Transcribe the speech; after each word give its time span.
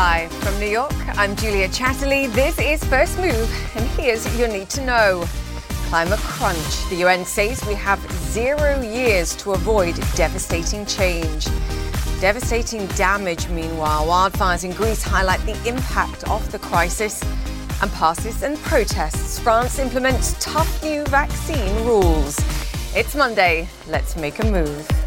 Live 0.00 0.32
from 0.32 0.58
New 0.58 0.66
York, 0.66 0.94
I'm 1.18 1.36
Julia 1.36 1.68
Chatterley. 1.68 2.32
This 2.32 2.58
is 2.58 2.82
First 2.84 3.18
Move, 3.18 3.76
and 3.76 3.86
here's 3.90 4.24
your 4.38 4.48
need 4.48 4.70
to 4.70 4.82
know. 4.82 5.26
Climate 5.90 6.18
crunch. 6.20 6.88
The 6.88 6.96
UN 7.04 7.26
says 7.26 7.62
we 7.66 7.74
have 7.74 8.00
zero 8.32 8.80
years 8.80 9.36
to 9.36 9.52
avoid 9.52 9.96
devastating 10.14 10.86
change. 10.86 11.48
Devastating 12.18 12.86
damage, 12.96 13.46
meanwhile. 13.50 14.06
Wildfires 14.06 14.64
in 14.64 14.70
Greece 14.70 15.02
highlight 15.02 15.40
the 15.40 15.68
impact 15.68 16.24
of 16.30 16.50
the 16.50 16.58
crisis. 16.60 17.22
And 17.82 17.92
passes 17.92 18.42
and 18.42 18.56
protests. 18.62 19.38
France 19.38 19.78
implements 19.78 20.34
tough 20.42 20.82
new 20.82 21.04
vaccine 21.08 21.84
rules. 21.84 22.38
It's 22.96 23.14
Monday. 23.14 23.68
Let's 23.86 24.16
make 24.16 24.38
a 24.38 24.46
move. 24.46 24.99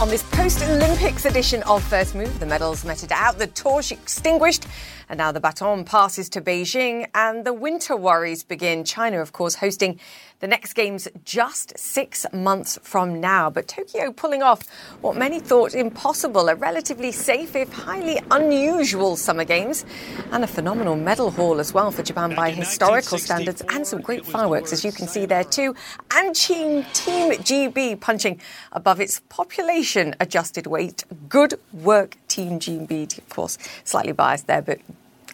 On 0.00 0.08
this 0.08 0.22
post 0.30 0.62
Olympics 0.62 1.24
edition 1.24 1.60
of 1.64 1.82
First 1.82 2.14
Move. 2.14 2.38
The 2.38 2.46
medals 2.46 2.84
meted 2.84 3.10
out, 3.10 3.36
the 3.36 3.48
torch 3.48 3.90
extinguished, 3.90 4.64
and 5.08 5.18
now 5.18 5.32
the 5.32 5.40
baton 5.40 5.84
passes 5.84 6.28
to 6.30 6.40
Beijing 6.40 7.08
and 7.16 7.44
the 7.44 7.52
winter 7.52 7.96
worries 7.96 8.44
begin. 8.44 8.84
China, 8.84 9.20
of 9.20 9.32
course, 9.32 9.56
hosting 9.56 9.98
the 10.40 10.46
next 10.46 10.74
game's 10.74 11.08
just 11.24 11.76
six 11.76 12.24
months 12.32 12.78
from 12.82 13.20
now, 13.20 13.50
but 13.50 13.66
Tokyo 13.66 14.12
pulling 14.12 14.42
off 14.42 14.62
what 15.00 15.16
many 15.16 15.40
thought 15.40 15.74
impossible 15.74 16.48
a 16.48 16.54
relatively 16.54 17.10
safe, 17.10 17.56
if 17.56 17.72
highly 17.72 18.20
unusual 18.30 19.16
summer 19.16 19.44
games, 19.44 19.84
and 20.30 20.44
a 20.44 20.46
phenomenal 20.46 20.94
medal 20.94 21.30
haul 21.30 21.58
as 21.58 21.74
well 21.74 21.90
for 21.90 22.02
Japan 22.02 22.34
by 22.34 22.50
historical 22.50 23.18
standards, 23.18 23.62
and 23.70 23.86
some 23.86 24.00
great 24.00 24.24
fireworks, 24.24 24.72
as 24.72 24.84
you 24.84 24.92
can 24.92 25.08
see 25.08 25.26
there 25.26 25.44
too. 25.44 25.74
And 26.12 26.34
Team, 26.34 26.84
Team 26.92 27.32
GB 27.32 28.00
punching 28.00 28.40
above 28.72 29.00
its 29.00 29.20
population 29.28 30.14
adjusted 30.20 30.66
weight. 30.66 31.04
Good 31.28 31.58
work, 31.72 32.16
Team 32.28 32.60
GB. 32.60 33.18
Of 33.18 33.28
course, 33.28 33.58
slightly 33.84 34.12
biased 34.12 34.46
there, 34.46 34.62
but 34.62 34.78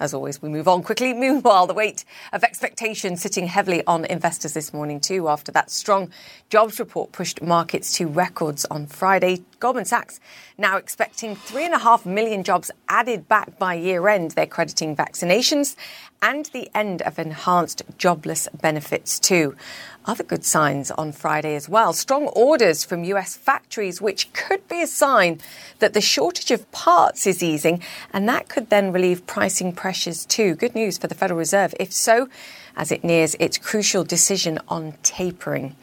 as 0.00 0.14
always, 0.14 0.42
we 0.42 0.48
move 0.48 0.68
on 0.68 0.82
quickly. 0.82 1.12
Meanwhile, 1.24 1.66
the 1.66 1.74
weight 1.74 2.04
of 2.32 2.44
expectation 2.44 3.16
sitting 3.16 3.46
heavily 3.46 3.84
on 3.86 4.04
investors 4.04 4.54
this 4.54 4.72
morning, 4.72 5.00
too, 5.00 5.28
after 5.28 5.52
that 5.52 5.70
strong 5.70 6.10
jobs 6.50 6.78
report 6.78 7.12
pushed 7.12 7.42
markets 7.42 7.96
to 7.98 8.06
records 8.06 8.64
on 8.66 8.86
Friday. 8.86 9.42
Goldman 9.60 9.84
Sachs 9.84 10.20
now 10.58 10.76
expecting 10.76 11.36
3.5 11.36 12.06
million 12.06 12.44
jobs 12.44 12.70
added 12.88 13.28
back 13.28 13.58
by 13.58 13.74
year 13.74 14.08
end. 14.08 14.32
They're 14.32 14.46
crediting 14.46 14.94
vaccinations 14.96 15.76
and 16.22 16.46
the 16.46 16.70
end 16.74 17.02
of 17.02 17.18
enhanced 17.18 17.82
jobless 17.98 18.48
benefits, 18.60 19.20
too. 19.20 19.54
Other 20.06 20.24
good 20.24 20.44
signs 20.44 20.90
on 20.90 21.12
Friday 21.12 21.54
as 21.54 21.68
well. 21.68 21.92
Strong 21.92 22.28
orders 22.28 22.84
from 22.84 23.04
US 23.04 23.36
factories, 23.36 24.00
which 24.00 24.32
could 24.32 24.66
be 24.68 24.80
a 24.82 24.86
sign 24.86 25.40
that 25.80 25.92
the 25.92 26.00
shortage 26.00 26.50
of 26.50 26.70
parts 26.72 27.26
is 27.26 27.42
easing, 27.42 27.82
and 28.12 28.28
that 28.28 28.48
could 28.48 28.70
then 28.70 28.92
relieve 28.92 29.26
pricing 29.26 29.72
pressures 29.72 30.24
too. 30.24 30.54
Good 30.54 30.74
news 30.74 30.96
for 30.98 31.08
the 31.08 31.14
Federal 31.14 31.38
Reserve, 31.38 31.74
if 31.78 31.92
so, 31.92 32.28
as 32.76 32.90
it 32.90 33.04
nears 33.04 33.34
its 33.38 33.58
crucial 33.58 34.04
decision 34.04 34.58
on 34.68 34.94
tapering. 35.02 35.76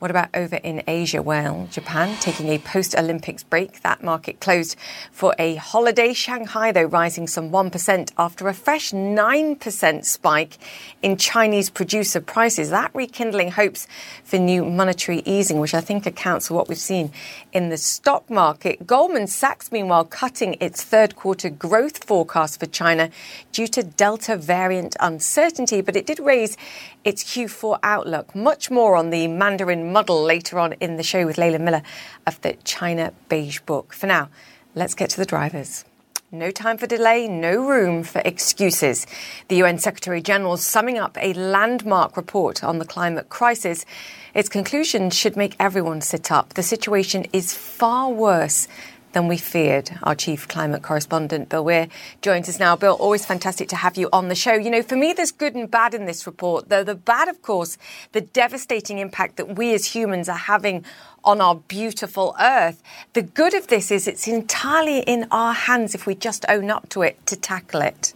What 0.00 0.10
about 0.10 0.30
over 0.32 0.56
in 0.56 0.82
Asia? 0.88 1.20
Well, 1.20 1.68
Japan 1.70 2.16
taking 2.22 2.48
a 2.48 2.56
post 2.56 2.96
Olympics 2.96 3.42
break. 3.42 3.82
That 3.82 4.02
market 4.02 4.40
closed 4.40 4.76
for 5.12 5.34
a 5.38 5.56
holiday. 5.56 6.14
Shanghai, 6.14 6.72
though, 6.72 6.84
rising 6.84 7.26
some 7.26 7.50
1% 7.50 8.10
after 8.16 8.48
a 8.48 8.54
fresh 8.54 8.92
9% 8.92 10.04
spike 10.06 10.56
in 11.02 11.18
Chinese 11.18 11.68
producer 11.68 12.18
prices. 12.18 12.70
That 12.70 12.90
rekindling 12.94 13.50
hopes 13.50 13.86
for 14.24 14.38
new 14.38 14.64
monetary 14.64 15.18
easing, 15.26 15.60
which 15.60 15.74
I 15.74 15.82
think 15.82 16.06
accounts 16.06 16.48
for 16.48 16.54
what 16.54 16.70
we've 16.70 16.78
seen 16.78 17.12
in 17.52 17.68
the 17.68 17.76
stock 17.76 18.30
market. 18.30 18.86
Goldman 18.86 19.26
Sachs, 19.26 19.70
meanwhile, 19.70 20.06
cutting 20.06 20.56
its 20.60 20.82
third 20.82 21.14
quarter 21.14 21.50
growth 21.50 22.04
forecast 22.04 22.58
for 22.58 22.64
China 22.64 23.10
due 23.52 23.66
to 23.66 23.82
Delta 23.82 24.38
variant 24.38 24.96
uncertainty, 24.98 25.82
but 25.82 25.94
it 25.94 26.06
did 26.06 26.20
raise 26.20 26.56
its 27.04 27.22
Q4 27.22 27.78
outlook. 27.82 28.34
Much 28.34 28.70
more 28.70 28.96
on 28.96 29.10
the 29.10 29.26
Mandarin 29.28 29.89
muddle 29.90 30.22
later 30.22 30.58
on 30.58 30.72
in 30.74 30.96
the 30.96 31.02
show 31.02 31.26
with 31.26 31.38
Leland 31.38 31.64
Miller 31.64 31.82
of 32.26 32.40
the 32.42 32.54
China 32.64 33.12
Beige 33.28 33.60
Book. 33.60 33.92
For 33.92 34.06
now, 34.06 34.28
let's 34.74 34.94
get 34.94 35.10
to 35.10 35.16
the 35.16 35.26
drivers. 35.26 35.84
No 36.32 36.52
time 36.52 36.78
for 36.78 36.86
delay, 36.86 37.26
no 37.26 37.66
room 37.66 38.04
for 38.04 38.22
excuses. 38.24 39.04
The 39.48 39.56
UN 39.56 39.78
Secretary 39.78 40.22
General 40.22 40.56
summing 40.56 40.96
up 40.96 41.18
a 41.20 41.32
landmark 41.32 42.16
report 42.16 42.62
on 42.62 42.78
the 42.78 42.84
climate 42.84 43.28
crisis. 43.28 43.84
Its 44.32 44.48
conclusions 44.48 45.16
should 45.16 45.36
make 45.36 45.56
everyone 45.58 46.00
sit 46.00 46.30
up. 46.30 46.54
The 46.54 46.62
situation 46.62 47.26
is 47.32 47.52
far 47.52 48.08
worse 48.10 48.68
than 49.12 49.28
we 49.28 49.36
feared. 49.36 49.90
Our 50.02 50.14
chief 50.14 50.48
climate 50.48 50.82
correspondent, 50.82 51.48
Bill 51.48 51.64
Weir, 51.64 51.88
joins 52.22 52.48
us 52.48 52.58
now. 52.58 52.76
Bill, 52.76 52.94
always 52.94 53.26
fantastic 53.26 53.68
to 53.70 53.76
have 53.76 53.96
you 53.96 54.08
on 54.12 54.28
the 54.28 54.34
show. 54.34 54.54
You 54.54 54.70
know, 54.70 54.82
for 54.82 54.96
me, 54.96 55.12
there's 55.12 55.32
good 55.32 55.54
and 55.54 55.70
bad 55.70 55.94
in 55.94 56.04
this 56.04 56.26
report, 56.26 56.68
though 56.68 56.84
the 56.84 56.94
bad, 56.94 57.28
of 57.28 57.42
course, 57.42 57.78
the 58.12 58.20
devastating 58.20 58.98
impact 58.98 59.36
that 59.36 59.56
we 59.56 59.74
as 59.74 59.86
humans 59.86 60.28
are 60.28 60.36
having 60.36 60.84
on 61.24 61.40
our 61.40 61.56
beautiful 61.56 62.34
earth. 62.40 62.82
The 63.12 63.22
good 63.22 63.54
of 63.54 63.66
this 63.66 63.90
is 63.90 64.08
it's 64.08 64.26
entirely 64.26 65.00
in 65.00 65.26
our 65.30 65.52
hands 65.52 65.94
if 65.94 66.06
we 66.06 66.14
just 66.14 66.44
own 66.48 66.70
up 66.70 66.88
to 66.90 67.02
it 67.02 67.26
to 67.26 67.36
tackle 67.36 67.82
it. 67.82 68.14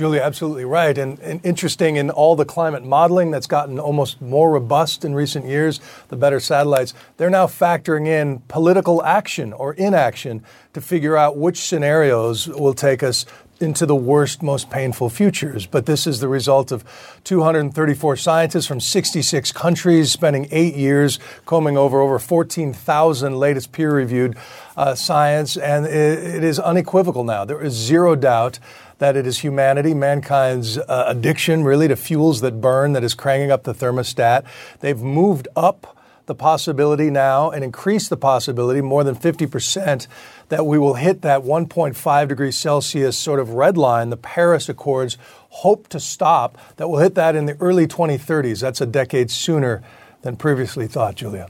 Julia, 0.00 0.22
absolutely 0.22 0.64
right. 0.64 0.96
And, 0.96 1.18
and, 1.18 1.44
interesting 1.44 1.96
in 1.96 2.08
all 2.08 2.34
the 2.34 2.46
climate 2.46 2.82
modeling 2.82 3.30
that's 3.30 3.46
gotten 3.46 3.78
almost 3.78 4.18
more 4.22 4.50
robust 4.50 5.04
in 5.04 5.14
recent 5.14 5.44
years, 5.44 5.78
the 6.08 6.16
better 6.16 6.40
satellites, 6.40 6.94
they're 7.18 7.28
now 7.28 7.46
factoring 7.46 8.06
in 8.06 8.38
political 8.48 9.04
action 9.04 9.52
or 9.52 9.74
inaction 9.74 10.42
to 10.72 10.80
figure 10.80 11.18
out 11.18 11.36
which 11.36 11.58
scenarios 11.58 12.48
will 12.48 12.72
take 12.72 13.02
us 13.02 13.26
into 13.60 13.84
the 13.84 13.94
worst, 13.94 14.42
most 14.42 14.70
painful 14.70 15.10
futures. 15.10 15.66
But 15.66 15.84
this 15.84 16.06
is 16.06 16.20
the 16.20 16.28
result 16.28 16.72
of 16.72 16.82
234 17.24 18.16
scientists 18.16 18.64
from 18.64 18.80
66 18.80 19.52
countries 19.52 20.10
spending 20.10 20.48
eight 20.50 20.76
years 20.76 21.18
combing 21.44 21.76
over 21.76 22.00
over 22.00 22.18
14,000 22.18 23.36
latest 23.36 23.70
peer 23.72 23.94
reviewed 23.94 24.38
uh, 24.78 24.94
science. 24.94 25.58
And 25.58 25.84
it, 25.84 26.36
it 26.36 26.42
is 26.42 26.58
unequivocal 26.58 27.22
now. 27.22 27.44
There 27.44 27.60
is 27.60 27.74
zero 27.74 28.16
doubt 28.16 28.60
that 29.00 29.16
it 29.16 29.26
is 29.26 29.38
humanity, 29.38 29.94
mankind's 29.94 30.78
uh, 30.78 31.04
addiction 31.08 31.64
really 31.64 31.88
to 31.88 31.96
fuels 31.96 32.42
that 32.42 32.60
burn 32.60 32.92
that 32.92 33.02
is 33.02 33.14
cranking 33.14 33.50
up 33.50 33.64
the 33.64 33.74
thermostat. 33.74 34.44
They've 34.80 35.00
moved 35.00 35.48
up 35.56 35.96
the 36.26 36.34
possibility 36.34 37.10
now 37.10 37.50
and 37.50 37.64
increased 37.64 38.10
the 38.10 38.16
possibility 38.16 38.80
more 38.80 39.02
than 39.02 39.16
50% 39.16 40.06
that 40.48 40.64
we 40.64 40.78
will 40.78 40.94
hit 40.94 41.22
that 41.22 41.40
1.5 41.40 42.28
degrees 42.28 42.56
Celsius 42.56 43.16
sort 43.16 43.40
of 43.40 43.50
red 43.50 43.76
line 43.76 44.10
the 44.10 44.16
Paris 44.16 44.68
Accords 44.68 45.16
hope 45.48 45.88
to 45.88 45.98
stop, 45.98 46.56
that 46.76 46.88
we'll 46.88 47.00
hit 47.00 47.16
that 47.16 47.34
in 47.34 47.46
the 47.46 47.56
early 47.58 47.88
2030s. 47.88 48.60
That's 48.60 48.80
a 48.80 48.86
decade 48.86 49.30
sooner 49.30 49.82
than 50.22 50.36
previously 50.36 50.86
thought, 50.86 51.16
Julia. 51.16 51.48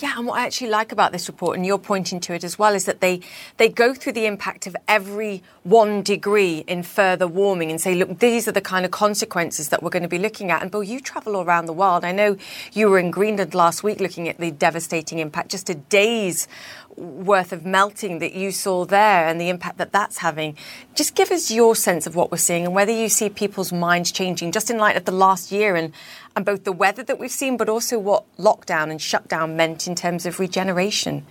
Yeah, 0.00 0.18
and 0.18 0.26
what 0.26 0.40
I 0.40 0.46
actually 0.46 0.70
like 0.70 0.90
about 0.90 1.12
this 1.12 1.28
report, 1.28 1.56
and 1.56 1.64
you're 1.64 1.78
pointing 1.78 2.18
to 2.20 2.34
it 2.34 2.42
as 2.42 2.58
well, 2.58 2.74
is 2.74 2.84
that 2.86 3.00
they 3.00 3.20
they 3.58 3.68
go 3.68 3.94
through 3.94 4.14
the 4.14 4.26
impact 4.26 4.66
of 4.66 4.74
every 4.88 5.44
one 5.62 6.02
degree 6.02 6.64
in 6.66 6.82
further 6.82 7.28
warming 7.28 7.70
and 7.70 7.80
say, 7.80 7.94
look, 7.94 8.18
these 8.18 8.48
are 8.48 8.52
the 8.52 8.60
kind 8.60 8.84
of 8.84 8.90
consequences 8.90 9.68
that 9.68 9.84
we're 9.84 9.90
going 9.90 10.02
to 10.02 10.08
be 10.08 10.18
looking 10.18 10.50
at. 10.50 10.62
And 10.62 10.70
Bill, 10.70 10.82
you 10.82 10.98
travel 10.98 11.40
around 11.40 11.66
the 11.66 11.72
world. 11.72 12.04
I 12.04 12.10
know 12.10 12.36
you 12.72 12.88
were 12.90 12.98
in 12.98 13.12
Greenland 13.12 13.54
last 13.54 13.84
week 13.84 14.00
looking 14.00 14.28
at 14.28 14.38
the 14.38 14.50
devastating 14.50 15.20
impact, 15.20 15.50
just 15.52 15.70
a 15.70 15.76
day's 15.76 16.48
worth 16.96 17.52
of 17.52 17.64
melting 17.64 18.20
that 18.20 18.34
you 18.34 18.52
saw 18.52 18.84
there 18.84 19.26
and 19.26 19.40
the 19.40 19.48
impact 19.48 19.78
that 19.78 19.92
that's 19.92 20.18
having. 20.18 20.56
Just 20.94 21.14
give 21.14 21.30
us 21.30 21.50
your 21.50 21.74
sense 21.74 22.06
of 22.06 22.14
what 22.14 22.30
we're 22.30 22.38
seeing 22.38 22.64
and 22.64 22.74
whether 22.74 22.92
you 22.92 23.08
see 23.08 23.28
people's 23.28 23.72
minds 23.72 24.12
changing 24.12 24.52
just 24.52 24.70
in 24.70 24.78
light 24.78 24.96
of 24.96 25.04
the 25.04 25.12
last 25.12 25.50
year 25.50 25.74
and, 25.74 25.92
and 26.36 26.44
both 26.44 26.64
the 26.64 26.72
weather 26.72 27.02
that 27.02 27.18
we've 27.18 27.30
seen, 27.30 27.56
but 27.56 27.68
also 27.68 27.98
what 27.98 28.24
lockdown 28.36 28.90
and 28.90 29.00
shutdown 29.00 29.56
meant 29.56 29.86
in 29.86 29.94
terms 29.94 30.26
of 30.26 30.40
regeneration 30.40 31.24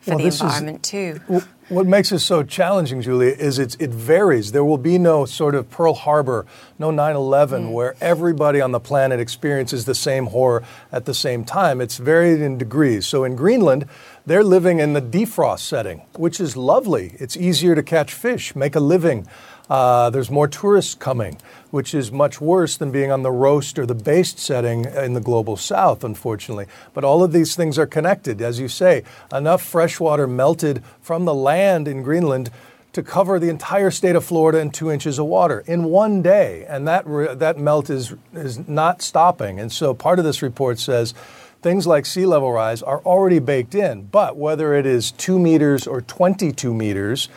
for 0.00 0.12
well, 0.12 0.18
the 0.18 0.24
environment 0.26 0.86
is, 0.86 0.90
too. 0.90 1.42
What 1.68 1.86
makes 1.86 2.08
this 2.08 2.24
so 2.24 2.42
challenging, 2.42 3.02
Julia, 3.02 3.32
is 3.32 3.58
it 3.58 3.90
varies. 3.90 4.52
There 4.52 4.64
will 4.64 4.78
be 4.78 4.98
no 4.98 5.24
sort 5.26 5.54
of 5.54 5.70
Pearl 5.70 5.94
Harbor, 5.94 6.46
no 6.78 6.90
9 6.90 7.14
11, 7.14 7.66
mm. 7.66 7.72
where 7.72 7.94
everybody 8.00 8.60
on 8.60 8.72
the 8.72 8.80
planet 8.80 9.20
experiences 9.20 9.84
the 9.84 9.94
same 9.94 10.26
horror 10.26 10.64
at 10.90 11.04
the 11.04 11.14
same 11.14 11.44
time. 11.44 11.80
It's 11.80 11.98
varied 11.98 12.40
in 12.40 12.56
degrees. 12.56 13.06
So 13.06 13.24
in 13.24 13.36
Greenland, 13.36 13.86
they're 14.24 14.42
living 14.42 14.80
in 14.80 14.94
the 14.94 15.02
defrost 15.02 15.60
setting, 15.60 16.02
which 16.14 16.40
is 16.40 16.56
lovely. 16.56 17.14
It's 17.18 17.36
easier 17.36 17.74
to 17.74 17.82
catch 17.82 18.14
fish, 18.14 18.56
make 18.56 18.74
a 18.74 18.80
living. 18.80 19.28
Uh, 19.70 20.10
there's 20.10 20.32
more 20.32 20.48
tourists 20.48 20.96
coming, 20.96 21.38
which 21.70 21.94
is 21.94 22.10
much 22.10 22.40
worse 22.40 22.76
than 22.76 22.90
being 22.90 23.12
on 23.12 23.22
the 23.22 23.30
roast 23.30 23.78
or 23.78 23.86
the 23.86 23.94
based 23.94 24.40
setting 24.40 24.84
in 24.84 25.14
the 25.14 25.20
global 25.20 25.56
south, 25.56 26.02
unfortunately. 26.02 26.66
But 26.92 27.04
all 27.04 27.22
of 27.22 27.32
these 27.32 27.54
things 27.54 27.78
are 27.78 27.86
connected. 27.86 28.42
As 28.42 28.58
you 28.58 28.66
say, 28.66 29.04
enough 29.32 29.62
fresh 29.62 30.00
water 30.00 30.26
melted 30.26 30.82
from 31.00 31.24
the 31.24 31.34
land 31.34 31.86
in 31.86 32.02
Greenland 32.02 32.50
to 32.92 33.02
cover 33.04 33.38
the 33.38 33.48
entire 33.48 33.92
state 33.92 34.16
of 34.16 34.24
Florida 34.24 34.58
in 34.58 34.72
two 34.72 34.90
inches 34.90 35.20
of 35.20 35.26
water 35.26 35.62
in 35.66 35.84
one 35.84 36.20
day. 36.20 36.66
And 36.68 36.88
that, 36.88 37.06
re- 37.06 37.32
that 37.36 37.56
melt 37.56 37.88
is, 37.88 38.12
is 38.32 38.66
not 38.68 39.00
stopping. 39.02 39.60
And 39.60 39.70
so 39.70 39.94
part 39.94 40.18
of 40.18 40.24
this 40.24 40.42
report 40.42 40.80
says 40.80 41.14
things 41.62 41.86
like 41.86 42.06
sea 42.06 42.26
level 42.26 42.50
rise 42.50 42.82
are 42.82 42.98
already 43.02 43.38
baked 43.38 43.76
in. 43.76 44.02
But 44.06 44.36
whether 44.36 44.74
it 44.74 44.86
is 44.86 45.12
two 45.12 45.38
meters 45.38 45.86
or 45.86 46.00
22 46.00 46.74
meters 46.74 47.28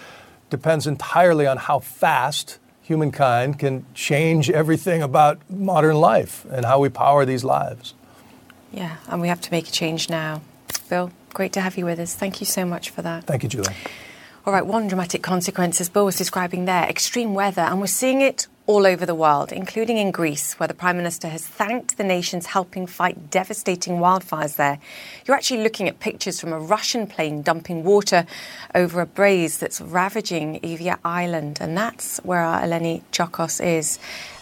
depends 0.54 0.86
entirely 0.86 1.48
on 1.48 1.58
how 1.58 1.80
fast 1.80 2.60
humankind 2.84 3.58
can 3.58 3.84
change 3.96 4.52
everything 4.52 5.02
about 5.02 5.40
modern 5.50 5.96
life 5.96 6.46
and 6.52 6.64
how 6.64 6.78
we 6.78 6.90
power 6.90 7.26
these 7.26 7.44
lives. 7.44 7.96
Yeah, 8.72 8.98
and 9.08 9.20
we 9.20 9.30
have 9.30 9.42
to 9.42 9.52
make 9.52 9.68
a 9.68 9.72
change 9.72 10.12
now. 10.12 10.42
Bill, 10.90 11.12
great 11.34 11.54
to 11.54 11.62
have 11.62 11.76
you 11.76 11.86
with 11.86 12.00
us. 12.00 12.14
Thank 12.14 12.40
you 12.40 12.46
so 12.46 12.66
much 12.66 12.92
for 12.92 13.02
that. 13.02 13.24
Thank 13.24 13.42
you, 13.42 13.50
Julie. 13.50 13.74
All 14.46 14.54
right, 14.54 14.64
one 14.64 14.88
dramatic 14.88 15.24
consequence, 15.24 15.82
as 15.82 15.90
Bill 15.90 16.06
was 16.06 16.18
describing 16.18 16.66
there, 16.66 16.84
extreme 16.84 17.34
weather, 17.34 17.64
and 17.64 17.80
we're 17.80 17.88
seeing 17.88 18.22
it 18.22 18.46
all 18.66 18.88
over 18.88 19.06
the 19.06 19.16
world, 19.16 19.52
including 19.52 19.98
in 19.98 20.10
Greece, 20.12 20.54
where 20.54 20.68
the 20.68 20.74
Prime 20.74 20.96
Minister 20.96 21.28
has 21.28 21.46
thanked 21.46 21.98
the 21.98 22.04
nations 22.04 22.46
helping 22.46 22.88
fight 22.88 23.30
devastating 23.30 23.96
wildfires 23.96 24.56
there. 24.56 24.80
You're 25.26 25.36
actually 25.36 25.64
looking 25.64 25.90
at 25.90 26.00
pictures 26.00 26.40
from 26.40 26.54
a 26.54 26.60
Russian 26.60 27.06
plane 27.06 27.42
dumping 27.42 27.84
water 27.84 28.26
over 28.74 29.02
a 29.02 29.06
blaze 29.06 29.58
that's 29.58 29.82
ravaging 29.82 30.62
Evia 30.62 30.98
Island, 31.04 31.58
and 31.60 31.78
that's 31.78 32.20
where 32.20 32.40
our 32.40 32.62
Eleni 32.62 33.02
Giokos 33.12 33.64
is. 33.64 34.00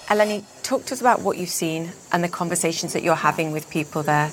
Eleni, 0.07 0.43
talk 0.61 0.85
to 0.85 0.93
us 0.93 1.01
about 1.01 1.21
what 1.21 1.37
you've 1.37 1.49
seen 1.49 1.91
and 2.11 2.23
the 2.23 2.29
conversations 2.29 2.93
that 2.93 3.01
you're 3.01 3.15
having 3.15 3.51
with 3.51 3.69
people 3.71 4.03
there. 4.03 4.31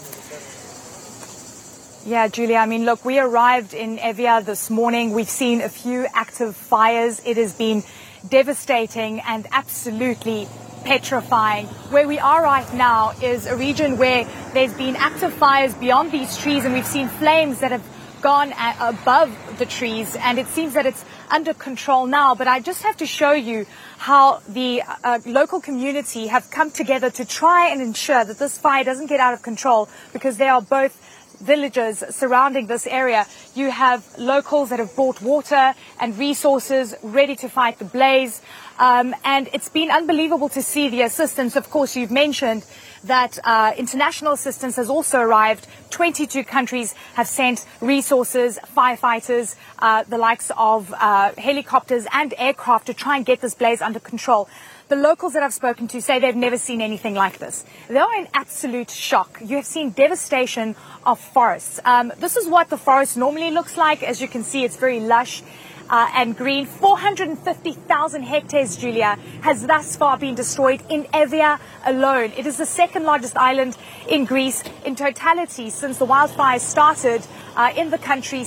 Yeah, 2.04 2.28
Julia, 2.28 2.56
I 2.56 2.66
mean, 2.66 2.84
look, 2.84 3.04
we 3.04 3.18
arrived 3.18 3.74
in 3.74 3.98
Evia 3.98 4.44
this 4.44 4.70
morning. 4.70 5.12
We've 5.12 5.28
seen 5.28 5.60
a 5.60 5.68
few 5.68 6.06
active 6.14 6.56
fires. 6.56 7.20
It 7.24 7.36
has 7.36 7.54
been 7.54 7.82
devastating 8.28 9.20
and 9.20 9.46
absolutely 9.52 10.48
petrifying. 10.84 11.66
Where 11.90 12.08
we 12.08 12.18
are 12.18 12.42
right 12.42 12.72
now 12.74 13.12
is 13.22 13.46
a 13.46 13.56
region 13.56 13.98
where 13.98 14.26
there's 14.54 14.74
been 14.74 14.96
active 14.96 15.32
fires 15.32 15.74
beyond 15.74 16.12
these 16.12 16.36
trees, 16.38 16.64
and 16.64 16.74
we've 16.74 16.86
seen 16.86 17.08
flames 17.08 17.60
that 17.60 17.72
have 17.72 17.84
gone 18.20 18.52
above 18.80 19.30
the 19.58 19.66
trees, 19.66 20.16
and 20.16 20.38
it 20.38 20.46
seems 20.48 20.74
that 20.74 20.86
it's 20.86 21.04
under 21.30 21.54
control 21.54 22.06
now. 22.06 22.34
But 22.34 22.48
I 22.48 22.60
just 22.60 22.82
have 22.82 22.96
to 22.98 23.06
show 23.06 23.32
you 23.32 23.66
how 23.98 24.40
the 24.48 24.82
uh, 25.04 25.20
local 25.26 25.60
community 25.60 26.26
have 26.28 26.50
come 26.50 26.70
together 26.70 27.10
to 27.10 27.24
try 27.24 27.68
and 27.68 27.80
ensure 27.80 28.24
that 28.24 28.38
this 28.38 28.58
fire 28.58 28.84
doesn't 28.84 29.06
get 29.06 29.20
out 29.20 29.34
of 29.34 29.42
control 29.42 29.88
because 30.12 30.36
they 30.36 30.48
are 30.48 30.62
both 30.62 30.98
villages 31.40 32.04
surrounding 32.10 32.66
this 32.66 32.86
area. 32.86 33.26
You 33.54 33.70
have 33.70 34.04
locals 34.18 34.70
that 34.70 34.78
have 34.78 34.94
brought 34.94 35.20
water 35.22 35.74
and 36.00 36.18
resources 36.18 36.94
ready 37.02 37.36
to 37.36 37.48
fight 37.48 37.78
the 37.78 37.84
blaze. 37.84 38.42
Um, 38.78 39.14
and 39.24 39.48
it's 39.52 39.68
been 39.68 39.90
unbelievable 39.90 40.48
to 40.50 40.62
see 40.62 40.88
the 40.88 41.02
assistance. 41.02 41.56
Of 41.56 41.70
course, 41.70 41.96
you've 41.96 42.12
mentioned 42.12 42.64
that 43.04 43.38
uh, 43.44 43.72
international 43.76 44.32
assistance 44.32 44.76
has 44.76 44.88
also 44.88 45.18
arrived. 45.18 45.66
22 45.90 46.44
countries 46.44 46.94
have 47.14 47.26
sent 47.26 47.66
resources, 47.80 48.58
firefighters, 48.76 49.56
uh, 49.78 50.04
the 50.04 50.18
likes 50.18 50.50
of 50.56 50.92
uh, 50.94 51.32
helicopters 51.38 52.06
and 52.12 52.34
aircraft 52.38 52.86
to 52.86 52.94
try 52.94 53.16
and 53.16 53.26
get 53.26 53.40
this 53.40 53.54
blaze 53.54 53.80
under 53.80 54.00
control. 54.00 54.48
The 54.88 54.96
locals 54.96 55.34
that 55.34 55.42
I've 55.42 55.52
spoken 55.52 55.86
to 55.88 56.00
say 56.00 56.18
they've 56.18 56.34
never 56.34 56.56
seen 56.56 56.80
anything 56.80 57.14
like 57.14 57.36
this. 57.36 57.62
They 57.88 57.98
are 57.98 58.14
in 58.16 58.26
absolute 58.32 58.90
shock. 58.90 59.38
You 59.44 59.56
have 59.56 59.66
seen 59.66 59.90
devastation 59.90 60.76
of 61.04 61.20
forests. 61.20 61.78
Um, 61.84 62.10
this 62.20 62.36
is 62.36 62.48
what 62.48 62.70
the 62.70 62.78
forest 62.78 63.18
normally 63.18 63.50
looks 63.50 63.76
like. 63.76 64.02
As 64.02 64.22
you 64.22 64.28
can 64.28 64.42
see, 64.42 64.64
it's 64.64 64.76
very 64.76 65.00
lush. 65.00 65.42
Uh, 65.90 66.06
and 66.14 66.36
green. 66.36 66.66
450,000 66.66 68.22
hectares, 68.22 68.76
Julia, 68.76 69.18
has 69.40 69.66
thus 69.66 69.96
far 69.96 70.18
been 70.18 70.34
destroyed 70.34 70.82
in 70.90 71.04
Evia 71.04 71.58
alone. 71.86 72.32
It 72.36 72.46
is 72.46 72.58
the 72.58 72.66
second 72.66 73.04
largest 73.04 73.38
island 73.38 73.74
in 74.06 74.26
Greece 74.26 74.62
in 74.84 74.96
totality 74.96 75.70
since 75.70 75.96
the 75.96 76.06
wildfires 76.06 76.60
started 76.60 77.26
uh, 77.56 77.72
in 77.74 77.88
the 77.90 77.96
country. 77.96 78.44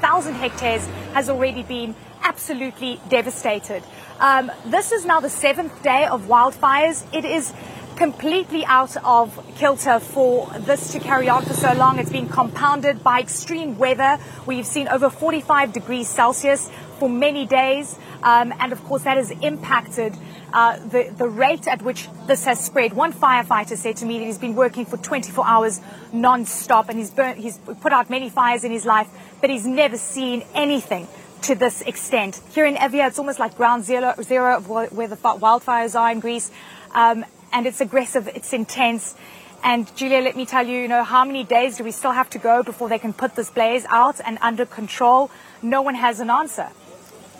650,000 0.00 0.34
hectares 0.34 0.86
has 1.12 1.28
already 1.28 1.62
been 1.62 1.94
absolutely 2.22 3.00
devastated. 3.08 3.82
Um, 4.18 4.50
this 4.66 4.92
is 4.92 5.04
now 5.04 5.20
the 5.20 5.28
seventh 5.28 5.82
day 5.82 6.06
of 6.06 6.22
wildfires. 6.22 7.04
It 7.12 7.26
is 7.26 7.52
completely 7.96 8.64
out 8.64 8.96
of 9.04 9.38
kilter 9.56 10.00
for 10.00 10.46
this 10.60 10.92
to 10.92 11.00
carry 11.00 11.28
on 11.28 11.44
for 11.44 11.52
so 11.52 11.74
long. 11.74 11.98
It's 11.98 12.10
been 12.10 12.28
compounded 12.28 13.04
by 13.04 13.20
extreme 13.20 13.76
weather. 13.76 14.18
We've 14.46 14.66
seen 14.66 14.88
over 14.88 15.10
45 15.10 15.74
degrees 15.74 16.08
Celsius 16.08 16.70
for 16.98 17.10
many 17.10 17.44
days. 17.44 17.98
Um, 18.22 18.54
and 18.58 18.72
of 18.72 18.82
course, 18.84 19.02
that 19.04 19.18
has 19.18 19.30
impacted 19.30 20.16
uh, 20.52 20.78
the, 20.78 21.12
the 21.16 21.28
rate 21.28 21.68
at 21.68 21.82
which 21.82 22.08
this 22.26 22.44
has 22.44 22.62
spread. 22.62 22.92
One 22.92 23.12
firefighter 23.12 23.76
said 23.76 23.96
to 23.98 24.06
me 24.06 24.18
that 24.18 24.24
he's 24.24 24.38
been 24.38 24.54
working 24.54 24.84
for 24.84 24.96
24 24.96 25.46
hours 25.46 25.80
non-stop 26.12 26.88
and 26.88 26.98
he's, 26.98 27.10
burnt, 27.10 27.38
he's 27.38 27.58
put 27.58 27.92
out 27.92 28.10
many 28.10 28.30
fires 28.30 28.64
in 28.64 28.72
his 28.72 28.84
life, 28.84 29.08
but 29.40 29.50
he's 29.50 29.66
never 29.66 29.96
seen 29.96 30.44
anything 30.54 31.08
to 31.42 31.54
this 31.54 31.80
extent. 31.82 32.40
Here 32.52 32.66
in 32.66 32.74
Evia, 32.74 33.08
it's 33.08 33.18
almost 33.18 33.38
like 33.38 33.56
ground 33.56 33.84
zero, 33.84 34.14
zero 34.22 34.56
of 34.56 34.68
where 34.68 35.08
the 35.08 35.16
wildfires 35.16 35.98
are 35.98 36.10
in 36.10 36.20
Greece. 36.20 36.50
Um, 36.94 37.24
and 37.52 37.66
it's 37.66 37.80
aggressive, 37.80 38.28
it's 38.28 38.52
intense. 38.52 39.14
And 39.62 39.94
Julia, 39.96 40.20
let 40.20 40.36
me 40.36 40.46
tell 40.46 40.66
you, 40.66 40.78
you 40.78 40.88
know, 40.88 41.04
how 41.04 41.24
many 41.24 41.44
days 41.44 41.76
do 41.76 41.84
we 41.84 41.90
still 41.90 42.12
have 42.12 42.30
to 42.30 42.38
go 42.38 42.62
before 42.62 42.88
they 42.88 42.98
can 42.98 43.12
put 43.12 43.34
this 43.34 43.50
blaze 43.50 43.84
out 43.88 44.20
and 44.24 44.38
under 44.40 44.64
control? 44.64 45.30
No 45.62 45.82
one 45.82 45.94
has 45.94 46.20
an 46.20 46.30
answer. 46.30 46.68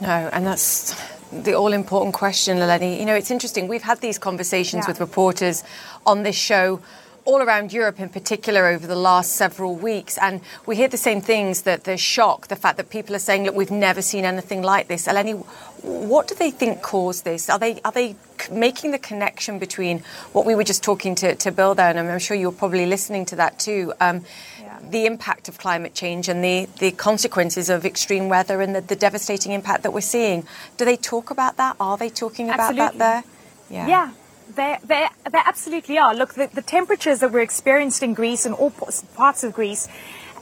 No, 0.01 0.29
and 0.33 0.47
that's 0.47 1.01
the 1.33 1.55
all 1.55 1.73
important 1.73 2.15
question, 2.15 2.59
Eleni. 2.59 2.99
You 2.99 3.07
know, 3.07 3.15
it's 3.15 3.31
interesting. 3.31 3.69
We've 3.69 3.83
had 3.83 4.01
these 4.01 4.19
conversations 4.19 4.85
yeah. 4.85 4.91
with 4.91 5.01
reporters 5.01 5.63
on 6.05 6.23
this 6.23 6.37
show 6.37 6.81
all 7.25 7.43
around 7.43 7.73
Europe 7.73 8.01
in 8.01 8.09
particular 8.09 8.67
over 8.67 8.87
the 8.87 8.97
last 8.97 9.33
several 9.33 9.75
weeks. 9.75 10.19
And 10.19 10.41
we 10.67 10.77
hear 10.77 10.89
the 10.89 10.97
same 10.97 11.21
things 11.21 11.63
that 11.63 11.85
the 11.85 11.97
shock, 11.97 12.49
the 12.49 12.57
fact 12.57 12.77
that 12.77 12.91
people 12.91 13.15
are 13.15 13.21
saying, 13.21 13.45
look, 13.45 13.55
we've 13.55 13.71
never 13.71 14.03
seen 14.03 14.25
anything 14.25 14.63
like 14.63 14.89
this. 14.89 15.07
Eleni, 15.07 15.45
what 15.83 16.29
do 16.29 16.35
they 16.35 16.51
think 16.51 16.83
caused 16.83 17.25
this? 17.25 17.49
Are 17.49 17.59
they, 17.59 17.81
are 17.85 17.93
they 17.93 18.17
making 18.51 18.91
the 18.91 18.99
connection 18.99 19.59
between 19.59 20.01
what 20.33 20.47
we 20.47 20.55
were 20.55 20.65
just 20.65 20.83
talking 20.83 21.15
to, 21.17 21.35
to 21.37 21.51
Bill 21.51 21.75
there, 21.75 21.91
and 21.91 21.99
I'm 21.99 22.19
sure 22.19 22.37
you're 22.37 22.53
probably 22.53 22.87
listening 22.87 23.27
to 23.27 23.37
that 23.37 23.59
too, 23.59 23.93
um, 24.01 24.25
the 24.89 25.07
impact 25.07 25.49
of 25.49 25.59
climate 25.59 25.95
change 25.95 26.29
and 26.29 26.43
the, 26.43 26.69
the 26.79 26.91
consequences 26.91 27.69
of 27.69 27.85
extreme 27.85 28.29
weather 28.29 28.61
and 28.61 28.75
the, 28.75 28.81
the, 28.81 28.97
devastating 28.97 29.53
impact 29.53 29.83
that 29.83 29.93
we're 29.93 30.01
seeing. 30.01 30.47
Do 30.79 30.85
they 30.85 30.97
talk 30.97 31.31
about 31.31 31.57
that? 31.59 31.77
Are 31.79 31.97
they 31.97 32.09
talking 32.09 32.49
about 32.49 32.71
Absolutely. 32.71 32.99
that 32.99 33.23
there? 33.23 33.33
Yeah. 33.71 33.87
Yeah, 33.87 34.11
they, 34.57 35.09
absolutely 35.33 35.99
are. 35.99 36.15
Look, 36.15 36.35
the, 36.35 36.49
the 36.53 36.63
temperatures 36.63 37.21
that 37.21 37.33
we're 37.33 37.41
experiencing 37.41 38.11
in 38.11 38.15
Greece 38.15 38.47
and 38.47 38.55
all 38.55 38.71
parts 38.71 39.45
of 39.45 39.53
Greece 39.53 39.89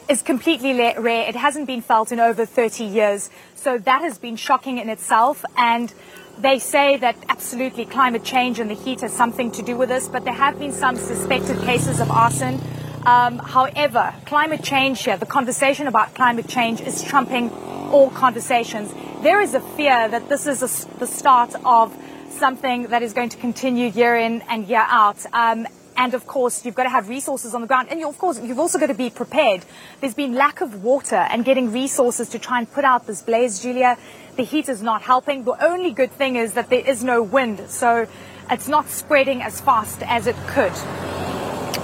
is 0.08 0.22
completely 0.22 0.72
rare. 0.72 1.28
It 1.28 1.36
hasn't 1.36 1.66
been 1.66 1.82
felt 1.82 2.12
in 2.12 2.20
over 2.20 2.46
30 2.46 2.84
years. 2.84 3.30
So 3.54 3.78
that 3.78 4.02
has 4.02 4.18
been 4.18 4.36
shocking 4.36 4.78
in 4.78 4.88
itself. 4.88 5.44
And 5.56 5.92
they 6.38 6.58
say 6.58 6.96
that 6.96 7.16
absolutely 7.28 7.84
climate 7.84 8.24
change 8.24 8.58
and 8.60 8.70
the 8.70 8.74
heat 8.74 9.00
has 9.00 9.12
something 9.12 9.50
to 9.52 9.62
do 9.62 9.76
with 9.76 9.88
this, 9.88 10.08
but 10.08 10.24
there 10.24 10.34
have 10.34 10.58
been 10.58 10.72
some 10.72 10.96
suspected 10.96 11.58
cases 11.60 12.00
of 12.00 12.10
arson. 12.10 12.60
Um, 13.04 13.38
however, 13.38 14.14
climate 14.26 14.62
change 14.62 15.04
here, 15.04 15.16
the 15.16 15.26
conversation 15.26 15.86
about 15.86 16.14
climate 16.14 16.48
change 16.48 16.80
is 16.80 17.02
trumping 17.02 17.50
all 17.90 18.10
conversations. 18.10 18.92
There 19.22 19.40
is 19.40 19.54
a 19.54 19.60
fear 19.60 20.08
that 20.08 20.28
this 20.28 20.46
is 20.46 20.62
a, 20.62 20.98
the 20.98 21.06
start 21.06 21.54
of 21.64 21.96
something 22.38 22.85
that 22.88 23.02
is 23.02 23.12
going 23.12 23.28
to 23.30 23.37
continue 23.37 23.88
year 23.88 24.16
in 24.16 24.42
and 24.42 24.66
year 24.66 24.85
out. 24.87 25.25
Um, 25.33 25.66
and 25.97 26.14
of 26.14 26.26
course, 26.26 26.64
you've 26.64 26.76
got 26.76 26.85
to 26.85 26.90
have 26.90 27.09
resources 27.09 27.54
on 27.54 27.61
the 27.61 27.66
ground. 27.66 27.88
And 27.90 27.99
you, 27.99 28.09
of 28.09 28.16
course, 28.18 28.40
you've 28.40 28.61
also 28.61 28.78
got 28.78 28.87
to 28.87 28.95
be 28.95 29.11
prepared. 29.11 29.64
There's 30.00 30.14
been 30.14 30.35
lack 30.35 30.61
of 30.61 30.85
water 30.85 31.16
and 31.16 31.45
getting 31.45 31.73
resources 31.73 32.28
to 32.30 32.38
try 32.38 32.59
and 32.59 32.71
put 32.71 32.85
out 32.85 33.07
this 33.07 33.21
blaze, 33.21 33.61
Julia. 33.61 33.99
The 34.37 34.45
heat 34.45 34.68
is 34.68 34.80
not 34.80 35.02
helping. 35.02 35.42
The 35.42 35.62
only 35.64 35.90
good 35.90 36.12
thing 36.12 36.37
is 36.37 36.52
that 36.52 36.71
there 36.71 36.87
is 36.87 37.02
no 37.02 37.21
wind. 37.21 37.68
So 37.68 38.07
it's 38.49 38.68
not 38.68 38.88
spreading 38.88 39.42
as 39.42 39.61
fast 39.61 40.00
as 40.04 40.28
it 40.28 40.37
could. 40.47 40.73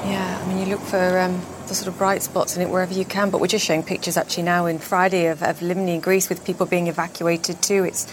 Yeah, 0.06 0.40
I 0.40 0.48
mean, 0.48 0.60
you 0.60 0.66
look 0.66 0.80
for 0.80 1.18
um, 1.18 1.40
the 1.66 1.74
sort 1.74 1.88
of 1.88 1.98
bright 1.98 2.22
spots 2.22 2.56
in 2.56 2.62
it 2.62 2.70
wherever 2.70 2.94
you 2.94 3.04
can, 3.04 3.30
but 3.30 3.40
we're 3.40 3.48
just 3.48 3.64
showing 3.64 3.82
pictures 3.82 4.16
actually 4.16 4.44
now 4.44 4.66
in 4.66 4.78
Friday 4.78 5.26
of, 5.26 5.42
of 5.42 5.58
Limni 5.58 5.94
in 5.94 6.00
Greece 6.00 6.28
with 6.28 6.44
people 6.44 6.66
being 6.66 6.86
evacuated 6.86 7.60
too. 7.62 7.82
It's, 7.82 8.06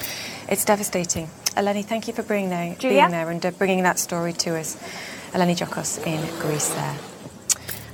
it's 0.50 0.66
devastating. 0.66 1.30
Eleni, 1.56 1.84
thank 1.84 2.08
you 2.08 2.14
for 2.14 2.24
bringing 2.24 2.50
there, 2.50 2.76
being 2.80 3.12
there 3.12 3.30
and 3.30 3.46
uh, 3.46 3.52
bringing 3.52 3.84
that 3.84 4.00
story 4.00 4.32
to 4.32 4.58
us. 4.58 4.78
Eleni 5.34 5.56
Giokos 5.56 6.06
in 6.08 6.22
Greece 6.40 6.70
there. 6.70 6.98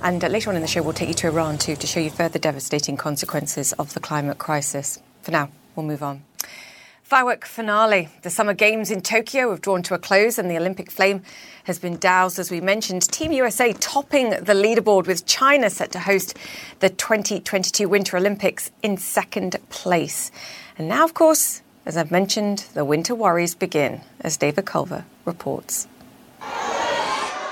And 0.03 0.23
uh, 0.23 0.27
later 0.27 0.51
on 0.51 0.55
in 0.55 0.61
the 0.61 0.67
show, 0.67 0.83
we'll 0.83 0.93
take 0.93 1.07
you 1.07 1.15
to 1.15 1.27
Iran 1.27 1.57
too 1.57 1.75
to 1.75 1.87
show 1.87 1.99
you 1.99 2.11
further 2.11 2.37
devastating 2.37 2.97
consequences 2.97 3.73
of 3.73 3.95
the 3.95 3.99
climate 3.99 4.37
crisis. 4.37 4.99
For 5.23 5.31
now, 5.31 5.49
we'll 5.75 5.87
move 5.87 6.03
on. 6.03 6.23
Firework 7.01 7.45
finale. 7.45 8.09
The 8.21 8.29
Summer 8.29 8.53
Games 8.53 8.91
in 8.91 9.01
Tokyo 9.01 9.49
have 9.49 9.61
drawn 9.61 9.81
to 9.83 9.95
a 9.95 9.97
close, 9.97 10.37
and 10.37 10.51
the 10.51 10.57
Olympic 10.57 10.91
flame 10.91 11.23
has 11.63 11.79
been 11.79 11.97
doused, 11.97 12.37
as 12.37 12.51
we 12.51 12.61
mentioned. 12.61 13.09
Team 13.09 13.31
USA 13.31 13.73
topping 13.73 14.29
the 14.29 14.53
leaderboard 14.53 15.07
with 15.07 15.25
China 15.25 15.69
set 15.69 15.91
to 15.93 15.99
host 15.99 16.37
the 16.79 16.89
2022 16.89 17.89
Winter 17.89 18.17
Olympics 18.17 18.69
in 18.83 18.97
second 18.97 19.55
place. 19.69 20.31
And 20.77 20.87
now, 20.87 21.05
of 21.05 21.13
course, 21.13 21.61
as 21.87 21.95
I've 21.95 22.11
mentioned, 22.11 22.65
the 22.73 22.83
winter 22.83 23.15
worries 23.15 23.55
begin, 23.55 24.01
as 24.19 24.35
David 24.35 24.65
Culver 24.65 25.05
reports. 25.23 25.87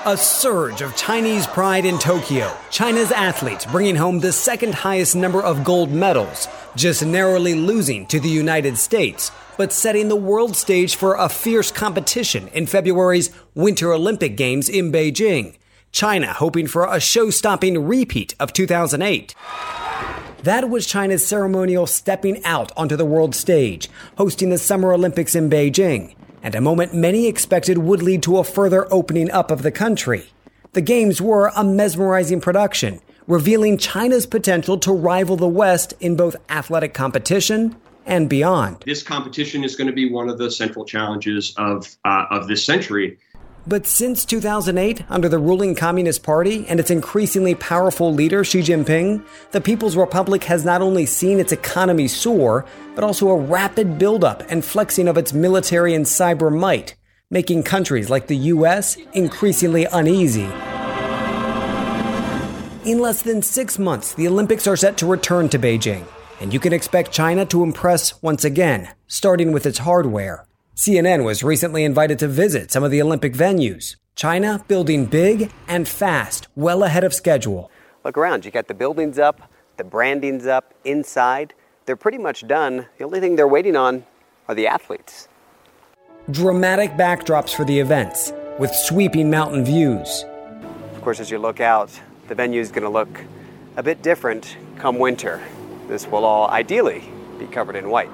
A 0.04 0.14
surge 0.14 0.82
of 0.82 0.94
Chinese 0.94 1.46
pride 1.46 1.86
in 1.86 1.98
Tokyo. 1.98 2.54
China's 2.70 3.10
athletes 3.10 3.64
bringing 3.64 3.96
home 3.96 4.20
the 4.20 4.32
second 4.32 4.74
highest 4.74 5.16
number 5.16 5.42
of 5.42 5.64
gold 5.64 5.90
medals, 5.90 6.48
just 6.76 7.04
narrowly 7.04 7.54
losing 7.54 8.04
to 8.08 8.20
the 8.20 8.28
United 8.28 8.76
States, 8.76 9.32
but 9.56 9.72
setting 9.72 10.08
the 10.08 10.16
world 10.16 10.54
stage 10.54 10.96
for 10.96 11.14
a 11.14 11.30
fierce 11.30 11.72
competition 11.72 12.48
in 12.48 12.66
February's 12.66 13.30
Winter 13.54 13.90
Olympic 13.90 14.36
Games 14.36 14.68
in 14.68 14.92
Beijing. 14.92 15.56
China 15.92 16.34
hoping 16.34 16.66
for 16.66 16.86
a 16.86 17.00
show 17.00 17.30
stopping 17.30 17.86
repeat 17.86 18.34
of 18.38 18.52
2008. 18.52 19.34
That 20.42 20.70
was 20.70 20.86
China's 20.86 21.26
ceremonial 21.26 21.86
stepping 21.86 22.44
out 22.44 22.70
onto 22.76 22.96
the 22.96 23.04
world 23.04 23.34
stage, 23.34 23.88
hosting 24.16 24.50
the 24.50 24.58
Summer 24.58 24.92
Olympics 24.92 25.34
in 25.34 25.50
Beijing 25.50 26.14
and 26.46 26.54
a 26.54 26.60
moment 26.60 26.94
many 26.94 27.26
expected 27.26 27.76
would 27.76 28.00
lead 28.00 28.22
to 28.22 28.38
a 28.38 28.44
further 28.44 28.86
opening 28.94 29.28
up 29.32 29.50
of 29.50 29.62
the 29.62 29.72
country. 29.72 30.30
The 30.74 30.80
Games 30.80 31.20
were 31.20 31.50
a 31.56 31.64
mesmerizing 31.64 32.40
production, 32.40 33.00
revealing 33.26 33.78
China's 33.78 34.26
potential 34.26 34.78
to 34.78 34.92
rival 34.92 35.36
the 35.36 35.48
West 35.48 35.94
in 35.98 36.14
both 36.14 36.36
athletic 36.48 36.94
competition 36.94 37.74
and 38.04 38.28
beyond. 38.28 38.84
This 38.86 39.02
competition 39.02 39.64
is 39.64 39.74
going 39.74 39.88
to 39.88 39.92
be 39.92 40.08
one 40.08 40.28
of 40.28 40.38
the 40.38 40.48
central 40.48 40.84
challenges 40.84 41.52
of, 41.56 41.96
uh, 42.04 42.26
of 42.30 42.46
this 42.46 42.64
century. 42.64 43.18
But 43.68 43.88
since 43.88 44.24
2008, 44.24 45.02
under 45.10 45.28
the 45.28 45.40
ruling 45.40 45.74
Communist 45.74 46.22
Party 46.22 46.64
and 46.68 46.78
its 46.78 46.90
increasingly 46.90 47.56
powerful 47.56 48.14
leader 48.14 48.44
Xi 48.44 48.60
Jinping, 48.60 49.26
the 49.50 49.60
People's 49.60 49.96
Republic 49.96 50.44
has 50.44 50.64
not 50.64 50.82
only 50.82 51.04
seen 51.04 51.40
its 51.40 51.50
economy 51.50 52.06
soar, 52.06 52.64
but 52.94 53.02
also 53.02 53.28
a 53.28 53.36
rapid 53.36 53.98
buildup 53.98 54.44
and 54.48 54.64
flexing 54.64 55.08
of 55.08 55.18
its 55.18 55.32
military 55.32 55.94
and 55.94 56.06
cyber 56.06 56.56
might, 56.56 56.94
making 57.28 57.64
countries 57.64 58.08
like 58.08 58.28
the 58.28 58.36
US 58.36 58.98
increasingly 59.14 59.84
uneasy. 59.86 60.48
In 62.88 63.00
less 63.00 63.22
than 63.22 63.42
six 63.42 63.80
months, 63.80 64.14
the 64.14 64.28
Olympics 64.28 64.68
are 64.68 64.76
set 64.76 64.96
to 64.98 65.06
return 65.06 65.48
to 65.48 65.58
Beijing, 65.58 66.06
and 66.40 66.54
you 66.54 66.60
can 66.60 66.72
expect 66.72 67.10
China 67.10 67.44
to 67.46 67.64
impress 67.64 68.22
once 68.22 68.44
again, 68.44 68.94
starting 69.08 69.50
with 69.50 69.66
its 69.66 69.78
hardware. 69.78 70.46
CNN 70.76 71.24
was 71.24 71.42
recently 71.42 71.84
invited 71.84 72.18
to 72.18 72.28
visit 72.28 72.70
some 72.70 72.84
of 72.84 72.90
the 72.90 73.00
Olympic 73.00 73.32
venues. 73.32 73.96
China 74.14 74.62
building 74.68 75.06
big 75.06 75.50
and 75.66 75.88
fast, 75.88 76.48
well 76.54 76.82
ahead 76.82 77.02
of 77.02 77.14
schedule. 77.14 77.70
Look 78.04 78.18
around, 78.18 78.44
you 78.44 78.50
got 78.50 78.68
the 78.68 78.74
buildings 78.74 79.18
up, 79.18 79.50
the 79.78 79.84
branding's 79.84 80.46
up 80.46 80.74
inside. 80.84 81.54
They're 81.86 81.96
pretty 81.96 82.18
much 82.18 82.46
done. 82.46 82.84
The 82.98 83.04
only 83.04 83.20
thing 83.20 83.36
they're 83.36 83.48
waiting 83.48 83.74
on 83.74 84.04
are 84.48 84.54
the 84.54 84.66
athletes. 84.66 85.28
Dramatic 86.30 86.90
backdrops 86.90 87.54
for 87.54 87.64
the 87.64 87.80
events, 87.80 88.34
with 88.58 88.74
sweeping 88.74 89.30
mountain 89.30 89.64
views. 89.64 90.26
Of 90.94 91.00
course, 91.00 91.20
as 91.20 91.30
you 91.30 91.38
look 91.38 91.60
out, 91.60 91.88
the 92.28 92.34
venue 92.34 92.60
is 92.60 92.70
going 92.70 92.82
to 92.82 92.90
look 92.90 93.24
a 93.78 93.82
bit 93.82 94.02
different 94.02 94.58
come 94.76 94.98
winter. 94.98 95.42
This 95.88 96.06
will 96.06 96.26
all 96.26 96.50
ideally 96.50 97.02
be 97.38 97.46
covered 97.46 97.76
in 97.76 97.88
white. 97.88 98.10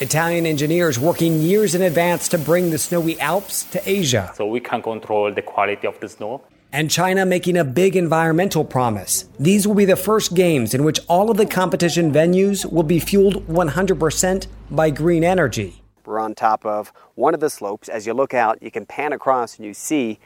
Italian 0.00 0.46
engineers 0.46 0.98
working 0.98 1.40
years 1.40 1.74
in 1.74 1.82
advance 1.82 2.28
to 2.28 2.38
bring 2.38 2.70
the 2.70 2.78
snowy 2.78 3.20
Alps 3.20 3.64
to 3.64 3.80
Asia. 3.88 4.32
So 4.34 4.46
we 4.46 4.60
can 4.60 4.82
control 4.82 5.32
the 5.32 5.42
quality 5.42 5.86
of 5.86 6.00
the 6.00 6.08
snow. 6.08 6.42
And 6.72 6.90
China 6.90 7.26
making 7.26 7.56
a 7.56 7.64
big 7.64 7.96
environmental 7.96 8.64
promise. 8.64 9.26
These 9.38 9.68
will 9.68 9.74
be 9.74 9.84
the 9.84 9.96
first 9.96 10.34
games 10.34 10.72
in 10.74 10.84
which 10.84 10.98
all 11.06 11.30
of 11.30 11.36
the 11.36 11.46
competition 11.46 12.10
venues 12.10 12.64
will 12.70 12.82
be 12.82 12.98
fueled 12.98 13.46
100% 13.46 14.46
by 14.70 14.90
green 14.90 15.22
energy. 15.22 15.82
We're 16.06 16.18
on 16.18 16.34
top 16.34 16.64
of 16.64 16.92
one 17.14 17.34
of 17.34 17.40
the 17.40 17.50
slopes. 17.50 17.88
As 17.88 18.06
you 18.06 18.14
look 18.14 18.34
out, 18.34 18.62
you 18.62 18.70
can 18.70 18.86
pan 18.86 19.12
across 19.12 19.56
and 19.56 19.66
you 19.66 19.74
see 19.74 20.18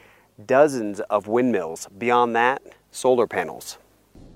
dozens 0.45 1.01
of 1.01 1.27
windmills. 1.27 1.89
Beyond 1.99 2.37
that, 2.37 2.63
solar 2.93 3.27
panels. 3.27 3.79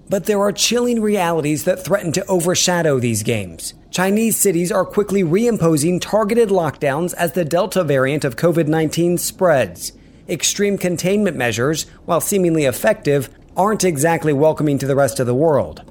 But 0.09 0.25
there 0.27 0.41
are 0.41 0.53
chilling 0.53 1.01
realities 1.01 1.65
that 1.65 1.85
threaten 1.85 2.11
to 2.13 2.27
overshadow 2.27 2.99
these 2.99 3.23
games. 3.23 3.75
Chinese 4.01 4.39
cities 4.39 4.73
are 4.73 4.87
quickly 4.87 5.23
reimposing 5.23 6.01
targeted 6.01 6.49
lockdowns 6.49 7.13
as 7.17 7.33
the 7.33 7.45
Delta 7.45 7.85
variant 7.85 8.25
of 8.25 8.35
COVID 8.35 8.67
19 8.67 9.19
spreads. 9.19 9.93
Extreme 10.27 10.79
containment 10.79 11.37
measures, 11.37 11.83
while 12.07 12.23
seemingly 12.23 12.65
effective, 12.65 13.29
aren't 13.59 13.85
exactly 13.85 14.33
welcoming 14.33 14.79
to 14.79 14.87
the 14.87 14.97
rest 14.97 15.21
of 15.21 15.27
the 15.27 15.35
world. 15.35 15.83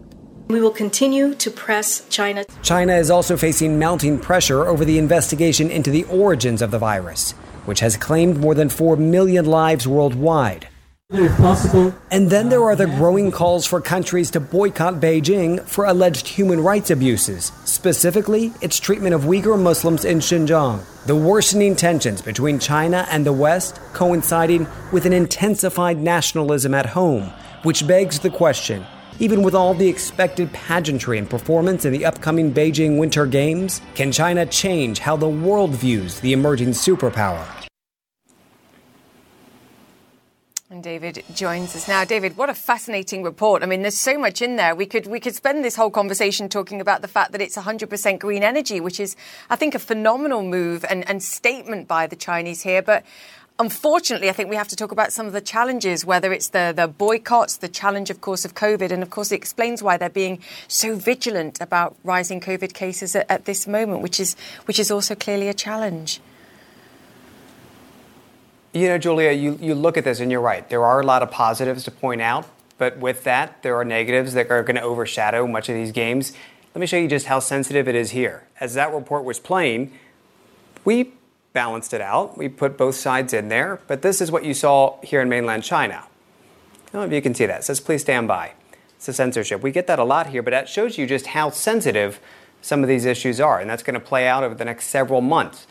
We 0.48 0.60
will 0.60 0.72
continue 0.72 1.36
to 1.36 1.52
press 1.52 2.04
China. 2.10 2.46
China 2.64 2.96
is 2.96 3.12
also 3.12 3.38
facing 3.38 3.78
mounting 3.78 4.18
pressure 4.18 4.66
over 4.66 4.84
the 4.84 4.98
investigation 4.98 5.70
into 5.70 5.92
the 5.92 6.06
origins 6.06 6.64
of 6.64 6.72
the 6.72 6.80
virus, 6.80 7.34
which 7.66 7.82
has 7.82 7.96
claimed 7.96 8.38
more 8.38 8.56
than 8.56 8.70
4 8.70 8.96
million 8.96 9.46
lives 9.46 9.88
worldwide. 9.88 10.68
And 11.12 12.30
then 12.30 12.50
there 12.50 12.64
are 12.64 12.76
the 12.76 12.86
growing 12.86 13.32
calls 13.32 13.66
for 13.66 13.82
countries 13.82 14.30
to 14.32 14.40
boycott 14.40 15.00
Beijing 15.00 15.60
for 15.68 15.86
alleged 15.86 16.28
human 16.28 16.60
rights 16.60 16.92
abuses, 16.92 17.52
specifically 17.66 18.54
its 18.62 18.80
treatment 18.80 19.16
of 19.16 19.24
Uyghur 19.24 19.60
Muslims 19.60 20.06
in 20.06 20.20
Xinjiang. 20.20 20.84
The 21.08 21.16
worsening 21.16 21.76
tensions 21.76 22.22
between 22.22 22.60
China 22.60 23.08
and 23.10 23.26
the 23.26 23.34
West 23.34 23.80
coinciding 23.94 24.68
with 24.92 25.08
an 25.08 25.14
intensified 25.14 25.98
nationalism 25.98 26.76
at 26.76 26.86
home, 26.86 27.34
which 27.64 27.88
begs 27.88 28.20
the 28.20 28.30
question 28.30 28.86
even 29.22 29.44
with 29.44 29.54
all 29.54 29.74
the 29.74 29.90
expected 29.90 30.50
pageantry 30.54 31.18
and 31.18 31.30
performance 31.30 31.84
in 31.84 31.92
the 31.92 32.06
upcoming 32.06 32.54
Beijing 32.54 32.98
Winter 32.98 33.26
Games, 33.26 33.82
can 33.94 34.14
China 34.14 34.46
change 34.46 35.00
how 35.00 35.18
the 35.18 35.28
world 35.28 35.72
views 35.72 36.22
the 36.22 36.32
emerging 36.32 36.70
superpower? 36.70 37.59
And 40.72 40.84
David 40.84 41.24
joins 41.34 41.76
us 41.76 41.88
now. 41.88 42.06
David, 42.06 42.38
what 42.38 42.52
a 42.52 42.54
fascinating 42.54 43.24
report. 43.24 43.64
I 43.64 43.66
mean, 43.66 43.82
there's 43.82 43.98
so 43.98 44.20
much 44.20 44.40
in 44.40 44.56
there. 44.56 44.76
We 44.76 44.86
could 44.86 45.08
we 45.08 45.20
could 45.20 45.34
spend 45.34 45.66
this 45.66 45.76
whole 45.76 45.90
conversation 45.90 46.48
talking 46.48 46.80
about 46.80 47.02
the 47.02 47.08
fact 47.08 47.32
that 47.32 47.42
it's 47.42 47.58
100% 47.58 48.20
green 48.20 48.44
energy, 48.44 48.80
which 48.80 49.00
is, 49.00 49.16
I 49.50 49.56
think, 49.56 49.74
a 49.74 49.80
phenomenal 49.80 50.44
move 50.44 50.86
and, 50.88 51.10
and 51.10 51.24
statement 51.24 51.88
by 51.88 52.06
the 52.06 52.16
Chinese 52.16 52.62
here. 52.62 52.84
But 52.84 53.04
unfortunately, 53.58 54.30
I 54.30 54.32
think 54.32 54.52
we 54.52 54.58
have 54.58 54.68
to 54.68 54.76
talk 54.76 54.92
about 54.92 55.12
some 55.12 55.26
of 55.26 55.34
the 55.34 55.42
challenges, 55.42 56.06
whether 56.06 56.32
it's 56.32 56.50
the, 56.50 56.72
the 56.76 56.88
boycotts, 56.88 57.58
the 57.58 57.68
challenge, 57.68 58.12
of 58.12 58.22
course, 58.22 58.46
of 58.46 58.54
COVID. 58.54 58.92
And 58.92 59.02
of 59.02 59.10
course, 59.10 59.32
it 59.32 59.38
explains 59.38 59.82
why 59.82 59.98
they're 59.98 60.08
being 60.08 60.40
so 60.68 60.96
vigilant 60.96 61.60
about 61.62 61.96
rising 62.04 62.40
COVID 62.40 62.76
cases 62.76 63.16
at, 63.16 63.26
at 63.28 63.46
this 63.46 63.66
moment, 63.66 64.04
which 64.04 64.20
is, 64.20 64.36
which 64.66 64.78
is 64.78 64.92
also 64.92 65.16
clearly 65.16 65.48
a 65.48 65.54
challenge. 65.56 66.22
You 68.72 68.88
know, 68.88 69.00
Julia, 69.00 69.32
you, 69.32 69.58
you 69.60 69.74
look 69.74 69.98
at 69.98 70.04
this 70.04 70.20
and 70.20 70.32
you're 70.32 70.42
right. 70.42 70.70
There 70.70 70.86
are 70.86 71.02
a 71.02 71.06
lot 71.06 71.24
of 71.24 71.32
positives 71.32 71.84
to 71.86 71.92
point 71.92 72.22
out, 72.22 72.48
but 72.78 73.00
with 73.00 73.24
that, 73.24 73.64
there 73.64 73.76
are 73.76 73.84
negatives 73.84 74.34
that 74.34 74.52
are 74.52 74.62
going 74.62 74.76
to 74.76 74.82
overshadow 74.84 75.48
much 75.48 75.70
of 75.70 75.76
these 75.76 75.92
games. 75.92 76.34
Let 76.76 76.82
me 76.82 76.86
show 76.86 76.98
you 76.98 77.08
just 77.08 77.26
how 77.26 77.40
sensitive 77.40 77.88
it 77.88 77.96
is 77.96 78.12
here. 78.12 78.48
As 78.60 78.76
that 78.76 78.94
report 78.94 79.24
was 79.24 79.40
playing, 79.40 79.92
we 80.86 81.14
balanced 81.52 81.96
it 81.96 82.02
out. 82.02 82.38
We 82.38 82.48
put 82.48 82.78
both 82.78 82.94
sides 82.94 83.34
in 83.34 83.48
there, 83.48 83.82
but 83.88 84.04
this 84.04 84.22
is 84.22 84.32
what 84.32 84.46
you 84.46 84.54
saw 84.54 85.02
here 85.02 85.20
in 85.20 85.30
mainland 85.30 85.64
China. 85.64 86.04
I 86.06 86.92
don't 86.92 87.02
know 87.02 87.08
if 87.08 87.14
you 87.14 87.24
can 87.24 87.34
see 87.34 87.48
that. 87.48 87.62
It 87.62 87.64
says, 87.64 87.80
please 87.80 88.02
stand 88.02 88.28
by. 88.28 88.52
It's 88.98 89.08
a 89.08 89.14
censorship. 89.14 89.64
We 89.64 89.72
get 89.72 89.88
that 89.88 89.98
a 89.98 90.04
lot 90.04 90.28
here, 90.28 90.44
but 90.44 90.52
that 90.52 90.70
shows 90.70 90.96
you 90.96 91.08
just 91.08 91.28
how 91.28 91.50
sensitive 91.50 92.20
some 92.62 92.84
of 92.84 92.88
these 92.88 93.06
issues 93.06 93.40
are, 93.40 93.60
and 93.60 93.68
that's 93.68 93.82
going 93.82 93.96
to 93.96 94.00
play 94.00 94.28
out 94.28 94.44
over 94.44 94.54
the 94.54 94.66
next 94.66 94.88
several 94.88 95.22
months. 95.22 95.66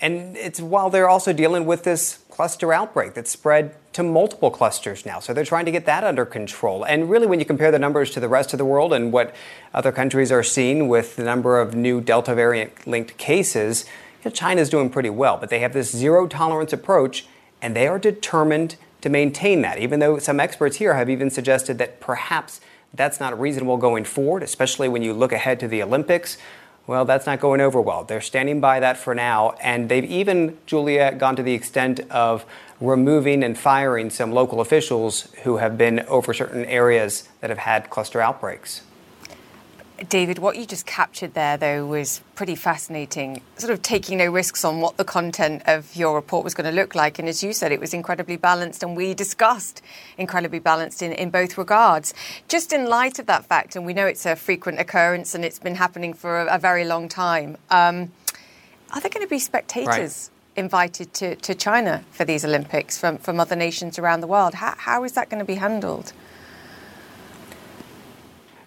And 0.00 0.36
it's 0.36 0.60
while 0.60 0.90
they're 0.90 1.08
also 1.08 1.32
dealing 1.32 1.66
with 1.66 1.82
this 1.82 2.24
cluster 2.38 2.72
outbreak 2.72 3.14
that's 3.14 3.32
spread 3.32 3.74
to 3.92 4.00
multiple 4.00 4.48
clusters 4.48 5.04
now. 5.04 5.18
So 5.18 5.34
they're 5.34 5.44
trying 5.44 5.64
to 5.64 5.72
get 5.72 5.86
that 5.86 6.04
under 6.04 6.24
control. 6.24 6.84
And 6.84 7.10
really, 7.10 7.26
when 7.26 7.40
you 7.40 7.44
compare 7.44 7.72
the 7.72 7.80
numbers 7.80 8.12
to 8.12 8.20
the 8.20 8.28
rest 8.28 8.54
of 8.54 8.58
the 8.58 8.64
world 8.64 8.92
and 8.92 9.12
what 9.12 9.34
other 9.74 9.90
countries 9.90 10.30
are 10.30 10.44
seeing 10.44 10.86
with 10.86 11.16
the 11.16 11.24
number 11.24 11.58
of 11.60 11.74
new 11.74 12.00
Delta 12.00 12.36
variant 12.36 12.86
linked 12.86 13.16
cases, 13.16 13.86
you 14.22 14.30
know, 14.30 14.30
China's 14.30 14.70
doing 14.70 14.88
pretty 14.88 15.10
well. 15.10 15.36
But 15.36 15.50
they 15.50 15.58
have 15.58 15.72
this 15.72 15.90
zero 15.90 16.28
tolerance 16.28 16.72
approach, 16.72 17.26
and 17.60 17.74
they 17.74 17.88
are 17.88 17.98
determined 17.98 18.76
to 19.00 19.08
maintain 19.08 19.62
that, 19.62 19.80
even 19.80 19.98
though 19.98 20.20
some 20.20 20.38
experts 20.38 20.76
here 20.76 20.94
have 20.94 21.10
even 21.10 21.30
suggested 21.30 21.78
that 21.78 21.98
perhaps 21.98 22.60
that's 22.94 23.18
not 23.18 23.38
reasonable 23.40 23.78
going 23.78 24.04
forward, 24.04 24.44
especially 24.44 24.88
when 24.88 25.02
you 25.02 25.12
look 25.12 25.32
ahead 25.32 25.58
to 25.58 25.66
the 25.66 25.82
Olympics. 25.82 26.38
Well, 26.88 27.04
that's 27.04 27.26
not 27.26 27.38
going 27.38 27.60
over 27.60 27.82
well. 27.82 28.04
They're 28.04 28.22
standing 28.22 28.62
by 28.62 28.80
that 28.80 28.96
for 28.96 29.14
now, 29.14 29.50
and 29.60 29.90
they've 29.90 30.06
even, 30.06 30.56
Julia, 30.64 31.12
gone 31.12 31.36
to 31.36 31.42
the 31.42 31.52
extent 31.52 32.00
of 32.10 32.46
removing 32.80 33.44
and 33.44 33.58
firing 33.58 34.08
some 34.08 34.32
local 34.32 34.62
officials 34.62 35.28
who 35.44 35.58
have 35.58 35.76
been 35.76 36.00
over 36.08 36.32
certain 36.32 36.64
areas 36.64 37.28
that 37.42 37.50
have 37.50 37.58
had 37.58 37.90
cluster 37.90 38.22
outbreaks. 38.22 38.80
David, 40.08 40.38
what 40.38 40.56
you 40.56 40.64
just 40.64 40.86
captured 40.86 41.34
there, 41.34 41.56
though, 41.56 41.84
was 41.84 42.20
pretty 42.34 42.54
fascinating. 42.54 43.40
Sort 43.56 43.72
of 43.72 43.82
taking 43.82 44.18
no 44.18 44.30
risks 44.30 44.64
on 44.64 44.80
what 44.80 44.96
the 44.96 45.04
content 45.04 45.62
of 45.66 45.94
your 45.96 46.14
report 46.14 46.44
was 46.44 46.54
going 46.54 46.70
to 46.70 46.74
look 46.74 46.94
like. 46.94 47.18
And 47.18 47.28
as 47.28 47.42
you 47.42 47.52
said, 47.52 47.72
it 47.72 47.80
was 47.80 47.92
incredibly 47.92 48.36
balanced, 48.36 48.82
and 48.82 48.96
we 48.96 49.12
discussed 49.12 49.82
incredibly 50.16 50.60
balanced 50.60 51.02
in, 51.02 51.12
in 51.12 51.30
both 51.30 51.58
regards. 51.58 52.14
Just 52.46 52.72
in 52.72 52.86
light 52.86 53.18
of 53.18 53.26
that 53.26 53.44
fact, 53.46 53.74
and 53.74 53.84
we 53.84 53.92
know 53.92 54.06
it's 54.06 54.24
a 54.24 54.36
frequent 54.36 54.78
occurrence 54.78 55.34
and 55.34 55.44
it's 55.44 55.58
been 55.58 55.74
happening 55.74 56.14
for 56.14 56.42
a, 56.42 56.54
a 56.54 56.58
very 56.58 56.84
long 56.84 57.08
time, 57.08 57.56
um, 57.70 58.12
are 58.94 59.00
there 59.00 59.10
going 59.10 59.26
to 59.26 59.30
be 59.30 59.38
spectators? 59.38 60.30
Right. 60.30 60.64
Invited 60.64 61.14
to, 61.14 61.36
to 61.36 61.54
China 61.54 62.04
for 62.10 62.24
these 62.24 62.44
Olympics 62.44 62.98
from, 62.98 63.18
from 63.18 63.38
other 63.38 63.54
nations 63.54 63.96
around 63.96 64.22
the 64.22 64.26
world. 64.26 64.54
How, 64.54 64.74
how 64.76 65.04
is 65.04 65.12
that 65.12 65.30
going 65.30 65.38
to 65.38 65.44
be 65.44 65.54
handled? 65.54 66.12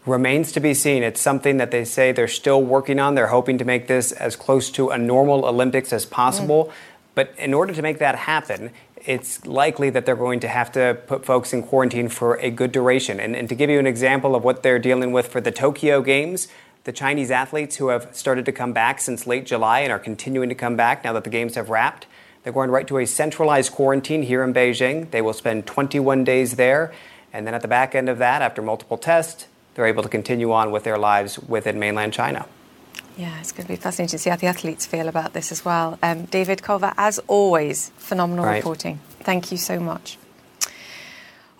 Remains 0.06 0.52
to 0.54 0.60
be 0.60 0.74
seen. 0.74 1.04
It's 1.04 1.22
something 1.22 1.58
that 1.58 1.72
they 1.72 1.86
say 1.86 2.12
they're 2.12 2.28
still 2.28 2.64
working 2.64 3.00
on. 3.00 3.16
They're 3.16 3.28
hoping 3.28 3.58
to 3.60 3.66
make 3.66 3.88
this 3.88 4.12
as 4.12 4.36
close 4.36 4.72
to 4.72 4.90
a 4.90 4.98
normal 4.98 5.46
Olympics 5.46 5.94
as 5.94 6.06
possible. 6.06 6.66
Mm. 6.66 6.72
But 7.14 7.34
in 7.38 7.54
order 7.54 7.74
to 7.74 7.82
make 7.82 8.00
that 8.00 8.16
happen, 8.16 8.72
it's 9.06 9.46
likely 9.46 9.90
that 9.90 10.06
they're 10.06 10.16
going 10.16 10.40
to 10.42 10.48
have 10.48 10.72
to 10.74 10.98
put 11.08 11.26
folks 11.26 11.54
in 11.54 11.64
quarantine 11.64 12.10
for 12.10 12.36
a 12.36 12.50
good 12.50 12.72
duration. 12.72 13.20
And, 13.20 13.36
and, 13.36 13.50
to 13.50 13.56
give 13.56 13.70
you 13.70 13.80
an 13.80 13.88
example 13.88 14.36
of 14.36 14.44
what 14.44 14.64
they're 14.64 14.80
dealing 14.80 15.12
with 15.12 15.28
for 15.28 15.42
the 15.42 15.52
Tokyo 15.52 16.02
Games, 16.02 16.48
the 16.84 16.92
Chinese 16.92 17.32
athletes 17.32 17.78
who 17.78 17.90
have 17.90 18.16
started 18.16 18.46
to 18.46 18.52
come 18.52 18.74
back 18.74 19.02
since 19.02 19.28
late 19.28 19.46
July 19.46 19.82
and 19.82 19.92
are 19.92 20.00
continuing 20.00 20.50
to 20.50 20.56
come 20.56 20.76
back 20.76 21.04
now 21.04 21.14
that 21.14 21.24
the 21.24 21.30
Games 21.30 21.56
have 21.56 21.70
wrapped, 21.70 22.08
they're 22.44 22.54
going 22.54 22.72
right 22.72 22.88
to 22.88 22.98
a 22.98 23.06
centralized 23.06 23.72
quarantine 23.72 24.24
here 24.24 24.44
in 24.44 24.54
Beijing. 24.54 25.12
They 25.12 25.22
will 25.22 25.34
spend 25.34 25.68
21 25.68 26.24
days 26.24 26.56
there. 26.56 26.92
And 27.34 27.46
then 27.46 27.54
at 27.54 27.62
the 27.62 27.68
back 27.68 27.94
end 27.94 28.10
of 28.10 28.18
that, 28.18 28.42
after 28.42 28.62
multiple 28.62 28.98
tests, 28.98 29.48
they're 29.76 29.86
able 29.86 30.04
to 30.04 30.10
continue 30.10 30.52
on 30.52 30.72
with 30.72 30.84
their 30.84 30.98
lives 30.98 31.40
within 31.40 31.80
mainland 31.80 32.14
China. 32.14 32.46
Yeah, 33.18 33.40
it's 33.40 33.52
going 33.52 33.68
to 33.68 33.74
be 33.74 33.76
fascinating 33.76 34.12
to 34.12 34.18
see 34.18 34.30
how 34.30 34.36
the 34.36 34.48
athletes 34.48 34.86
feel 34.86 35.08
about 35.08 35.34
this 35.34 35.52
as 35.52 35.66
well. 35.66 36.00
Um, 36.02 36.26
David 36.26 36.64
Culver, 36.64 36.94
as 36.98 37.20
always, 37.28 37.90
phenomenal 37.98 38.46
right. 38.46 38.56
reporting. 38.56 39.00
Thank 39.20 39.52
you 39.52 39.58
so 39.58 39.80
much. 39.80 40.18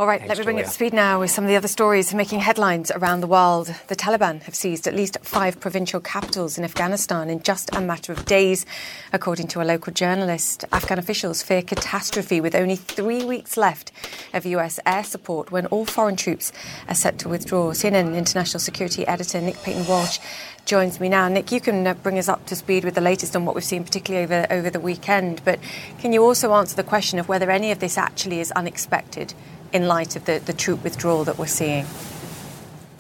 All 0.02 0.08
right, 0.08 0.28
let 0.28 0.36
me 0.40 0.44
bring 0.44 0.56
Julia. 0.56 0.66
up 0.66 0.70
to 0.70 0.74
speed 0.74 0.94
now 0.94 1.20
with 1.20 1.30
some 1.30 1.44
of 1.44 1.48
the 1.48 1.56
other 1.56 1.68
stories 1.68 2.12
making 2.12 2.40
headlines 2.40 2.90
around 2.90 3.22
the 3.22 3.28
world. 3.28 3.72
The 3.86 3.96
Taliban 3.96 4.42
have 4.42 4.56
seized 4.56 4.88
at 4.88 4.96
least 4.96 5.20
five 5.22 5.60
provincial 5.60 6.00
capitals 6.00 6.58
in 6.58 6.64
Afghanistan 6.64 7.30
in 7.30 7.44
just 7.44 7.70
a 7.76 7.82
matter 7.82 8.12
of 8.12 8.26
days. 8.26 8.66
According 9.14 9.50
to 9.50 9.62
a 9.62 9.64
local 9.64 9.94
journalist, 9.94 10.66
Afghan 10.72 10.98
officials 10.98 11.44
fear 11.44 11.62
catastrophe 11.62 12.42
with 12.42 12.56
only 12.56 12.78
three 12.78 13.24
weeks 13.24 13.58
left 13.58 13.92
of 14.34 14.44
US 14.48 14.80
air 14.88 15.04
support 15.04 15.52
when 15.52 15.68
all 15.68 15.86
foreign 15.86 16.16
troops 16.16 16.52
are 16.88 16.96
set 16.96 17.20
to 17.20 17.30
withdraw. 17.30 17.70
CNN 17.70 18.18
international 18.18 18.60
security 18.60 19.06
editor 19.06 19.40
Nick 19.40 19.62
Paton 19.62 19.86
Walsh 19.86 20.18
joins 20.66 21.00
me 21.00 21.10
now. 21.10 21.28
Nick, 21.28 21.52
you 21.52 21.62
can 21.62 21.86
uh, 21.86 21.94
bring 21.94 22.18
us 22.18 22.28
up 22.28 22.48
to 22.48 22.56
speed 22.56 22.86
with 22.86 22.96
the 22.96 23.02
latest 23.02 23.36
on 23.36 23.46
what 23.46 23.54
we've 23.54 23.64
seen, 23.64 23.84
particularly 23.84 24.24
over, 24.24 24.48
over 24.50 24.72
the 24.72 24.80
weekend. 24.80 25.44
But 25.46 25.60
can 26.00 26.12
you 26.12 26.24
also 26.24 26.54
answer 26.54 26.76
the 26.76 26.84
question 26.84 27.20
of 27.20 27.30
whether 27.30 27.52
any 27.52 27.70
of 27.72 27.78
this 27.78 28.00
actually 28.00 28.40
is 28.40 28.52
unexpected? 28.54 29.36
In 29.74 29.88
light 29.88 30.16
of 30.16 30.26
the, 30.26 30.40
the 30.46 30.54
troop 30.54 30.84
withdrawal 30.84 31.24
that 31.26 31.38
we're 31.38 31.48
seeing? 31.48 31.86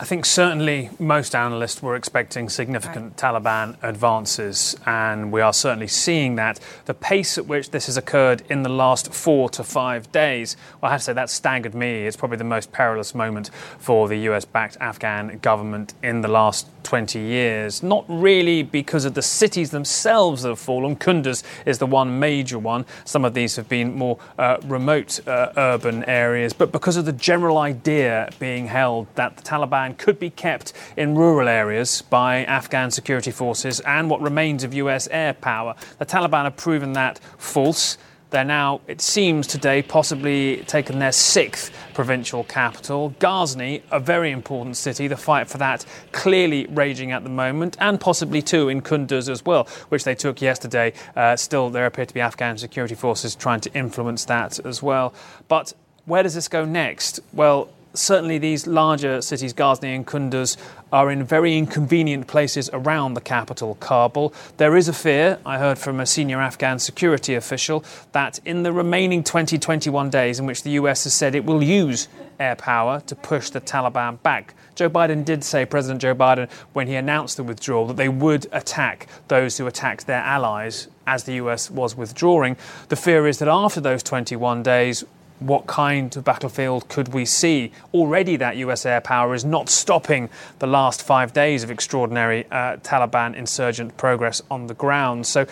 I 0.01 0.03
think 0.03 0.25
certainly 0.25 0.89
most 0.98 1.36
analysts 1.36 1.84
were 1.84 1.96
expecting 1.96 2.50
significant 2.50 3.22
right. 3.22 3.36
Taliban 3.36 3.77
advances, 3.84 4.75
and 4.88 5.31
we 5.31 5.41
are 5.41 5.53
certainly 5.53 5.86
seeing 5.86 6.38
that. 6.38 6.60
The 6.86 6.96
pace 6.96 7.38
at 7.38 7.46
which 7.46 7.70
this 7.70 7.86
has 7.86 7.98
occurred 7.98 8.41
in 8.50 8.63
the 8.63 8.70
last 8.70 9.13
four 9.13 9.48
to 9.50 9.63
five 9.63 10.12
days, 10.12 10.58
well, 10.81 10.89
I 10.89 10.93
have 10.93 11.01
to 11.01 11.03
say 11.03 11.13
that 11.13 11.29
staggered 11.29 11.75
me. 11.75 12.08
It's 12.08 12.17
probably 12.17 12.38
the 12.38 12.43
most 12.43 12.72
perilous 12.72 13.13
moment 13.13 13.51
for 13.77 14.08
the 14.08 14.17
US 14.31 14.43
backed 14.43 14.75
Afghan 14.81 15.38
government 15.38 15.93
in 16.01 16.22
the 16.22 16.27
last 16.27 16.67
20 16.81 17.20
years. 17.20 17.84
Not 17.84 18.03
really 18.08 18.63
because 18.63 19.05
of 19.05 19.13
the 19.13 19.22
cities 19.22 19.70
themselves 19.70 20.41
that 20.41 20.50
have 20.50 20.60
fallen. 20.60 20.96
Kunduz 20.96 21.43
is 21.67 21.77
the 21.77 21.86
one 21.86 22.20
major 22.20 22.58
one. 22.58 22.88
Some 23.05 23.24
of 23.24 23.36
these 23.36 23.55
have 23.55 23.70
been 23.70 23.93
more 23.93 24.17
uh, 24.39 24.58
remote 24.63 25.25
uh, 25.27 25.53
urban 25.58 26.03
areas, 26.05 26.53
but 26.53 26.72
because 26.72 26.98
of 26.98 27.05
the 27.05 27.13
general 27.13 27.60
idea 27.60 28.31
being 28.39 28.65
held 28.65 29.05
that 29.13 29.38
the 29.38 29.43
Taliban 29.43 29.91
could 29.94 30.20
be 30.20 30.30
kept 30.30 30.74
in 30.98 31.16
rural 31.16 31.48
areas 31.48 32.02
by 32.02 32.44
Afghan 32.46 32.92
security 32.92 33.32
forces 33.32 33.80
and 33.82 34.10
what 34.10 34.22
remains 34.22 34.64
of 34.64 34.74
US 34.74 35.08
air 35.12 35.34
power. 35.34 35.76
The 36.00 36.06
Taliban 36.06 36.44
have 36.44 36.58
proven 36.58 36.94
that 36.94 37.20
false. 37.38 37.98
They're 38.32 38.46
now, 38.46 38.80
it 38.88 39.02
seems 39.02 39.46
today, 39.46 39.82
possibly 39.82 40.64
taken 40.66 41.00
their 41.00 41.12
sixth 41.12 41.70
provincial 41.94 42.46
capital. 42.46 43.14
Ghazni, 43.20 43.84
a 43.92 44.00
very 44.00 44.32
important 44.32 44.77
city, 44.77 45.10
the 45.10 45.18
fight 45.18 45.50
for 45.50 45.58
that 45.58 45.86
clearly 46.14 46.66
raging 46.68 47.12
at 47.12 47.24
the 47.24 47.30
moment, 47.30 47.75
and 47.82 48.00
possibly 48.00 48.42
too 48.42 48.70
in 48.70 48.82
Kunduz 48.82 49.27
as 49.27 49.44
well, 49.44 49.68
which 49.90 50.06
they 50.06 50.16
took 50.16 50.42
yesterday. 50.42 50.94
Uh, 51.14 51.36
still, 51.36 51.70
there 51.70 51.86
appear 51.86 52.06
to 52.06 52.14
be 52.14 52.22
Afghan 52.22 52.58
security 52.58 52.96
forces 52.96 53.36
trying 53.36 53.60
to 53.60 53.74
influence 53.74 54.24
that 54.25 54.66
as 54.66 54.82
well. 54.82 55.14
But 55.50 55.74
where 56.06 56.24
does 56.24 56.34
this 56.34 56.48
go 56.48 56.64
next? 56.64 57.20
Well, 57.34 57.68
certainly 57.94 58.38
these 58.38 58.68
larger 58.68 59.22
cities, 59.22 59.54
Ghazni 59.54 59.94
and 59.94 60.06
Kunduz, 60.06 60.58
are 60.92 61.10
in 61.10 61.24
very 61.24 61.58
inconvenient 61.58 62.27
places 62.27 62.70
around 62.74 63.14
the 63.14 63.22
capital, 63.22 63.75
Kabul. 63.75 64.34
There 64.58 64.75
is 64.75 64.88
a 64.88 64.94
fear, 64.94 65.40
I 65.46 65.58
heard 65.58 65.77
from 65.77 66.00
a 66.00 66.06
senior 66.06 66.42
Afghan 66.42 66.80
security 66.80 67.36
official, 67.36 67.84
that 68.12 68.40
in 68.46 68.64
the 68.64 68.74
remaining 68.74 69.24
20, 69.24 69.58
21 69.58 70.10
days 70.10 70.40
in 70.40 70.46
which 70.46 70.64
the 70.64 70.72
US 70.72 71.06
has 71.06 71.14
said 71.14 71.36
it 71.36 71.46
will 71.46 71.64
use 71.64 72.08
air 72.40 72.56
power 72.56 73.01
to 73.06 73.16
push 73.16 73.50
the 73.50 73.62
Taliban 73.62 74.22
back. 74.24 74.54
Joe 74.75 74.90
Biden 74.90 75.24
did 75.24 75.44
say, 75.44 75.66
President 75.66 76.01
Joe 76.01 76.16
Biden, 76.16 76.50
when 76.74 76.88
he 76.88 76.96
announced 76.96 77.38
the 77.38 77.44
withdrawal, 77.44 77.88
that 77.88 77.98
they 77.98 78.10
would 78.10 78.48
attack 78.51 79.08
those 79.27 79.58
who 79.58 79.68
attacked 79.68 80.08
their 80.08 80.22
allies 80.22 80.88
as 81.06 81.24
the 81.24 81.34
US 81.34 81.70
was 81.70 81.96
withdrawing. 81.96 82.58
The 82.90 82.96
fear 82.96 83.27
is 83.27 83.40
that 83.40 83.48
after 83.48 83.80
those 83.80 84.01
21 84.01 84.64
days, 84.64 85.04
what 85.42 85.68
kind 85.68 86.16
of 86.16 86.24
battlefield 86.24 86.88
could 86.88 87.10
we 87.10 87.25
see? 87.25 87.72
Already, 87.94 88.36
that 88.38 88.58
US 88.58 88.86
air 88.86 89.01
power 89.01 89.34
is 89.34 89.44
not 89.44 89.70
stopping 89.70 90.30
the 90.60 90.68
last 90.68 91.01
five 91.01 91.34
days 91.34 91.64
of 91.64 91.72
extraordinary 91.72 92.46
uh, 92.51 92.77
Taliban 92.77 93.36
insurgent 93.36 93.98
progress 93.98 94.42
on 94.50 94.68
the 94.68 94.74
ground. 94.74 95.25
So, 95.25 95.48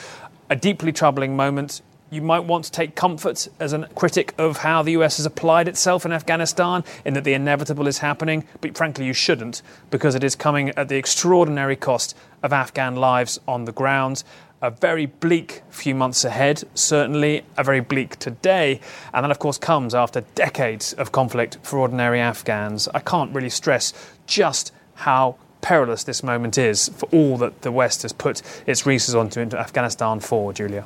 a 0.50 0.56
deeply 0.56 0.92
troubling 0.92 1.36
moment. 1.36 1.82
You 2.12 2.24
might 2.24 2.40
want 2.40 2.66
to 2.66 2.72
take 2.72 2.96
comfort 2.96 3.48
as 3.60 3.72
a 3.72 3.86
critic 3.90 4.34
of 4.40 4.58
how 4.58 4.82
the 4.82 4.94
US 4.94 5.18
has 5.18 5.28
applied 5.28 5.68
itself 5.68 6.08
in 6.08 6.12
Afghanistan, 6.12 6.84
in 7.06 7.14
that 7.14 7.24
the 7.24 7.34
inevitable 7.34 7.88
is 7.88 8.00
happening, 8.00 8.46
but 8.62 8.76
frankly, 8.76 9.06
you 9.06 9.14
shouldn't, 9.14 9.62
because 9.92 10.16
it 10.16 10.24
is 10.24 10.36
coming 10.36 10.70
at 10.70 10.90
the 10.90 10.96
extraordinary 10.96 11.76
cost 11.76 12.18
of 12.42 12.52
Afghan 12.52 12.96
lives 12.96 13.40
on 13.48 13.66
the 13.66 13.72
ground 13.72 14.24
a 14.62 14.70
very 14.70 15.06
bleak 15.06 15.62
few 15.70 15.96
months 15.96 16.26
ahead, 16.26 16.64
certainly 16.74 17.44
a 17.58 17.64
very 17.64 17.80
bleak 17.80 18.18
today. 18.18 18.80
And 19.14 19.24
that, 19.24 19.32
of 19.32 19.40
course, 19.40 19.58
comes 19.58 19.96
after 19.96 20.22
decades 20.36 20.94
of 20.94 21.12
conflict 21.12 21.58
for 21.64 21.80
ordinary 21.80 22.20
Afghans. 22.20 22.88
I 22.94 23.00
can't 23.00 23.34
really 23.34 23.50
stress 23.50 23.94
just 24.28 24.72
how 24.96 25.38
perilous 25.62 26.04
this 26.04 26.24
moment 26.24 26.58
is 26.58 26.90
for 26.90 27.08
all 27.12 27.38
that 27.38 27.62
the 27.62 27.72
West 27.72 28.02
has 28.02 28.14
put 28.14 28.42
its 28.66 28.86
resources 28.86 29.16
onto 29.16 29.40
into 29.40 29.58
Afghanistan 29.58 30.20
for, 30.20 30.54
Julia. 30.54 30.86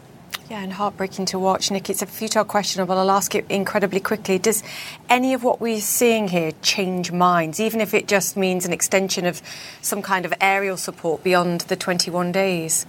Yeah, 0.49 0.61
and 0.61 0.73
heartbreaking 0.73 1.25
to 1.27 1.39
watch, 1.39 1.71
Nick. 1.71 1.89
It's 1.89 2.01
a 2.01 2.05
futile 2.05 2.43
question, 2.43 2.85
but 2.85 2.97
I'll 2.97 3.11
ask 3.11 3.33
it 3.33 3.45
incredibly 3.49 3.99
quickly. 3.99 4.37
Does 4.37 4.61
any 5.09 5.33
of 5.33 5.43
what 5.43 5.61
we're 5.61 5.79
seeing 5.79 6.27
here 6.27 6.51
change 6.61 7.11
minds, 7.11 7.59
even 7.59 7.81
if 7.81 7.93
it 7.93 8.07
just 8.07 8.35
means 8.35 8.65
an 8.65 8.73
extension 8.73 9.25
of 9.25 9.41
some 9.81 10.01
kind 10.01 10.25
of 10.25 10.33
aerial 10.41 10.77
support 10.77 11.23
beyond 11.23 11.61
the 11.61 11.75
21 11.75 12.31
days? 12.31 12.85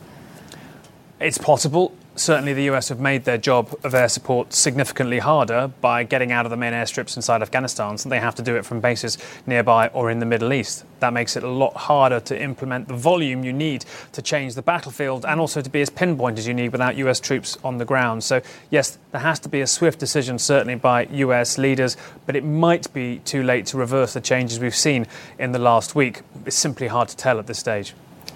It's 1.25 1.39
possible. 1.39 1.95
Certainly, 2.17 2.53
the 2.53 2.65
US 2.65 2.91
have 2.91 3.01
made 3.01 3.25
their 3.25 3.39
job 3.39 3.75
of 3.83 3.95
air 3.95 4.11
support 4.11 4.53
significantly 4.53 5.21
harder 5.21 5.69
by 5.81 6.03
getting 6.03 6.33
out 6.33 6.45
of 6.45 6.51
the 6.51 6.57
main 6.59 6.75
airstrips 6.75 7.17
inside 7.17 7.41
Afghanistan, 7.41 7.97
so 7.97 8.11
they 8.11 8.21
have 8.21 8.35
to 8.35 8.43
do 8.43 8.57
it 8.57 8.67
from 8.67 8.81
bases 8.81 9.17
nearby 9.47 9.89
or 9.89 10.11
in 10.11 10.19
the 10.19 10.27
Middle 10.27 10.53
East. 10.53 10.85
That 11.01 11.15
makes 11.15 11.35
it 11.35 11.43
a 11.43 11.49
lot 11.49 11.75
harder 11.75 12.21
to 12.21 12.39
implement 12.39 12.89
the 12.89 12.95
volume 12.95 13.43
you 13.43 13.55
need 13.55 13.87
to 14.13 14.21
change 14.21 14.55
the 14.55 14.61
battlefield 14.61 15.25
and 15.25 15.41
also 15.41 15.63
to 15.63 15.71
be 15.71 15.81
as 15.81 15.89
pinpoint 15.89 16.39
as 16.39 16.47
you 16.47 16.53
need 16.53 16.73
without 16.73 16.95
US 16.97 17.21
troops 17.21 17.57
on 17.65 17.79
the 17.79 17.87
ground. 17.87 18.23
So, 18.23 18.43
yes, 18.71 18.99
there 19.11 19.23
has 19.23 19.41
to 19.41 19.49
be 19.49 19.63
a 19.63 19.67
swift 19.67 19.99
decision, 19.99 20.39
certainly 20.39 20.75
by 20.75 21.05
US 21.07 21.57
leaders, 21.57 21.97
but 22.27 22.37
it 22.37 22.45
might 22.45 22.93
be 22.93 23.21
too 23.21 23.43
late 23.43 23.65
to 23.69 23.79
reverse 23.79 24.13
the 24.13 24.21
changes 24.21 24.61
we've 24.61 24.77
seen 24.77 25.07
in 25.39 25.53
the 25.53 25.59
last 25.59 25.95
week. 25.95 26.21
It's 26.45 26.55
simply 26.55 26.89
hard 26.89 27.09
to 27.09 27.17
tell 27.17 27.39
at 27.39 27.47
this 27.47 27.59
stage. 27.59 27.95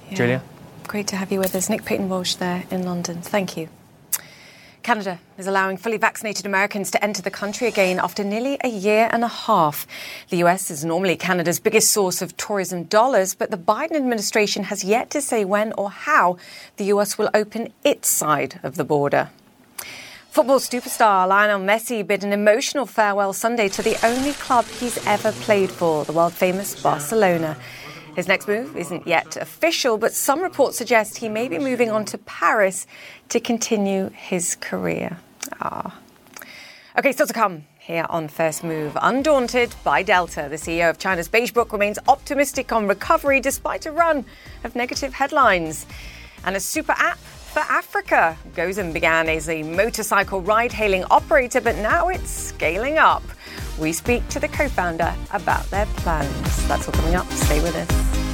Yeah. 0.08 0.16
Julia? 0.16 0.42
Great 0.88 1.06
to 1.08 1.16
have 1.16 1.30
you 1.30 1.38
with 1.38 1.54
us. 1.54 1.68
Nick 1.68 1.84
Paton 1.84 2.08
Walsh 2.08 2.36
there 2.36 2.64
in 2.70 2.82
London. 2.82 3.20
Thank 3.20 3.58
you. 3.58 3.68
Canada 4.82 5.18
is 5.36 5.46
allowing 5.46 5.76
fully 5.76 5.98
vaccinated 5.98 6.46
Americans 6.46 6.90
to 6.92 7.04
enter 7.04 7.20
the 7.20 7.30
country 7.30 7.66
again 7.66 7.98
after 7.98 8.24
nearly 8.24 8.56
a 8.64 8.70
year 8.70 9.10
and 9.12 9.22
a 9.22 9.28
half. 9.28 9.86
The 10.30 10.38
US 10.38 10.70
is 10.70 10.86
normally 10.86 11.14
Canada's 11.16 11.60
biggest 11.60 11.90
source 11.90 12.22
of 12.22 12.34
tourism 12.38 12.84
dollars, 12.84 13.34
but 13.34 13.50
the 13.50 13.58
Biden 13.58 13.96
administration 13.96 14.64
has 14.64 14.82
yet 14.82 15.10
to 15.10 15.20
say 15.20 15.44
when 15.44 15.74
or 15.74 15.90
how 15.90 16.38
the 16.78 16.86
US 16.86 17.18
will 17.18 17.28
open 17.34 17.70
its 17.84 18.08
side 18.08 18.58
of 18.62 18.76
the 18.76 18.84
border. 18.84 19.28
Football 20.30 20.58
superstar 20.58 21.28
Lionel 21.28 21.60
Messi 21.60 22.06
bid 22.06 22.24
an 22.24 22.32
emotional 22.32 22.86
farewell 22.86 23.34
Sunday 23.34 23.68
to 23.68 23.82
the 23.82 23.98
only 24.06 24.32
club 24.32 24.64
he's 24.64 25.04
ever 25.06 25.32
played 25.32 25.70
for, 25.70 26.06
the 26.06 26.12
world 26.12 26.32
famous 26.32 26.82
Barcelona. 26.82 27.58
His 28.18 28.26
next 28.26 28.48
move 28.48 28.76
isn't 28.76 29.06
yet 29.06 29.36
official, 29.36 29.96
but 29.96 30.12
some 30.12 30.42
reports 30.42 30.76
suggest 30.76 31.18
he 31.18 31.28
may 31.28 31.46
be 31.46 31.56
moving 31.56 31.88
on 31.88 32.04
to 32.06 32.18
Paris 32.18 32.84
to 33.28 33.38
continue 33.38 34.10
his 34.10 34.56
career. 34.56 35.18
Ah. 35.60 35.96
Okay, 36.98 37.12
still 37.12 37.28
to 37.28 37.32
come 37.32 37.66
here 37.78 38.06
on 38.10 38.26
First 38.26 38.64
Move. 38.64 38.98
Undaunted 39.00 39.72
by 39.84 40.02
Delta, 40.02 40.48
the 40.50 40.56
CEO 40.56 40.90
of 40.90 40.98
China's 40.98 41.28
Beige 41.28 41.52
remains 41.54 42.00
optimistic 42.08 42.72
on 42.72 42.88
recovery 42.88 43.38
despite 43.38 43.86
a 43.86 43.92
run 43.92 44.24
of 44.64 44.74
negative 44.74 45.14
headlines. 45.14 45.86
And 46.44 46.56
a 46.56 46.60
super 46.60 46.96
app 46.98 47.18
for 47.18 47.60
Africa. 47.60 48.36
Gozem 48.56 48.92
began 48.92 49.28
as 49.28 49.48
a 49.48 49.62
motorcycle 49.62 50.40
ride 50.40 50.72
hailing 50.72 51.04
operator, 51.04 51.60
but 51.60 51.76
now 51.76 52.08
it's 52.08 52.28
scaling 52.28 52.98
up. 52.98 53.22
We 53.78 53.92
speak 53.92 54.26
to 54.28 54.40
the 54.40 54.48
co 54.48 54.68
founder 54.68 55.14
about 55.32 55.64
their 55.70 55.86
plans. 55.86 56.68
That's 56.68 56.88
all 56.88 56.94
coming 56.94 57.14
up. 57.14 57.26
Stay 57.32 57.62
with 57.62 57.76
us. 57.76 58.27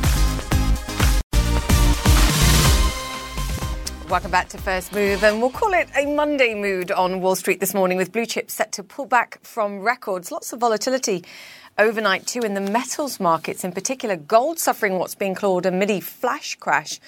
Welcome 4.14 4.30
back 4.30 4.48
to 4.50 4.58
First 4.58 4.92
Move, 4.92 5.24
and 5.24 5.40
we'll 5.40 5.50
call 5.50 5.72
it 5.72 5.88
a 5.96 6.06
Monday 6.06 6.54
mood 6.54 6.92
on 6.92 7.20
Wall 7.20 7.34
Street 7.34 7.58
this 7.58 7.74
morning 7.74 7.98
with 7.98 8.12
blue 8.12 8.26
chips 8.26 8.54
set 8.54 8.70
to 8.70 8.84
pull 8.84 9.06
back 9.06 9.40
from 9.42 9.80
records. 9.80 10.30
Lots 10.30 10.52
of 10.52 10.60
volatility 10.60 11.24
overnight, 11.78 12.24
too, 12.24 12.42
in 12.42 12.54
the 12.54 12.60
metals 12.60 13.18
markets, 13.18 13.64
in 13.64 13.72
particular, 13.72 14.14
gold 14.14 14.60
suffering 14.60 15.00
what's 15.00 15.16
being 15.16 15.34
called 15.34 15.66
a 15.66 15.72
mini 15.72 16.00
flash 16.00 16.54
crash 16.54 17.00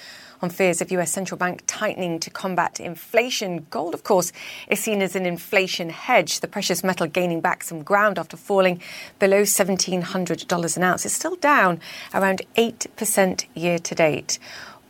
on 0.42 0.50
fears 0.50 0.82
of 0.82 0.90
US 0.90 1.12
central 1.12 1.38
bank 1.38 1.62
tightening 1.68 2.18
to 2.18 2.28
combat 2.28 2.80
inflation. 2.80 3.68
Gold, 3.70 3.94
of 3.94 4.02
course, 4.02 4.32
is 4.66 4.80
seen 4.80 5.00
as 5.00 5.14
an 5.14 5.26
inflation 5.26 5.90
hedge, 5.90 6.40
the 6.40 6.48
precious 6.48 6.82
metal 6.82 7.06
gaining 7.06 7.40
back 7.40 7.62
some 7.62 7.84
ground 7.84 8.18
after 8.18 8.36
falling 8.36 8.82
below 9.20 9.42
$1,700 9.42 10.76
an 10.76 10.82
ounce. 10.82 11.06
It's 11.06 11.14
still 11.14 11.36
down 11.36 11.80
around 12.12 12.42
8% 12.56 13.44
year 13.54 13.78
to 13.78 13.94
date. 13.94 14.40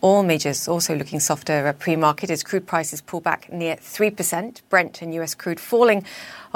All 0.03 0.23
majors 0.23 0.69
also 0.69 0.95
looking 0.95 1.21
softer 1.21 1.67
at 1.67 1.79
pre-market 1.79 2.31
as 2.31 2.43
crude 2.43 2.67
prices 2.67 3.01
pull 3.01 3.21
back 3.21 3.51
near 3.51 3.77
3%. 3.77 4.61
Brent 4.69 5.01
and 5.01 5.15
US 5.15 5.35
crude 5.35 5.59
falling 5.59 6.05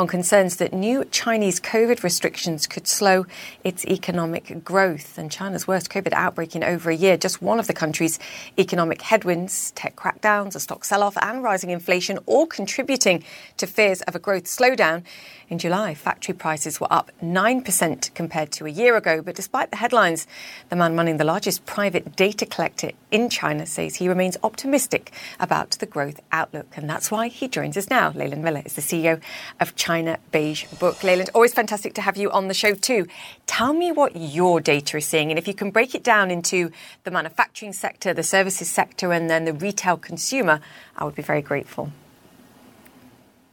on 0.01 0.07
concerns 0.07 0.57
that 0.57 0.73
new 0.73 1.05
Chinese 1.05 1.61
COVID 1.61 2.03
restrictions 2.03 2.67
could 2.67 2.87
slow 2.87 3.27
its 3.63 3.85
economic 3.85 4.65
growth. 4.65 5.19
And 5.19 5.31
China's 5.31 5.69
worst 5.69 5.91
COVID 5.91 6.15
outbreak 6.15 6.57
in 6.57 6.65
over 6.65 6.89
a 6.89 6.97
year, 6.97 7.19
just 7.19 7.43
one 7.43 7.61
of 7.61 7.67
the 7.67 7.75
country's 7.75 8.19
economic 8.59 9.03
headwinds, 9.03 9.73
tech 9.73 9.97
crackdowns, 9.97 10.57
a 10.57 10.61
stock 10.61 10.87
sell-off 10.87 11.19
and 11.21 11.43
rising 11.43 11.69
inflation 11.69 12.19
all 12.25 12.47
contributing 12.47 13.23
to 13.59 13.67
fears 13.67 14.01
of 14.03 14.15
a 14.15 14.19
growth 14.19 14.45
slowdown. 14.45 15.03
In 15.51 15.59
July, 15.59 15.95
factory 15.95 16.35
prices 16.35 16.81
were 16.81 16.91
up 16.91 17.11
9% 17.23 18.15
compared 18.15 18.53
to 18.53 18.65
a 18.65 18.71
year 18.71 18.97
ago. 18.97 19.21
But 19.21 19.35
despite 19.35 19.71
the 19.71 19.77
headlines, 19.77 20.27
the 20.71 20.77
man 20.77 20.97
running 20.97 21.19
the 21.19 21.25
largest 21.25 21.67
private 21.67 22.17
data 22.17 22.47
collector 22.47 22.93
in 23.11 23.29
China 23.29 23.67
says 23.67 23.97
he 23.97 24.09
remains 24.09 24.39
optimistic 24.43 25.13
about 25.39 25.73
the 25.73 25.87
growth 25.87 26.21
outlook. 26.33 26.69
And 26.77 26.89
that's 26.89 27.11
why 27.11 27.29
he 27.29 27.49
joins 27.49 27.77
us 27.77 27.91
now. 27.91 28.13
Leland 28.13 28.43
Miller 28.43 28.63
is 28.65 28.75
the 28.75 28.81
CEO 28.81 29.21
of 29.59 29.75
China 29.75 29.90
Beige 30.31 30.67
Book. 30.79 31.03
Leland, 31.03 31.31
always 31.35 31.53
fantastic 31.53 31.95
to 31.95 32.01
have 32.01 32.17
you 32.17 32.31
on 32.31 32.47
the 32.47 32.55
show 32.55 32.75
too. 32.75 33.07
Tell 33.47 33.73
me 33.73 33.91
what 33.91 34.15
your 34.15 34.61
data 34.61 34.99
is 34.99 35.07
seeing. 35.07 35.31
And 35.31 35.39
if 35.39 35.49
you 35.49 35.55
can 35.55 35.71
break 35.71 35.95
it 35.95 36.05
down 36.05 36.31
into 36.31 36.71
the 37.03 37.11
manufacturing 37.11 37.73
sector, 37.73 38.15
the 38.15 38.23
services 38.23 38.71
sector, 38.71 39.13
and 39.13 39.29
then 39.29 39.47
the 39.47 39.53
retail 39.53 39.97
consumer, 39.97 40.61
I 40.97 41.05
would 41.05 41.17
be 41.17 41.23
very 41.23 41.43
grateful. 41.43 41.91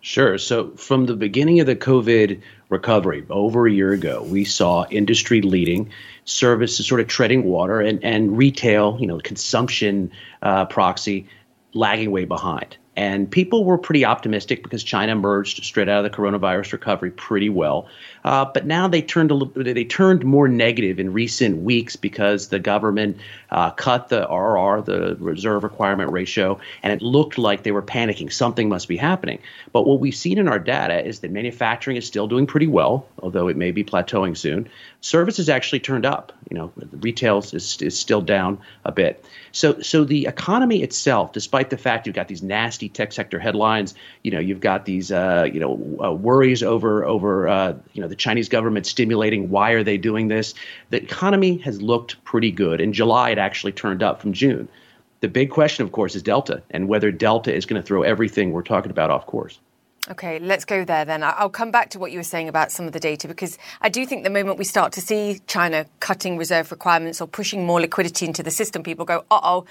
Sure. 0.02 0.38
So 0.38 0.70
from 0.78 1.08
the 1.08 1.16
beginning 1.16 1.60
of 1.60 1.66
the 1.66 1.76
COVID 1.76 2.40
recovery 2.70 3.26
over 3.30 3.68
a 3.68 3.72
year 3.72 3.92
ago, 3.92 4.24
we 4.24 4.46
saw 4.46 4.86
industry 4.90 5.42
leading 5.42 5.92
services 6.26 6.86
sort 6.86 7.02
of 7.02 7.08
treading 7.08 7.44
water 7.46 7.82
and, 7.82 8.04
and 8.04 8.38
retail, 8.38 8.98
you 9.00 9.08
know, 9.08 9.20
consumption 9.20 10.12
uh, 10.44 10.66
proxy 10.66 11.28
lagging 11.74 12.12
way 12.12 12.26
behind. 12.26 12.78
And 12.98 13.30
people 13.30 13.64
were 13.64 13.78
pretty 13.78 14.04
optimistic 14.04 14.64
because 14.64 14.84
China 14.84 15.12
emerged 15.12 15.64
straight 15.64 15.88
out 15.88 16.04
of 16.04 16.12
the 16.12 16.18
coronavirus 16.18 16.74
recovery 16.74 17.12
pretty 17.12 17.48
well. 17.48 17.88
Uh, 18.26 18.44
but 18.44 18.66
now 18.66 18.88
they 18.88 19.04
turned 19.04 19.30
a 19.30 19.36
little, 19.36 19.64
they 19.64 19.86
turned 19.86 20.26
more 20.26 20.48
negative 20.48 21.00
in 21.00 21.14
recent 21.14 21.60
weeks 21.60 21.96
because 21.96 22.48
the 22.48 22.58
government 22.58 23.18
uh, 23.52 23.70
cut 23.70 24.10
the 24.10 24.22
RR, 24.22 24.82
the 24.82 25.16
reserve 25.20 25.64
requirement 25.64 26.12
ratio, 26.12 26.60
and 26.82 26.92
it 26.92 27.04
looked 27.04 27.38
like 27.38 27.62
they 27.62 27.72
were 27.72 27.84
panicking. 27.84 28.34
Something 28.34 28.68
must 28.68 28.88
be 28.88 28.98
happening. 28.98 29.38
But 29.72 29.86
what 29.86 30.00
we've 30.00 30.16
seen 30.16 30.40
in 30.40 30.48
our 30.48 30.60
data 30.60 31.06
is 31.06 31.20
that 31.20 31.30
manufacturing 31.30 31.98
is 31.98 32.08
still 32.08 32.28
doing 32.28 32.48
pretty 32.48 32.68
well, 32.68 33.06
although 33.22 33.48
it 33.48 33.58
may 33.58 33.70
be 33.70 33.84
plateauing 33.84 34.36
soon. 34.36 34.68
Services 35.02 35.50
actually 35.50 35.82
turned 35.82 36.06
up. 36.06 36.34
You 36.50 36.58
know, 36.58 36.74
retail 36.92 37.38
is, 37.38 37.80
is 37.80 38.00
still 38.00 38.22
down 38.22 38.58
a 38.86 38.92
bit. 38.92 39.24
So, 39.52 39.80
so 39.82 40.04
the 40.04 40.26
economy 40.26 40.82
itself, 40.82 41.34
despite 41.34 41.70
the 41.70 41.78
fact 41.78 42.08
you've 42.08 42.16
got 42.16 42.28
these 42.28 42.44
nasty 42.44 42.87
tech 42.90 43.12
sector 43.12 43.40
headlines, 43.40 43.96
you 44.24 44.32
know, 44.32 44.40
you've 44.40 44.60
got 44.60 44.86
these, 44.86 45.12
uh, 45.12 45.48
you 45.52 45.60
know, 45.60 45.74
uh, 46.04 46.12
worries 46.12 46.64
over 46.64 47.06
over, 47.06 47.48
uh, 47.48 47.74
you 47.94 48.02
know, 48.02 48.08
the 48.08 48.16
Chinese 48.16 48.50
government 48.50 48.86
stimulating. 48.86 49.50
Why 49.50 49.72
are 49.72 49.84
they 49.84 49.98
doing 49.98 50.28
this? 50.28 50.54
The 50.90 51.02
economy 51.02 51.58
has 51.60 51.82
looked 51.82 52.24
pretty 52.24 52.52
good. 52.52 52.82
In 52.82 52.94
July, 52.94 53.32
it 53.32 53.38
actually 53.38 53.72
turned 53.72 54.04
up 54.04 54.22
from 54.22 54.34
June. 54.34 54.68
The 55.20 55.28
big 55.28 55.50
question, 55.50 55.84
of 55.84 55.92
course, 55.92 56.16
is 56.16 56.22
Delta 56.22 56.62
and 56.70 56.88
whether 56.88 57.12
Delta 57.12 57.54
is 57.54 57.66
going 57.66 57.82
to 57.82 57.86
throw 57.86 58.04
everything 58.04 58.52
we're 58.52 58.62
talking 58.62 58.92
about 58.92 59.10
off 59.10 59.26
course. 59.26 59.60
Okay, 60.10 60.40
let's 60.40 60.64
go 60.64 60.86
there 60.86 61.04
then. 61.04 61.22
I'll 61.22 61.50
come 61.50 61.70
back 61.70 61.90
to 61.90 62.00
what 62.00 62.14
you 62.14 62.20
were 62.20 62.24
saying 62.24 62.48
about 62.48 62.72
some 62.72 62.86
of 62.86 62.94
the 62.94 63.00
data 63.00 63.28
because 63.28 63.58
I 63.82 63.90
do 63.90 64.06
think 64.06 64.24
the 64.24 64.30
moment 64.30 64.58
we 64.58 64.64
start 64.64 64.94
to 64.94 65.02
see 65.02 65.42
China 65.48 65.86
cutting 66.00 66.38
reserve 66.38 66.72
requirements 66.72 67.20
or 67.20 67.28
pushing 67.28 67.66
more 67.66 67.82
liquidity 67.82 68.26
into 68.26 68.42
the 68.42 68.52
system, 68.52 68.84
people 68.84 69.04
go, 69.04 69.26
uh 69.30 69.40
oh, 69.44 69.66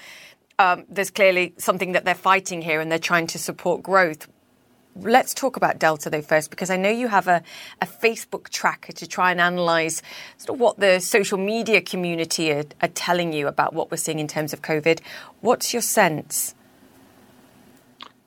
um, 0.59 0.85
there's 0.89 1.11
clearly 1.11 1.53
something 1.57 1.91
that 1.91 2.05
they're 2.05 2.15
fighting 2.15 2.61
here 2.61 2.81
and 2.81 2.91
they're 2.91 2.99
trying 2.99 3.27
to 3.27 3.37
support 3.37 3.83
growth. 3.83 4.27
Let's 4.95 5.35
talk 5.35 5.55
about 5.55 5.77
Delta 5.77 6.09
though 6.09 6.23
first, 6.23 6.49
because 6.49 6.71
I 6.71 6.77
know 6.77 6.89
you 6.89 7.07
have 7.07 7.27
a, 7.27 7.43
a 7.79 7.85
Facebook 7.85 8.49
tracker 8.49 8.91
to 8.93 9.05
try 9.05 9.29
and 9.29 9.39
analyse 9.39 10.01
sort 10.37 10.55
of 10.55 10.59
what 10.59 10.79
the 10.79 10.99
social 10.99 11.37
media 11.37 11.81
community 11.81 12.51
are, 12.51 12.63
are 12.81 12.87
telling 12.87 13.31
you 13.31 13.47
about 13.47 13.73
what 13.73 13.91
we're 13.91 13.97
seeing 13.97 14.17
in 14.17 14.27
terms 14.27 14.53
of 14.53 14.63
COVID. 14.63 14.99
What's 15.41 15.73
your 15.73 15.83
sense? 15.83 16.55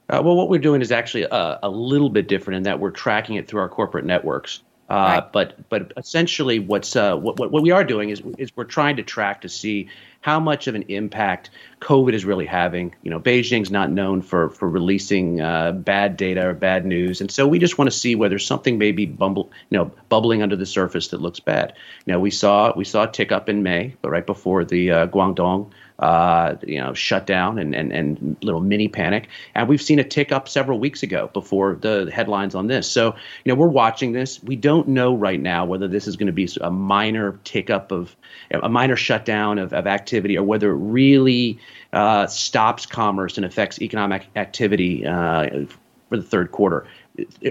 Uh, 0.08 0.20
well, 0.24 0.36
what 0.36 0.48
we're 0.48 0.60
doing 0.60 0.80
is 0.80 0.92
actually 0.92 1.22
a, 1.24 1.58
a, 1.62 1.68
little 1.68 2.10
bit 2.10 2.26
different 2.28 2.58
in 2.58 2.62
that 2.64 2.80
we're 2.80 2.90
tracking 2.90 3.36
it 3.36 3.46
through 3.46 3.60
our 3.60 3.68
corporate 3.68 4.04
networks. 4.04 4.60
Uh, 4.88 4.94
right. 4.94 5.32
But 5.32 5.68
but 5.68 5.92
essentially, 5.96 6.58
what's 6.58 6.96
uh, 6.96 7.16
what, 7.16 7.38
what 7.38 7.62
we 7.62 7.70
are 7.70 7.84
doing 7.84 8.10
is 8.10 8.20
is 8.38 8.50
we're 8.56 8.64
trying 8.64 8.96
to 8.96 9.04
track 9.04 9.40
to 9.42 9.48
see 9.48 9.88
how 10.20 10.38
much 10.38 10.66
of 10.66 10.74
an 10.74 10.82
impact 10.88 11.50
COVID 11.80 12.12
is 12.12 12.24
really 12.24 12.46
having. 12.46 12.94
You 13.02 13.10
know, 13.10 13.18
Beijing's 13.18 13.70
not 13.70 13.90
known 13.90 14.22
for 14.22 14.50
for 14.50 14.68
releasing 14.68 15.40
uh, 15.40 15.72
bad 15.72 16.16
data 16.16 16.48
or 16.48 16.54
bad 16.54 16.84
news, 16.84 17.20
and 17.20 17.30
so 17.30 17.46
we 17.46 17.58
just 17.58 17.78
want 17.78 17.90
to 17.90 17.96
see 17.96 18.14
whether 18.14 18.38
something 18.38 18.78
may 18.78 18.92
be 18.92 19.06
bumble, 19.06 19.50
you 19.70 19.78
know, 19.78 19.90
bubbling 20.08 20.42
under 20.42 20.56
the 20.56 20.66
surface 20.66 21.08
that 21.08 21.20
looks 21.20 21.40
bad. 21.40 21.72
Know, 22.06 22.20
we 22.20 22.30
saw 22.30 22.72
we 22.76 22.84
saw 22.84 23.04
a 23.04 23.10
tick 23.10 23.32
up 23.32 23.48
in 23.48 23.62
May, 23.62 23.94
but 24.02 24.10
right 24.10 24.26
before 24.26 24.64
the 24.64 24.90
uh, 24.90 25.06
Guangdong 25.06 25.70
uh, 26.00 26.56
you 26.66 26.78
know, 26.78 26.94
shutdown 26.94 27.58
and, 27.58 27.74
and, 27.74 27.92
and 27.92 28.36
little 28.42 28.60
mini 28.60 28.88
panic. 28.88 29.28
And 29.54 29.68
we've 29.68 29.82
seen 29.82 29.98
a 29.98 30.04
tick 30.04 30.32
up 30.32 30.48
several 30.48 30.78
weeks 30.78 31.02
ago 31.02 31.30
before 31.32 31.76
the 31.76 32.10
headlines 32.12 32.54
on 32.54 32.66
this. 32.66 32.90
So, 32.90 33.14
you 33.44 33.52
know, 33.52 33.54
we're 33.54 33.68
watching 33.68 34.12
this. 34.12 34.42
We 34.42 34.56
don't 34.56 34.88
know 34.88 35.14
right 35.14 35.40
now 35.40 35.66
whether 35.66 35.86
this 35.86 36.08
is 36.08 36.16
going 36.16 36.26
to 36.26 36.32
be 36.32 36.48
a 36.62 36.70
minor 36.70 37.38
tick 37.44 37.68
up 37.68 37.92
of 37.92 38.16
a 38.50 38.68
minor 38.68 38.96
shutdown 38.96 39.58
of, 39.58 39.72
of 39.72 39.86
activity 39.86 40.36
or 40.36 40.42
whether 40.42 40.70
it 40.70 40.76
really 40.76 41.58
uh, 41.92 42.26
stops 42.26 42.86
commerce 42.86 43.36
and 43.36 43.44
affects 43.44 43.80
economic 43.82 44.26
activity 44.36 45.06
uh, 45.06 45.66
for 46.08 46.16
the 46.16 46.22
third 46.22 46.50
quarter. 46.50 46.86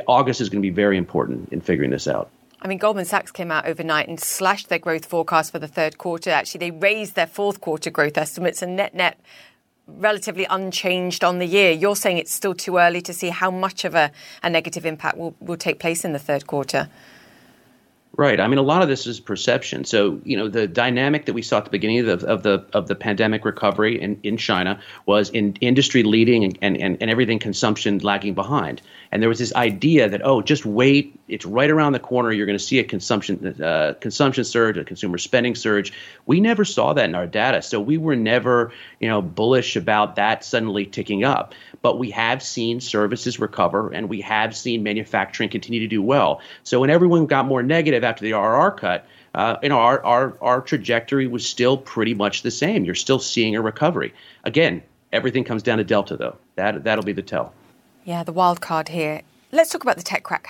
August 0.08 0.42
is 0.42 0.50
going 0.50 0.62
to 0.62 0.68
be 0.68 0.74
very 0.74 0.98
important 0.98 1.50
in 1.54 1.62
figuring 1.62 1.92
this 1.92 2.08
out. 2.08 2.32
I 2.62 2.68
mean, 2.68 2.78
Goldman 2.78 3.06
Sachs 3.06 3.32
came 3.32 3.52
out 3.52 3.66
overnight 3.66 4.08
and 4.08 4.20
slashed 4.20 4.68
their 4.70 4.80
growth 4.80 5.06
forecast 5.06 5.52
for 5.52 5.60
the 5.60 5.68
third 5.68 5.98
quarter. 5.98 6.30
Actually, 6.30 6.60
they 6.60 6.72
raised 6.72 7.16
their 7.16 7.28
fourth 7.28 7.62
quarter 7.62 7.90
growth 7.90 8.18
estimates 8.18 8.62
and 8.62 8.76
net 8.76 8.94
net 8.94 9.20
relatively 9.88 10.46
unchanged 10.50 11.24
on 11.24 11.40
the 11.40 11.46
year. 11.46 11.72
You're 11.72 11.96
saying 11.96 12.18
it's 12.18 12.34
still 12.34 12.54
too 12.54 12.78
early 12.78 13.02
to 13.02 13.14
see 13.14 13.30
how 13.30 13.50
much 13.50 13.86
of 13.86 13.96
a, 13.96 14.12
a 14.44 14.50
negative 14.50 14.86
impact 14.86 15.18
will, 15.18 15.36
will 15.40 15.58
take 15.58 15.80
place 15.80 16.06
in 16.06 16.14
the 16.14 16.20
third 16.20 16.46
quarter. 16.48 16.90
Right. 18.16 18.40
I 18.40 18.48
mean, 18.48 18.58
a 18.58 18.64
lot 18.64 18.82
of 18.82 18.90
this 18.90 19.08
is 19.08 19.20
perception. 19.20 19.86
So, 19.86 20.20
you 20.26 20.36
know, 20.36 20.50
the 20.50 20.68
dynamic 20.68 21.26
that 21.26 21.34
we 21.34 21.42
saw 21.42 21.60
at 21.60 21.66
the 21.66 21.72
beginning 21.72 22.00
of 22.00 22.20
the 22.20 22.28
of 22.28 22.44
the, 22.44 22.66
of 22.74 22.88
the 22.88 22.96
pandemic 22.96 23.46
recovery 23.46 24.02
in, 24.02 24.20
in 24.24 24.36
China 24.36 24.80
was 25.06 25.30
in 25.30 25.56
industry 25.62 26.04
leading 26.04 26.44
and, 26.44 26.58
and, 26.62 26.98
and 27.02 27.10
everything 27.10 27.40
consumption 27.40 28.00
lagging 28.00 28.34
behind. 28.34 28.82
And 29.12 29.22
there 29.22 29.30
was 29.30 29.40
this 29.40 29.54
idea 29.56 30.08
that 30.08 30.22
oh, 30.24 30.42
just 30.42 30.66
wait, 30.66 31.20
it's 31.28 31.46
right 31.46 31.70
around 31.70 31.94
the 31.94 32.00
corner. 32.00 32.32
You're 32.32 32.46
going 32.46 32.58
to 32.58 32.64
see 32.64 32.80
a 32.80 32.84
consumption 32.84 33.62
uh, 33.62 33.94
consumption 34.00 34.44
surge, 34.44 34.78
a 34.78 34.84
consumer 34.84 35.18
spending 35.18 35.56
surge. 35.56 35.92
We 36.28 36.40
never 36.40 36.64
saw 36.64 36.94
that 36.94 37.06
in 37.06 37.16
our 37.16 37.26
data, 37.26 37.62
so 37.62 37.80
we 37.80 37.98
were 37.98 38.16
never 38.16 38.72
you 39.00 39.08
know 39.08 39.22
bullish 39.22 39.76
about 39.76 40.16
that 40.16 40.44
suddenly 40.44 40.86
ticking 40.86 41.24
up. 41.24 41.54
But 41.82 41.98
we 41.98 42.12
have 42.12 42.44
seen 42.44 42.82
services 42.82 43.40
recover, 43.40 43.90
and 43.92 44.10
we 44.10 44.22
have 44.22 44.56
seen 44.56 44.84
manufacturing 44.84 45.50
continue 45.50 45.80
to 45.80 45.88
do 45.88 46.02
well. 46.02 46.42
So 46.64 46.80
when 46.80 46.90
everyone 46.90 47.26
got 47.26 47.46
more 47.46 47.64
negative 47.64 48.04
after 48.04 48.24
the 48.24 48.34
RR 48.34 48.72
cut, 48.72 49.06
uh, 49.36 49.58
you 49.64 49.70
know, 49.70 49.78
our, 49.78 50.04
our, 50.04 50.38
our 50.42 50.62
trajectory 50.62 51.28
was 51.28 51.46
still 51.46 51.78
pretty 51.78 52.14
much 52.14 52.42
the 52.42 52.52
same. 52.52 52.84
You're 52.84 52.96
still 52.96 53.20
seeing 53.20 53.56
a 53.56 53.62
recovery. 53.62 54.14
Again, 54.44 54.82
everything 55.14 55.44
comes 55.44 55.64
down 55.64 55.78
to 55.78 55.84
Delta, 55.84 56.18
though. 56.18 56.38
That, 56.56 56.84
that'll 56.84 57.04
be 57.04 57.14
the 57.14 57.22
tell. 57.22 57.54
Yeah, 58.06 58.24
the 58.24 58.32
wild 58.32 58.62
card 58.62 58.90
here. 58.90 59.22
Let's 59.52 59.72
talk 59.72 59.84
about 59.84 59.98
the 59.98 60.04
tech, 60.04 60.24
crack, 60.24 60.48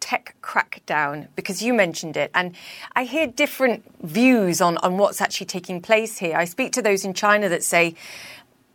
tech 0.00 0.34
crackdown 0.42 1.28
because 1.36 1.62
you 1.62 1.74
mentioned 1.74 2.16
it. 2.16 2.30
And 2.34 2.54
I 2.96 3.04
hear 3.04 3.26
different 3.26 3.84
views 4.02 4.60
on, 4.60 4.78
on 4.78 4.96
what's 4.96 5.20
actually 5.20 5.46
taking 5.46 5.80
place 5.82 6.18
here. 6.18 6.36
I 6.36 6.44
speak 6.44 6.72
to 6.72 6.82
those 6.82 7.04
in 7.04 7.12
China 7.14 7.48
that 7.50 7.62
say 7.62 7.94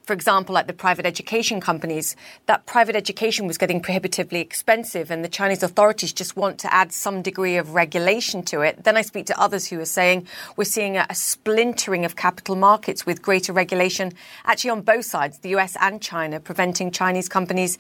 for 0.04 0.14
example, 0.14 0.54
like 0.54 0.68
the 0.68 0.74
private 0.74 1.06
education 1.06 1.62
companies, 1.62 2.16
that 2.46 2.66
private 2.66 2.96
education 2.96 3.48
was 3.48 3.58
getting 3.58 3.82
prohibitively 3.82 4.42
expensive 4.42 5.10
and 5.10 5.24
the 5.24 5.30
Chinese 5.30 5.64
authorities 5.64 6.12
just 6.12 6.36
want 6.36 6.60
to 6.60 6.74
add 6.74 6.92
some 6.92 7.22
degree 7.22 7.56
of 7.56 7.74
regulation 7.74 8.44
to 8.44 8.62
it. 8.62 8.84
Then 8.84 8.98
I 8.98 9.02
speak 9.02 9.26
to 9.28 9.40
others 9.40 9.68
who 9.68 9.80
are 9.80 9.86
saying 9.86 10.28
we're 10.58 10.66
seeing 10.66 10.98
a, 10.98 11.06
a 11.10 11.16
splintering 11.16 12.04
of 12.04 12.18
capital 12.18 12.56
markets 12.56 13.06
with 13.06 13.22
greater 13.22 13.54
regulation 13.54 14.12
actually 14.46 14.72
on 14.72 14.82
both 14.82 15.06
sides, 15.06 15.40
the 15.40 15.56
US 15.56 15.78
and 15.80 16.02
China, 16.02 16.40
preventing 16.40 16.92
Chinese 16.92 17.30
companies 17.30 17.78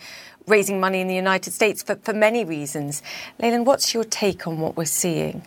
raising 0.47 0.79
money 0.79 1.01
in 1.01 1.07
the 1.07 1.15
United 1.15 1.51
States 1.51 1.83
for, 1.83 1.95
for 1.95 2.13
many 2.13 2.45
reasons. 2.45 3.01
Leland, 3.39 3.65
what's 3.65 3.93
your 3.93 4.03
take 4.03 4.47
on 4.47 4.59
what 4.59 4.77
we're 4.77 4.85
seeing? 4.85 5.43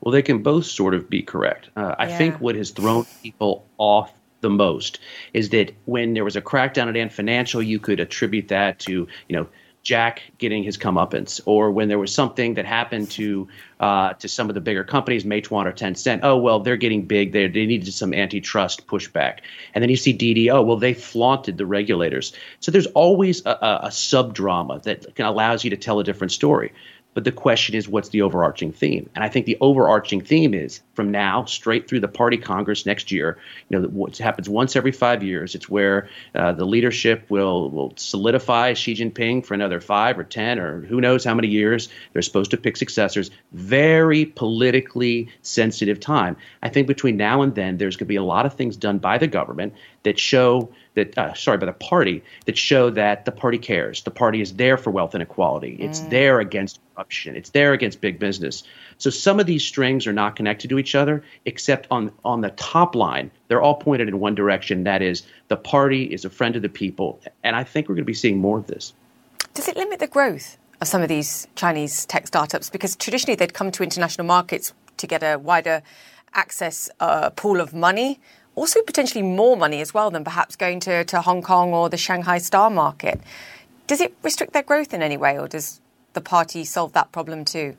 Well, 0.00 0.12
they 0.12 0.22
can 0.22 0.42
both 0.42 0.66
sort 0.66 0.94
of 0.94 1.08
be 1.08 1.22
correct. 1.22 1.70
Uh, 1.76 1.94
I 1.98 2.08
yeah. 2.08 2.18
think 2.18 2.40
what 2.40 2.56
has 2.56 2.70
thrown 2.70 3.06
people 3.22 3.64
off 3.78 4.12
the 4.42 4.50
most 4.50 4.98
is 5.32 5.48
that 5.48 5.72
when 5.86 6.12
there 6.14 6.24
was 6.24 6.36
a 6.36 6.42
crackdown 6.42 6.88
at 6.88 6.96
Ant 6.96 7.12
Financial, 7.12 7.62
you 7.62 7.78
could 7.78 7.98
attribute 7.98 8.48
that 8.48 8.78
to 8.80 9.08
you 9.28 9.36
know 9.36 9.48
Jack 9.82 10.22
getting 10.38 10.62
his 10.62 10.78
comeuppance, 10.78 11.40
or 11.44 11.72
when 11.72 11.88
there 11.88 11.98
was 11.98 12.14
something 12.14 12.54
that 12.54 12.64
happened 12.64 13.10
to 13.12 13.48
uh, 13.80 14.12
to 14.14 14.28
some 14.28 14.48
of 14.48 14.54
the 14.54 14.60
bigger 14.60 14.84
companies, 14.84 15.24
Meituan 15.24 15.66
or 15.66 15.72
Tencent. 15.72 16.20
Oh 16.22 16.36
well, 16.36 16.60
they're 16.60 16.76
getting 16.76 17.04
big. 17.04 17.32
They 17.32 17.48
they 17.48 17.66
needed 17.66 17.92
some 17.92 18.14
antitrust 18.14 18.86
pushback, 18.86 19.38
and 19.74 19.82
then 19.82 19.88
you 19.88 19.96
see 19.96 20.12
Didi. 20.12 20.50
Well, 20.50 20.76
they 20.76 20.94
flaunted 20.94 21.58
the 21.58 21.66
regulators. 21.66 22.32
So 22.60 22.70
there's 22.70 22.86
always 22.88 23.44
a, 23.44 23.50
a, 23.50 23.80
a 23.84 23.90
sub 23.90 24.34
drama 24.34 24.80
that 24.84 25.18
allows 25.18 25.64
you 25.64 25.70
to 25.70 25.76
tell 25.76 25.98
a 25.98 26.04
different 26.04 26.32
story. 26.32 26.72
But 27.14 27.24
the 27.24 27.32
question 27.32 27.74
is, 27.74 27.88
what's 27.88 28.08
the 28.08 28.22
overarching 28.22 28.72
theme? 28.72 29.10
And 29.14 29.22
I 29.22 29.28
think 29.28 29.44
the 29.44 29.58
overarching 29.60 30.22
theme 30.22 30.54
is 30.54 30.80
from 30.94 31.10
now 31.10 31.44
straight 31.44 31.86
through 31.86 32.00
the 32.00 32.08
party 32.08 32.38
congress 32.38 32.86
next 32.86 33.12
year. 33.12 33.38
You 33.68 33.78
know, 33.78 33.88
what 33.88 34.16
happens 34.16 34.48
once 34.48 34.76
every 34.76 34.92
five 34.92 35.22
years. 35.22 35.54
It's 35.54 35.68
where 35.68 36.08
uh, 36.34 36.52
the 36.52 36.64
leadership 36.64 37.26
will 37.28 37.70
will 37.70 37.92
solidify 37.96 38.72
Xi 38.74 38.94
Jinping 38.94 39.44
for 39.44 39.54
another 39.54 39.80
five 39.80 40.18
or 40.18 40.24
ten 40.24 40.58
or 40.58 40.80
who 40.80 41.00
knows 41.00 41.24
how 41.24 41.34
many 41.34 41.48
years. 41.48 41.88
They're 42.12 42.22
supposed 42.22 42.52
to 42.52 42.56
pick 42.56 42.76
successors. 42.76 43.30
Very 43.52 44.24
politically 44.24 45.28
sensitive 45.42 46.00
time. 46.00 46.36
I 46.62 46.70
think 46.70 46.86
between 46.86 47.16
now 47.16 47.42
and 47.42 47.54
then, 47.54 47.76
there's 47.76 47.96
going 47.96 48.06
to 48.06 48.08
be 48.08 48.16
a 48.16 48.22
lot 48.22 48.46
of 48.46 48.54
things 48.54 48.76
done 48.76 48.98
by 48.98 49.18
the 49.18 49.26
government 49.26 49.74
that 50.02 50.18
show 50.18 50.70
that 50.94 51.16
uh, 51.16 51.34
sorry 51.34 51.58
by 51.58 51.66
the 51.66 51.72
party 51.72 52.22
that 52.46 52.56
show 52.56 52.90
that 52.90 53.24
the 53.24 53.32
party 53.32 53.58
cares 53.58 54.02
the 54.02 54.10
party 54.10 54.40
is 54.40 54.54
there 54.54 54.76
for 54.76 54.90
wealth 54.90 55.14
inequality 55.14 55.76
it's 55.78 56.00
mm. 56.00 56.10
there 56.10 56.40
against 56.40 56.80
corruption. 57.02 57.36
It's 57.36 57.50
there 57.50 57.72
against 57.72 58.00
big 58.00 58.18
business. 58.18 58.62
So 58.98 59.10
some 59.10 59.40
of 59.40 59.46
these 59.46 59.64
strings 59.64 60.06
are 60.06 60.12
not 60.12 60.36
connected 60.36 60.68
to 60.70 60.78
each 60.78 60.94
other 60.94 61.22
except 61.44 61.86
on 61.90 62.12
on 62.24 62.40
the 62.40 62.50
top 62.50 62.94
line 62.94 63.30
they're 63.48 63.62
all 63.62 63.74
pointed 63.74 64.08
in 64.08 64.20
one 64.20 64.34
direction. 64.34 64.84
That 64.84 65.02
is 65.02 65.24
the 65.48 65.56
party 65.56 66.04
is 66.04 66.24
a 66.24 66.30
friend 66.30 66.54
of 66.56 66.62
the 66.62 66.68
people. 66.68 67.20
And 67.42 67.56
i 67.56 67.64
think 67.64 67.88
we're 67.88 67.96
going 67.96 68.04
to 68.04 68.14
be 68.16 68.22
seeing 68.24 68.38
more 68.38 68.58
of 68.58 68.66
this. 68.66 68.94
Does 69.54 69.68
it 69.68 69.76
limit 69.76 69.98
the 69.98 70.06
growth 70.06 70.56
of 70.80 70.88
some 70.88 71.02
of 71.02 71.08
these 71.08 71.48
chinese 71.56 72.06
tech 72.06 72.26
startups? 72.26 72.70
Because 72.70 72.96
traditionally 72.96 73.34
they'd 73.36 73.54
come 73.54 73.70
to 73.72 73.82
international 73.82 74.26
markets 74.26 74.72
to 74.98 75.06
get 75.06 75.22
a 75.22 75.38
wider 75.38 75.82
access 76.34 76.88
uh, 77.00 77.30
pool 77.30 77.60
of 77.60 77.74
money 77.74 78.20
also 78.54 78.82
potentially 78.82 79.22
more 79.22 79.56
money 79.56 79.80
as 79.80 79.94
well 79.94 80.10
than 80.10 80.24
perhaps 80.24 80.56
going 80.56 80.78
to, 80.78 81.04
to 81.04 81.22
Hong 81.22 81.40
Kong 81.40 81.72
or 81.72 81.88
the 81.88 81.96
Shanghai 81.96 82.36
star 82.36 82.68
market. 82.68 83.18
Does 83.86 84.00
it 84.00 84.14
restrict 84.22 84.52
their 84.52 84.62
growth 84.62 84.92
in 84.92 85.02
any 85.02 85.16
way, 85.16 85.38
or 85.38 85.48
does 85.48 85.80
the 86.14 86.20
party 86.20 86.64
solve 86.64 86.92
that 86.92 87.12
problem 87.12 87.44
too? 87.44 87.76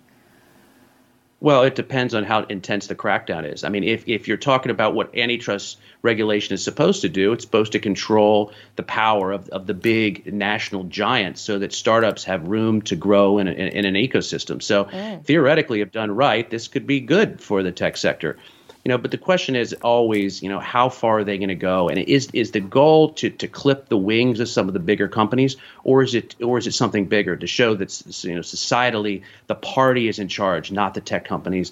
Well, 1.43 1.63
it 1.63 1.75
depends 1.75 2.13
on 2.13 2.23
how 2.23 2.43
intense 2.43 2.87
the 2.87 2.95
crackdown 2.95 3.51
is. 3.51 3.65
I 3.65 3.69
mean, 3.69 3.83
if, 3.83 4.07
if 4.07 4.29
you're 4.29 4.37
talking 4.37 4.71
about 4.71 4.95
what 4.95 5.13
antitrust 5.17 5.77
regulation 6.01 6.53
is 6.53 6.63
supposed 6.63 7.01
to 7.01 7.09
do, 7.09 7.33
it's 7.33 7.43
supposed 7.43 7.73
to 7.73 7.79
control 7.79 8.53
the 8.77 8.83
power 8.83 9.33
of, 9.33 9.49
of 9.49 9.67
the 9.67 9.73
big 9.73 10.33
national 10.33 10.85
giants 10.85 11.41
so 11.41 11.59
that 11.59 11.73
startups 11.73 12.23
have 12.23 12.47
room 12.47 12.81
to 12.83 12.95
grow 12.95 13.39
in, 13.39 13.49
a, 13.49 13.51
in, 13.51 13.67
in 13.67 13.83
an 13.85 13.95
ecosystem. 13.95 14.63
So, 14.63 14.85
mm. 14.85 15.21
theoretically, 15.25 15.81
if 15.81 15.91
done 15.91 16.11
right, 16.11 16.49
this 16.49 16.69
could 16.69 16.87
be 16.87 17.01
good 17.01 17.41
for 17.41 17.61
the 17.61 17.73
tech 17.73 17.97
sector 17.97 18.37
you 18.83 18.89
know 18.89 18.97
but 18.97 19.11
the 19.11 19.17
question 19.17 19.55
is 19.55 19.73
always 19.81 20.41
you 20.41 20.49
know 20.49 20.59
how 20.59 20.89
far 20.89 21.19
are 21.19 21.23
they 21.23 21.37
going 21.37 21.49
to 21.49 21.55
go 21.55 21.89
and 21.89 21.99
is 21.99 22.29
is 22.33 22.51
the 22.51 22.59
goal 22.59 23.09
to 23.13 23.29
to 23.29 23.47
clip 23.47 23.89
the 23.89 23.97
wings 23.97 24.39
of 24.39 24.49
some 24.49 24.67
of 24.67 24.73
the 24.73 24.79
bigger 24.79 25.07
companies 25.07 25.55
or 25.83 26.03
is 26.03 26.15
it 26.15 26.35
or 26.41 26.57
is 26.57 26.67
it 26.67 26.73
something 26.73 27.05
bigger 27.05 27.35
to 27.35 27.47
show 27.47 27.75
that 27.75 28.23
you 28.23 28.35
know 28.35 28.41
societally 28.41 29.21
the 29.47 29.55
party 29.55 30.07
is 30.07 30.19
in 30.19 30.27
charge 30.27 30.71
not 30.71 30.93
the 30.93 31.01
tech 31.01 31.25
companies 31.25 31.71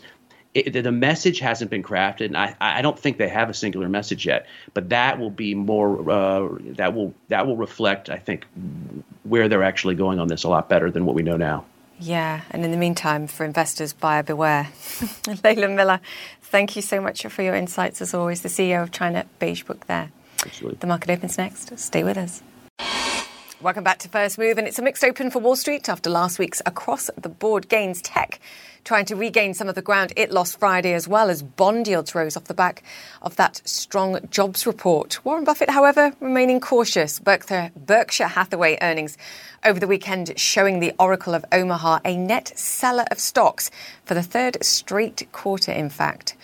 it, 0.53 0.83
the 0.83 0.91
message 0.91 1.39
hasn't 1.39 1.71
been 1.71 1.83
crafted, 1.83 2.25
and 2.25 2.37
I, 2.37 2.55
I 2.59 2.81
don't 2.81 2.99
think 2.99 3.17
they 3.17 3.29
have 3.29 3.49
a 3.49 3.53
singular 3.53 3.87
message 3.87 4.25
yet. 4.25 4.47
But 4.73 4.89
that 4.89 5.17
will 5.17 5.29
be 5.29 5.55
more 5.55 6.09
uh, 6.09 6.49
that 6.75 6.93
will 6.93 7.13
that 7.29 7.47
will 7.47 7.55
reflect, 7.55 8.09
I 8.09 8.17
think, 8.17 8.45
where 9.23 9.47
they're 9.47 9.63
actually 9.63 9.95
going 9.95 10.19
on 10.19 10.27
this 10.27 10.43
a 10.43 10.49
lot 10.49 10.67
better 10.67 10.91
than 10.91 11.05
what 11.05 11.15
we 11.15 11.23
know 11.23 11.37
now. 11.37 11.65
Yeah, 12.01 12.41
and 12.49 12.65
in 12.65 12.71
the 12.71 12.77
meantime, 12.77 13.27
for 13.27 13.45
investors, 13.45 13.93
buyer 13.93 14.23
beware. 14.23 14.69
Leland 15.43 15.75
Miller, 15.75 15.99
thank 16.41 16.75
you 16.75 16.81
so 16.81 16.99
much 16.99 17.23
for 17.27 17.43
your 17.43 17.53
insights 17.53 18.01
as 18.01 18.15
always. 18.15 18.41
The 18.41 18.49
CEO 18.49 18.81
of 18.81 18.91
China 18.91 19.25
Beige 19.37 19.63
Book 19.63 19.85
there. 19.85 20.11
Absolutely. 20.43 20.79
The 20.79 20.87
market 20.87 21.11
opens 21.11 21.37
next. 21.37 21.77
Stay 21.77 22.03
with 22.03 22.17
us. 22.17 22.41
Welcome 23.61 23.83
back 23.83 23.99
to 23.99 24.09
First 24.09 24.39
Move, 24.39 24.57
and 24.57 24.67
it's 24.67 24.79
a 24.79 24.81
mixed 24.81 25.03
open 25.03 25.29
for 25.29 25.37
Wall 25.37 25.55
Street 25.55 25.87
after 25.87 26.09
last 26.09 26.39
week's 26.39 26.63
across 26.65 27.11
the 27.15 27.29
board 27.29 27.69
gains. 27.69 28.01
Tech 28.01 28.39
trying 28.83 29.05
to 29.05 29.15
regain 29.15 29.53
some 29.53 29.69
of 29.69 29.75
the 29.75 29.83
ground 29.83 30.13
it 30.15 30.31
lost 30.31 30.57
Friday, 30.57 30.93
as 30.93 31.07
well 31.07 31.29
as 31.29 31.43
bond 31.43 31.87
yields 31.87 32.15
rose 32.15 32.35
off 32.35 32.45
the 32.45 32.55
back 32.55 32.81
of 33.21 33.35
that 33.35 33.61
strong 33.63 34.19
jobs 34.31 34.65
report. 34.65 35.23
Warren 35.23 35.43
Buffett, 35.43 35.69
however, 35.69 36.11
remaining 36.19 36.59
cautious. 36.59 37.19
Berkshire 37.19 38.27
Hathaway 38.29 38.79
earnings 38.81 39.15
over 39.63 39.79
the 39.79 39.85
weekend 39.85 40.39
showing 40.39 40.79
the 40.79 40.93
Oracle 40.97 41.35
of 41.35 41.45
Omaha 41.51 41.99
a 42.03 42.17
net 42.17 42.57
seller 42.57 43.05
of 43.11 43.19
stocks 43.19 43.69
for 44.05 44.15
the 44.15 44.23
third 44.23 44.57
straight 44.63 45.31
quarter, 45.31 45.71
in 45.71 45.91
fact. 45.91 46.35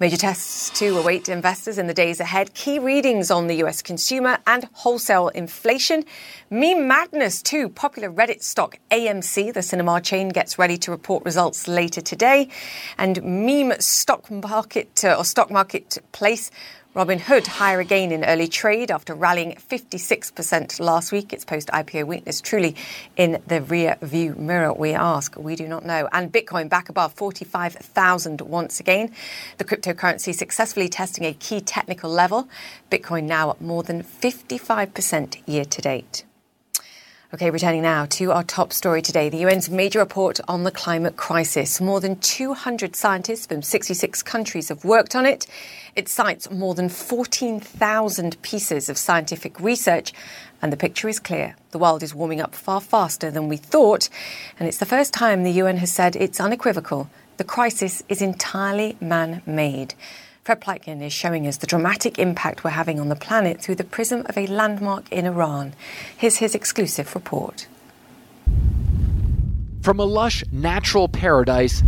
Major 0.00 0.16
tests 0.16 0.70
to 0.78 0.96
await 0.96 1.28
investors 1.28 1.76
in 1.76 1.86
the 1.86 1.92
days 1.92 2.20
ahead. 2.20 2.54
Key 2.54 2.78
readings 2.78 3.30
on 3.30 3.48
the 3.48 3.56
US 3.56 3.82
consumer 3.82 4.38
and 4.46 4.66
wholesale 4.72 5.28
inflation. 5.28 6.06
Meme 6.48 6.88
madness 6.88 7.42
too. 7.42 7.68
Popular 7.68 8.10
Reddit 8.10 8.42
stock 8.42 8.78
AMC, 8.90 9.52
the 9.52 9.60
cinema 9.60 10.00
chain, 10.00 10.30
gets 10.30 10.58
ready 10.58 10.78
to 10.78 10.90
report 10.90 11.22
results 11.26 11.68
later 11.68 12.00
today. 12.00 12.48
And 12.96 13.22
meme 13.22 13.78
stock 13.78 14.30
market 14.30 15.04
uh, 15.04 15.16
or 15.18 15.24
stock 15.26 15.50
market 15.50 15.98
place 16.12 16.50
Robinhood 16.94 17.46
higher 17.46 17.78
again 17.78 18.10
in 18.10 18.24
early 18.24 18.48
trade 18.48 18.90
after 18.90 19.14
rallying 19.14 19.52
56% 19.52 20.80
last 20.80 21.12
week. 21.12 21.32
Its 21.32 21.44
post 21.44 21.68
IPO 21.68 22.04
weakness 22.04 22.40
truly 22.40 22.74
in 23.16 23.40
the 23.46 23.62
rear 23.62 23.96
view 24.02 24.34
mirror. 24.34 24.72
We 24.72 24.92
ask, 24.92 25.36
we 25.36 25.54
do 25.54 25.68
not 25.68 25.86
know. 25.86 26.08
And 26.10 26.32
Bitcoin 26.32 26.68
back 26.68 26.88
above 26.88 27.14
45,000 27.14 28.40
once 28.40 28.80
again. 28.80 29.12
The 29.58 29.64
cryptocurrency 29.64 30.34
successfully 30.34 30.88
testing 30.88 31.24
a 31.24 31.32
key 31.32 31.60
technical 31.60 32.10
level. 32.10 32.48
Bitcoin 32.90 33.22
now 33.22 33.50
up 33.50 33.60
more 33.60 33.84
than 33.84 34.02
55% 34.02 35.42
year 35.46 35.64
to 35.64 35.80
date. 35.80 36.24
Okay, 37.32 37.52
returning 37.52 37.82
now 37.82 38.06
to 38.06 38.32
our 38.32 38.42
top 38.42 38.72
story 38.72 39.00
today 39.00 39.28
the 39.28 39.44
UN's 39.44 39.70
major 39.70 40.00
report 40.00 40.40
on 40.48 40.64
the 40.64 40.72
climate 40.72 41.16
crisis. 41.16 41.80
More 41.80 42.00
than 42.00 42.16
200 42.16 42.96
scientists 42.96 43.46
from 43.46 43.62
66 43.62 44.20
countries 44.24 44.68
have 44.68 44.84
worked 44.84 45.14
on 45.14 45.26
it. 45.26 45.46
It 45.94 46.08
cites 46.08 46.50
more 46.50 46.74
than 46.74 46.88
14,000 46.88 48.42
pieces 48.42 48.88
of 48.88 48.98
scientific 48.98 49.60
research, 49.60 50.12
and 50.60 50.72
the 50.72 50.76
picture 50.76 51.08
is 51.08 51.20
clear. 51.20 51.54
The 51.70 51.78
world 51.78 52.02
is 52.02 52.12
warming 52.12 52.40
up 52.40 52.52
far 52.52 52.80
faster 52.80 53.30
than 53.30 53.46
we 53.46 53.58
thought, 53.58 54.08
and 54.58 54.66
it's 54.66 54.78
the 54.78 54.84
first 54.84 55.14
time 55.14 55.44
the 55.44 55.52
UN 55.52 55.76
has 55.76 55.92
said 55.92 56.16
it's 56.16 56.40
unequivocal. 56.40 57.08
The 57.36 57.44
crisis 57.44 58.02
is 58.08 58.20
entirely 58.20 58.96
man 59.00 59.40
made. 59.46 59.94
Fred 60.42 60.62
Pleitgen 60.62 61.02
is 61.02 61.12
showing 61.12 61.46
us 61.46 61.58
the 61.58 61.66
dramatic 61.66 62.18
impact 62.18 62.64
we're 62.64 62.70
having 62.70 62.98
on 62.98 63.10
the 63.10 63.16
planet 63.16 63.60
through 63.60 63.74
the 63.74 63.84
prism 63.84 64.24
of 64.26 64.38
a 64.38 64.46
landmark 64.46 65.10
in 65.12 65.26
Iran. 65.26 65.74
Here's 66.16 66.36
his 66.36 66.54
exclusive 66.54 67.14
report. 67.14 67.66
From 69.82 70.00
a 70.00 70.04
lush 70.04 70.42
natural 70.50 71.08
paradise 71.08 71.82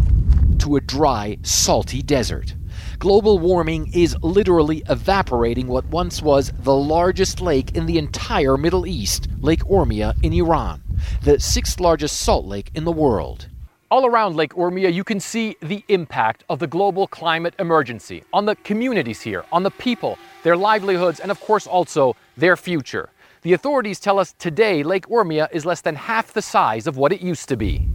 to 0.59 0.77
a 0.77 0.83
dry, 0.83 1.39
salty 1.43 2.03
desert. 2.03 2.55
Global 2.99 3.39
warming 3.39 3.91
is 3.95 4.17
literally 4.21 4.83
evaporating 4.89 5.67
what 5.67 5.87
once 5.87 6.21
was 6.21 6.53
the 6.59 6.77
largest 6.77 7.41
lake 7.41 7.75
in 7.75 7.87
the 7.87 7.97
entire 7.97 8.59
Middle 8.59 8.87
East, 8.87 9.29
Lake 9.41 9.65
Urmia 9.65 10.15
in 10.23 10.35
Iran, 10.35 10.83
the 11.23 11.41
sixth 11.41 11.81
largest 11.81 12.21
salt 12.21 12.45
lake 12.45 12.71
in 12.75 12.85
the 12.85 12.93
world. 12.93 13.49
All 13.93 14.07
around 14.07 14.37
Lake 14.37 14.55
Urmia, 14.55 14.91
you 14.91 15.05
can 15.05 15.21
see 15.21 15.55
the 15.61 15.85
impact 15.89 16.45
of 16.49 16.59
the 16.61 16.67
global 16.67 17.07
climate 17.07 17.53
emergency 17.59 18.25
on 18.33 18.47
the 18.47 18.57
communities 18.57 19.21
here, 19.21 19.45
on 19.53 19.65
the 19.65 19.71
people, 19.71 20.17
their 20.45 20.57
livelihoods, 20.57 21.21
and 21.21 21.31
of 21.31 21.39
course 21.41 21.67
also 21.67 22.17
their 22.39 22.57
future. 22.57 23.11
The 23.43 23.53
authorities 23.53 24.01
tell 24.01 24.19
us 24.19 24.33
today 24.39 24.83
Lake 24.83 25.09
Urmia 25.09 25.47
is 25.53 25.67
less 25.67 25.83
than 25.83 25.95
half 25.95 26.33
the 26.33 26.41
size 26.41 26.87
of 26.87 26.97
what 26.97 27.13
it 27.13 27.21
used 27.21 27.51
to 27.51 27.57
be. 27.59 27.87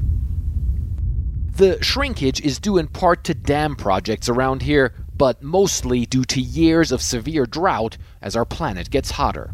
The 1.55 1.81
shrinkage 1.83 2.41
is 2.41 2.60
due 2.60 2.77
in 2.77 2.89
part 2.89 3.23
to 3.23 3.33
dam 3.33 3.75
projects 3.75 4.29
around 4.29 4.62
here, 4.62 4.93
but 5.15 5.41
mostly 5.41 6.05
due 6.05 6.25
to 6.25 6.39
years 6.39 6.91
of 6.91 7.01
severe 7.01 7.47
drought 7.47 7.97
as 8.21 8.36
our 8.36 8.45
planet 8.45 8.91
gets 8.91 9.10
hotter. 9.10 9.51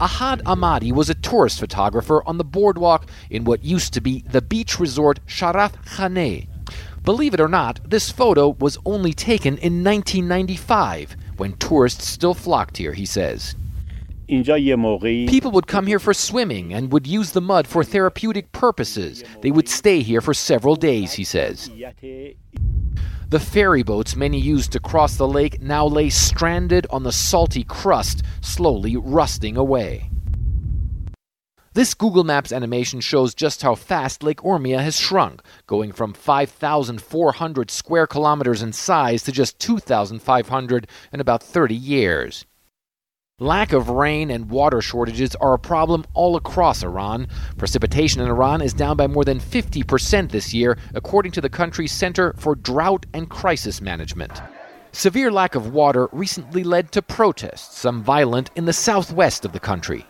Ahad 0.00 0.42
Ahmadi 0.42 0.92
was 0.92 1.10
a 1.10 1.14
tourist 1.14 1.60
photographer 1.60 2.22
on 2.26 2.38
the 2.38 2.44
boardwalk 2.44 3.06
in 3.30 3.44
what 3.44 3.64
used 3.64 3.92
to 3.94 4.00
be 4.00 4.24
the 4.30 4.42
beach 4.42 4.78
resort 4.78 5.20
Sharaf 5.26 5.72
Khaneh. 5.84 6.48
Believe 7.04 7.34
it 7.34 7.40
or 7.40 7.48
not, 7.48 7.80
this 7.88 8.10
photo 8.10 8.50
was 8.60 8.78
only 8.86 9.12
taken 9.12 9.58
in 9.58 9.82
1995 9.82 11.16
when 11.36 11.54
tourists 11.54 12.08
still 12.08 12.34
flocked 12.34 12.76
here, 12.76 12.92
he 12.92 13.04
says. 13.04 13.56
People 15.26 15.50
would 15.50 15.66
come 15.66 15.86
here 15.86 15.98
for 15.98 16.14
swimming 16.14 16.72
and 16.72 16.92
would 16.92 17.06
use 17.06 17.32
the 17.32 17.40
mud 17.40 17.66
for 17.66 17.82
therapeutic 17.84 18.52
purposes. 18.52 19.24
They 19.40 19.50
would 19.50 19.68
stay 19.68 20.00
here 20.00 20.20
for 20.20 20.32
several 20.32 20.76
days, 20.76 21.12
he 21.12 21.24
says. 21.24 21.68
The 23.32 23.40
ferry 23.40 23.82
boats 23.82 24.14
many 24.14 24.38
used 24.38 24.72
to 24.72 24.78
cross 24.78 25.16
the 25.16 25.26
lake 25.26 25.62
now 25.62 25.86
lay 25.86 26.10
stranded 26.10 26.86
on 26.90 27.02
the 27.02 27.12
salty 27.12 27.64
crust, 27.64 28.22
slowly 28.42 28.94
rusting 28.98 29.56
away. 29.56 30.10
This 31.72 31.94
Google 31.94 32.24
Maps 32.24 32.52
animation 32.52 33.00
shows 33.00 33.34
just 33.34 33.62
how 33.62 33.74
fast 33.74 34.22
Lake 34.22 34.42
Urmia 34.42 34.80
has 34.80 35.00
shrunk, 35.00 35.40
going 35.66 35.92
from 35.92 36.12
5,400 36.12 37.70
square 37.70 38.06
kilometers 38.06 38.60
in 38.60 38.74
size 38.74 39.22
to 39.22 39.32
just 39.32 39.58
2,500 39.60 40.86
in 41.10 41.18
about 41.18 41.42
30 41.42 41.74
years. 41.74 42.44
Lack 43.38 43.72
of 43.72 43.88
rain 43.88 44.30
and 44.30 44.50
water 44.50 44.82
shortages 44.82 45.34
are 45.36 45.54
a 45.54 45.58
problem 45.58 46.04
all 46.12 46.36
across 46.36 46.82
Iran. 46.82 47.26
Precipitation 47.56 48.20
in 48.20 48.28
Iran 48.28 48.60
is 48.60 48.74
down 48.74 48.96
by 48.98 49.06
more 49.06 49.24
than 49.24 49.40
50% 49.40 50.30
this 50.30 50.52
year, 50.52 50.76
according 50.94 51.32
to 51.32 51.40
the 51.40 51.48
country's 51.48 51.92
Center 51.92 52.34
for 52.36 52.54
Drought 52.54 53.06
and 53.14 53.30
Crisis 53.30 53.80
Management. 53.80 54.42
Severe 54.92 55.32
lack 55.32 55.54
of 55.54 55.72
water 55.72 56.10
recently 56.12 56.62
led 56.62 56.92
to 56.92 57.00
protests, 57.00 57.78
some 57.78 58.02
violent, 58.02 58.50
in 58.54 58.66
the 58.66 58.72
southwest 58.72 59.46
of 59.46 59.52
the 59.52 59.60
country. 59.60 60.06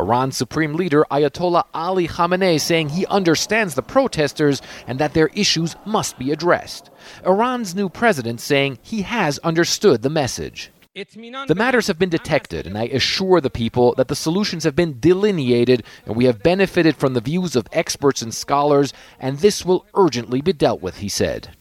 Iran's 0.00 0.36
supreme 0.36 0.74
leader 0.74 1.04
Ayatollah 1.10 1.64
Ali 1.72 2.08
Khamenei 2.08 2.60
saying 2.60 2.88
he 2.88 3.06
understands 3.06 3.74
the 3.74 3.82
protesters 3.82 4.60
and 4.86 4.98
that 4.98 5.14
their 5.14 5.28
issues 5.28 5.76
must 5.84 6.18
be 6.18 6.32
addressed. 6.32 6.90
Iran's 7.24 7.74
new 7.74 7.88
president 7.88 8.40
saying 8.40 8.78
he 8.82 9.02
has 9.02 9.38
understood 9.40 10.02
the 10.02 10.10
message. 10.10 10.72
The 10.94 11.54
matters 11.56 11.88
have 11.88 11.98
been 11.98 12.08
detected, 12.08 12.68
and 12.68 12.78
I 12.78 12.84
assure 12.84 13.40
the 13.40 13.50
people 13.50 13.96
that 13.96 14.06
the 14.06 14.14
solutions 14.14 14.62
have 14.62 14.76
been 14.76 15.00
delineated, 15.00 15.82
and 16.06 16.14
we 16.14 16.26
have 16.26 16.44
benefited 16.44 16.94
from 16.94 17.14
the 17.14 17.20
views 17.20 17.56
of 17.56 17.66
experts 17.72 18.22
and 18.22 18.32
scholars, 18.32 18.92
and 19.18 19.38
this 19.38 19.64
will 19.64 19.86
urgently 19.96 20.40
be 20.40 20.52
dealt 20.52 20.80
with, 20.80 20.98
he 20.98 21.08
said. 21.08 21.56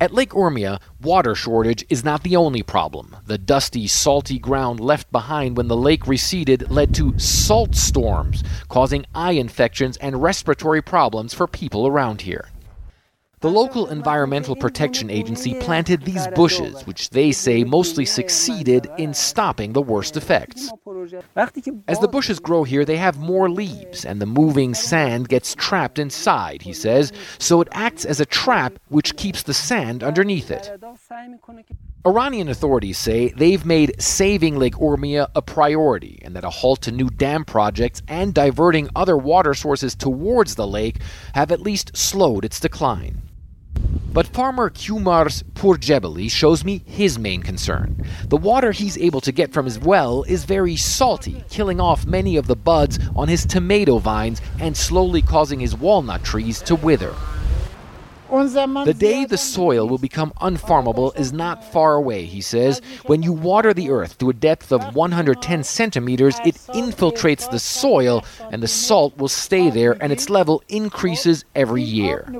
At 0.00 0.14
Lake 0.14 0.30
Urmia, 0.30 0.80
water 1.02 1.34
shortage 1.34 1.84
is 1.90 2.02
not 2.02 2.22
the 2.22 2.36
only 2.36 2.62
problem. 2.62 3.14
The 3.26 3.36
dusty, 3.36 3.86
salty 3.86 4.38
ground 4.38 4.80
left 4.80 5.12
behind 5.12 5.58
when 5.58 5.68
the 5.68 5.76
lake 5.76 6.06
receded 6.06 6.70
led 6.70 6.94
to 6.94 7.18
salt 7.18 7.74
storms, 7.74 8.42
causing 8.68 9.04
eye 9.14 9.32
infections 9.32 9.98
and 9.98 10.22
respiratory 10.22 10.80
problems 10.80 11.34
for 11.34 11.46
people 11.46 11.86
around 11.86 12.22
here. 12.22 12.48
The 13.40 13.50
local 13.50 13.86
Environmental 13.86 14.56
Protection 14.56 15.10
Agency 15.10 15.54
planted 15.60 16.02
these 16.02 16.26
bushes, 16.34 16.84
which 16.88 17.10
they 17.10 17.30
say 17.30 17.62
mostly 17.62 18.04
succeeded 18.04 18.88
in 18.98 19.14
stopping 19.14 19.74
the 19.74 19.82
worst 19.82 20.16
effects. 20.16 20.72
As 21.86 22.00
the 22.00 22.08
bushes 22.08 22.40
grow 22.40 22.64
here, 22.64 22.84
they 22.84 22.96
have 22.96 23.18
more 23.18 23.48
leaves, 23.48 24.04
and 24.04 24.20
the 24.20 24.26
moving 24.26 24.74
sand 24.74 25.28
gets 25.28 25.54
trapped 25.54 26.00
inside, 26.00 26.62
he 26.62 26.72
says, 26.72 27.12
so 27.38 27.60
it 27.60 27.68
acts 27.70 28.04
as 28.04 28.18
a 28.18 28.26
trap 28.26 28.80
which 28.88 29.14
keeps 29.14 29.44
the 29.44 29.54
sand 29.54 30.02
underneath 30.02 30.50
it. 30.50 30.72
Iranian 32.04 32.48
authorities 32.48 32.98
say 32.98 33.28
they've 33.36 33.64
made 33.64 34.00
saving 34.02 34.56
Lake 34.56 34.74
Urmia 34.74 35.28
a 35.36 35.42
priority 35.42 36.18
and 36.22 36.34
that 36.34 36.44
a 36.44 36.50
halt 36.50 36.82
to 36.82 36.92
new 36.92 37.08
dam 37.10 37.44
projects 37.44 38.02
and 38.08 38.34
diverting 38.34 38.88
other 38.96 39.16
water 39.16 39.54
sources 39.54 39.94
towards 39.94 40.56
the 40.56 40.66
lake 40.66 40.98
have 41.34 41.52
at 41.52 41.60
least 41.60 41.96
slowed 41.96 42.44
its 42.44 42.58
decline. 42.58 43.27
But 44.12 44.26
farmer 44.26 44.70
Kumars 44.70 45.42
Purjebeli 45.54 46.30
shows 46.30 46.64
me 46.64 46.82
his 46.86 47.18
main 47.18 47.42
concern. 47.42 48.04
The 48.28 48.36
water 48.36 48.72
he's 48.72 48.96
able 48.98 49.20
to 49.20 49.32
get 49.32 49.52
from 49.52 49.66
his 49.66 49.78
well 49.78 50.22
is 50.24 50.44
very 50.44 50.76
salty, 50.76 51.44
killing 51.50 51.80
off 51.80 52.06
many 52.06 52.36
of 52.36 52.46
the 52.46 52.56
buds 52.56 52.98
on 53.14 53.28
his 53.28 53.44
tomato 53.44 53.98
vines 53.98 54.40
and 54.58 54.76
slowly 54.76 55.22
causing 55.22 55.60
his 55.60 55.76
walnut 55.76 56.24
trees 56.24 56.60
to 56.62 56.74
wither. 56.74 57.14
The 58.30 58.96
day 58.96 59.24
the 59.24 59.38
soil 59.38 59.88
will 59.88 59.98
become 59.98 60.32
unfarmable 60.40 61.18
is 61.18 61.32
not 61.32 61.64
far 61.64 61.94
away, 61.94 62.26
he 62.26 62.42
says. 62.42 62.82
When 63.06 63.22
you 63.22 63.32
water 63.32 63.72
the 63.72 63.90
earth 63.90 64.18
to 64.18 64.28
a 64.28 64.34
depth 64.34 64.70
of 64.70 64.94
110 64.94 65.64
centimeters, 65.64 66.38
it 66.44 66.56
infiltrates 66.74 67.50
the 67.50 67.58
soil 67.58 68.24
and 68.52 68.62
the 68.62 68.68
salt 68.68 69.16
will 69.16 69.28
stay 69.28 69.70
there 69.70 69.96
and 70.02 70.12
its 70.12 70.28
level 70.28 70.62
increases 70.68 71.46
every 71.54 71.82
year. 71.82 72.30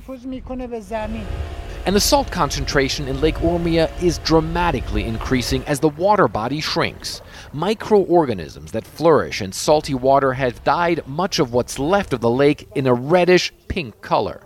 And 1.86 1.96
the 1.96 2.00
salt 2.00 2.30
concentration 2.30 3.08
in 3.08 3.22
Lake 3.22 3.36
Urmia 3.36 3.90
is 4.02 4.18
dramatically 4.18 5.04
increasing 5.04 5.64
as 5.64 5.80
the 5.80 5.88
water 5.88 6.28
body 6.28 6.60
shrinks. 6.60 7.22
Microorganisms 7.54 8.72
that 8.72 8.86
flourish 8.86 9.40
in 9.40 9.52
salty 9.52 9.94
water 9.94 10.34
have 10.34 10.62
dyed 10.64 11.06
much 11.06 11.38
of 11.38 11.54
what's 11.54 11.78
left 11.78 12.12
of 12.12 12.20
the 12.20 12.28
lake 12.28 12.68
in 12.74 12.86
a 12.86 12.92
reddish 12.92 13.54
pink 13.68 14.02
color. 14.02 14.42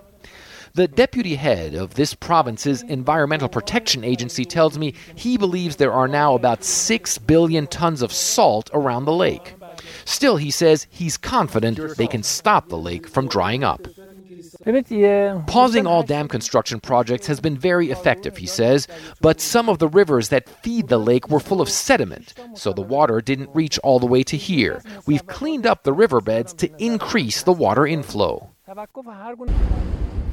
The 0.74 0.88
deputy 0.88 1.35
head 1.35 1.74
of 1.74 1.94
this 1.94 2.14
province's 2.14 2.82
Environmental 2.82 3.50
Protection 3.50 4.04
Agency 4.04 4.46
tells 4.46 4.78
me 4.78 4.94
he 5.14 5.37
believes 5.37 5.76
there 5.76 5.92
are 5.92 6.08
now 6.08 6.35
about 6.35 6.64
6 6.64 7.18
billion 7.18 7.66
tons 7.66 8.00
of 8.00 8.11
salt 8.11 8.70
around 8.72 9.04
the 9.04 9.12
lake. 9.12 9.54
Still, 10.06 10.38
he 10.38 10.50
says 10.50 10.87
he's 10.88 11.18
confident 11.18 11.98
they 11.98 12.06
can 12.06 12.22
stop 12.22 12.70
the 12.70 12.78
lake 12.78 13.06
from 13.06 13.28
drying 13.28 13.62
up. 13.62 13.87
Pausing 15.46 15.87
all 15.87 16.02
dam 16.02 16.28
construction 16.28 16.80
projects 16.80 17.26
has 17.26 17.40
been 17.40 17.58
very 17.58 17.90
effective, 17.90 18.38
he 18.38 18.46
says, 18.46 18.88
but 19.20 19.42
some 19.42 19.68
of 19.68 19.78
the 19.78 19.88
rivers 19.88 20.30
that 20.30 20.48
feed 20.62 20.88
the 20.88 20.98
lake 20.98 21.28
were 21.28 21.40
full 21.40 21.61
of 21.61 21.68
sediment, 21.68 22.32
so 22.54 22.72
the 22.72 22.80
water 22.80 23.20
didn't 23.20 23.54
reach 23.54 23.78
all 23.80 23.98
the 23.98 24.06
way 24.06 24.22
to 24.22 24.37
here. 24.38 24.82
We've 25.04 25.26
cleaned 25.26 25.66
up 25.66 25.82
the 25.82 25.92
riverbeds 25.92 26.54
to 26.54 26.70
increase 26.82 27.42
the 27.42 27.52
water 27.52 27.87
inflow. 27.87 28.51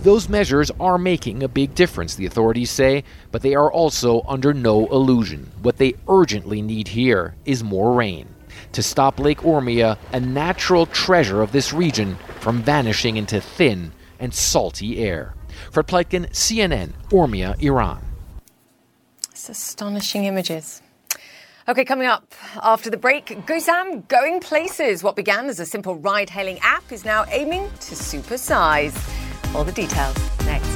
Those 0.02 0.30
measures 0.30 0.71
are 0.80 0.97
making 0.97 1.43
a 1.43 1.49
big 1.49 1.75
difference, 1.75 2.15
the 2.15 2.25
authorities 2.25 2.71
say, 2.71 3.04
but 3.32 3.41
they 3.41 3.54
are 3.54 3.71
also 3.71 4.21
under 4.28 4.54
no 4.54 4.88
illusion. 4.88 5.52
What 5.62 5.78
they 5.78 5.95
urgently 6.08 6.62
need 6.62 6.88
here 6.88 7.36
is 7.45 7.63
more 7.63 7.93
rain 7.93 8.28
to 8.71 8.84
stop 8.84 9.19
Lake 9.19 9.39
Urmia, 9.39 9.97
a 10.13 10.19
natural 10.19 10.86
treasure 10.86 11.41
of 11.41 11.52
this 11.52 11.73
region, 11.73 12.17
from 12.39 12.62
vanishing 12.62 13.17
into 13.17 13.41
thin 13.41 13.91
and 14.19 14.34
salty 14.34 14.99
air. 14.99 15.34
Fred 15.71 15.88
Pleitgen, 15.88 16.30
CNN, 16.30 16.93
Urmia, 17.10 17.62
Iran. 17.62 18.02
It's 19.32 19.49
astonishing 19.49 20.25
images. 20.25 20.82
Okay, 21.69 21.86
coming 21.86 22.08
up 22.08 22.34
after 22.63 22.89
the 22.89 22.97
break, 22.97 23.27
Gozem 23.45 24.08
Going 24.08 24.39
Places. 24.39 25.03
What 25.03 25.15
began 25.15 25.45
as 25.49 25.60
a 25.60 25.67
simple 25.67 25.93
ride 25.93 26.27
hailing 26.27 26.58
app 26.63 26.91
is 26.91 27.05
now 27.05 27.25
aiming 27.29 27.69
to 27.82 27.93
supersize. 27.93 28.97
All 29.53 29.63
the 29.63 29.71
details 29.71 30.17
next. 30.45 30.68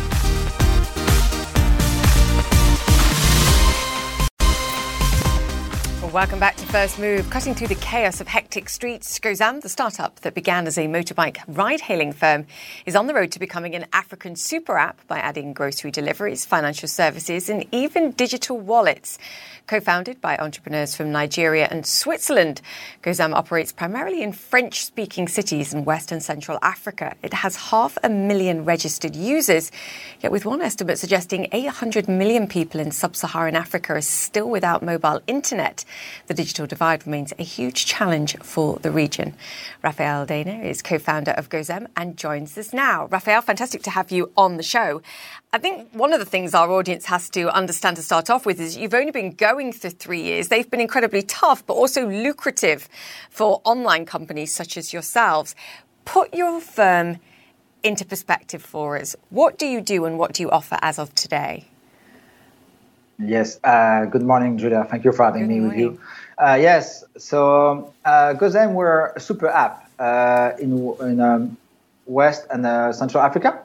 Welcome 6.14 6.38
back 6.38 6.58
to 6.58 6.66
First 6.68 7.00
Move. 7.00 7.28
Cutting 7.32 7.56
through 7.56 7.70
the 7.70 7.76
chaos 7.76 8.22
of 8.22 8.28
hectic 8.28 8.70
streets, 8.70 9.18
Gozem, 9.18 9.50
um, 9.50 9.60
the 9.62 9.68
startup 9.68 10.20
that 10.20 10.36
began 10.36 10.68
as 10.68 10.78
a 10.78 10.86
motorbike 10.86 11.40
ride 11.48 11.82
hailing 11.82 12.14
firm, 12.14 12.46
is 12.86 12.96
on 12.96 13.08
the 13.08 13.16
road 13.16 13.32
to 13.32 13.40
becoming 13.40 13.74
an 13.74 13.88
African 13.94 14.36
super 14.36 14.78
app 14.78 15.00
by 15.08 15.18
adding 15.18 15.54
grocery 15.54 15.90
deliveries, 15.90 16.46
financial 16.46 16.88
services, 16.88 17.50
and 17.50 17.66
even 17.72 18.12
digital 18.12 18.60
wallets. 18.60 19.18
Co 19.66 19.80
founded 19.80 20.22
by 20.22 20.38
entrepreneurs 20.38 20.96
from 20.96 21.12
Nigeria 21.12 21.68
and 21.72 21.84
Switzerland, 21.84 22.62
Gozem 23.02 23.28
um, 23.28 23.34
operates 23.34 23.72
primarily 23.72 24.22
in 24.22 24.34
French 24.34 24.86
speaking 24.86 25.28
cities 25.28 25.74
in 25.74 25.84
West 25.84 26.12
and 26.12 26.22
Central 26.22 26.60
Africa. 26.62 27.16
It 27.24 27.34
has 27.34 27.56
half 27.56 27.98
a 28.04 28.10
million 28.10 28.66
registered 28.66 29.16
users, 29.16 29.72
yet, 30.22 30.32
with 30.32 30.46
one 30.46 30.62
estimate 30.62 31.00
suggesting 31.00 31.48
800 31.52 32.08
million 32.08 32.46
people 32.46 32.80
in 32.80 32.92
sub 32.92 33.16
Saharan 33.16 33.56
Africa 33.56 33.94
are 33.94 34.02
still 34.02 34.50
without 34.50 34.84
mobile 34.84 35.22
internet. 35.26 35.86
The 36.28 36.34
digital 36.34 36.68
divide 36.68 37.06
remains 37.06 37.34
a 37.38 37.44
huge 37.44 37.86
challenge 37.86 38.38
for 38.40 38.78
the 38.80 38.92
region. 38.92 39.34
Rafael 39.82 40.26
Dana 40.26 40.64
is 40.64 40.82
co 40.82 41.00
founder 41.00 41.32
of 41.32 41.50
Gozem 41.50 41.88
and 41.96 42.18
joins 42.18 42.58
us 42.58 42.74
now. 42.74 43.08
Rafael, 43.08 43.42
fantastic 43.42 43.84
to 43.84 43.90
have 43.90 44.12
you 44.12 44.32
on 44.38 44.58
the 44.58 44.64
show. 44.64 45.02
I 45.52 45.58
think 45.58 45.90
one 45.94 46.14
of 46.14 46.20
the 46.20 46.26
things 46.26 46.54
our 46.54 46.72
audience 46.72 47.06
has 47.06 47.30
to 47.32 47.54
understand 47.54 47.98
to 47.98 48.04
start 48.04 48.30
off 48.30 48.46
with 48.46 48.60
is 48.60 48.76
you've 48.76 48.94
only 48.94 49.12
been 49.12 49.32
going 49.32 49.72
for 49.74 49.90
three 49.90 50.22
years. 50.22 50.48
They've 50.48 50.70
been 50.70 50.82
incredibly 50.82 51.22
tough, 51.22 51.66
but 51.66 51.74
also 51.74 52.08
lucrative 52.08 52.90
for 53.30 53.62
online 53.64 54.06
companies 54.06 54.54
such 54.54 54.78
as 54.78 54.94
yourselves. 54.94 55.56
Put 56.06 56.34
your 56.34 56.60
firm 56.60 57.20
into 57.84 58.06
perspective 58.06 58.64
for 58.64 58.98
us. 58.98 59.16
What 59.30 59.58
do 59.58 59.66
you 59.66 59.82
do 59.82 60.06
and 60.06 60.18
what 60.18 60.34
do 60.34 60.44
you 60.44 60.50
offer 60.50 60.80
as 60.82 60.98
of 60.98 61.14
today? 61.14 61.68
Yes. 63.20 63.60
Uh, 63.64 64.06
good 64.06 64.24
morning, 64.24 64.58
Julia. 64.58 64.86
Thank 64.90 65.04
you 65.06 65.12
for 65.12 65.24
having 65.24 65.44
good 65.44 65.50
me 65.50 65.60
morning. 65.60 65.88
with 65.88 65.98
you. 65.98 66.02
Uh, 66.38 66.56
yes. 66.60 67.04
So, 67.18 67.94
uh, 68.06 68.34
Gozem, 68.34 68.74
we're 68.74 69.08
a 69.16 69.20
super 69.20 69.48
app 69.48 69.90
uh, 70.00 70.52
in, 70.60 70.94
in 71.02 71.20
um, 71.20 71.58
West 72.06 72.46
and 72.50 72.66
uh, 72.66 72.92
Central 72.92 73.24
Africa. 73.24 73.64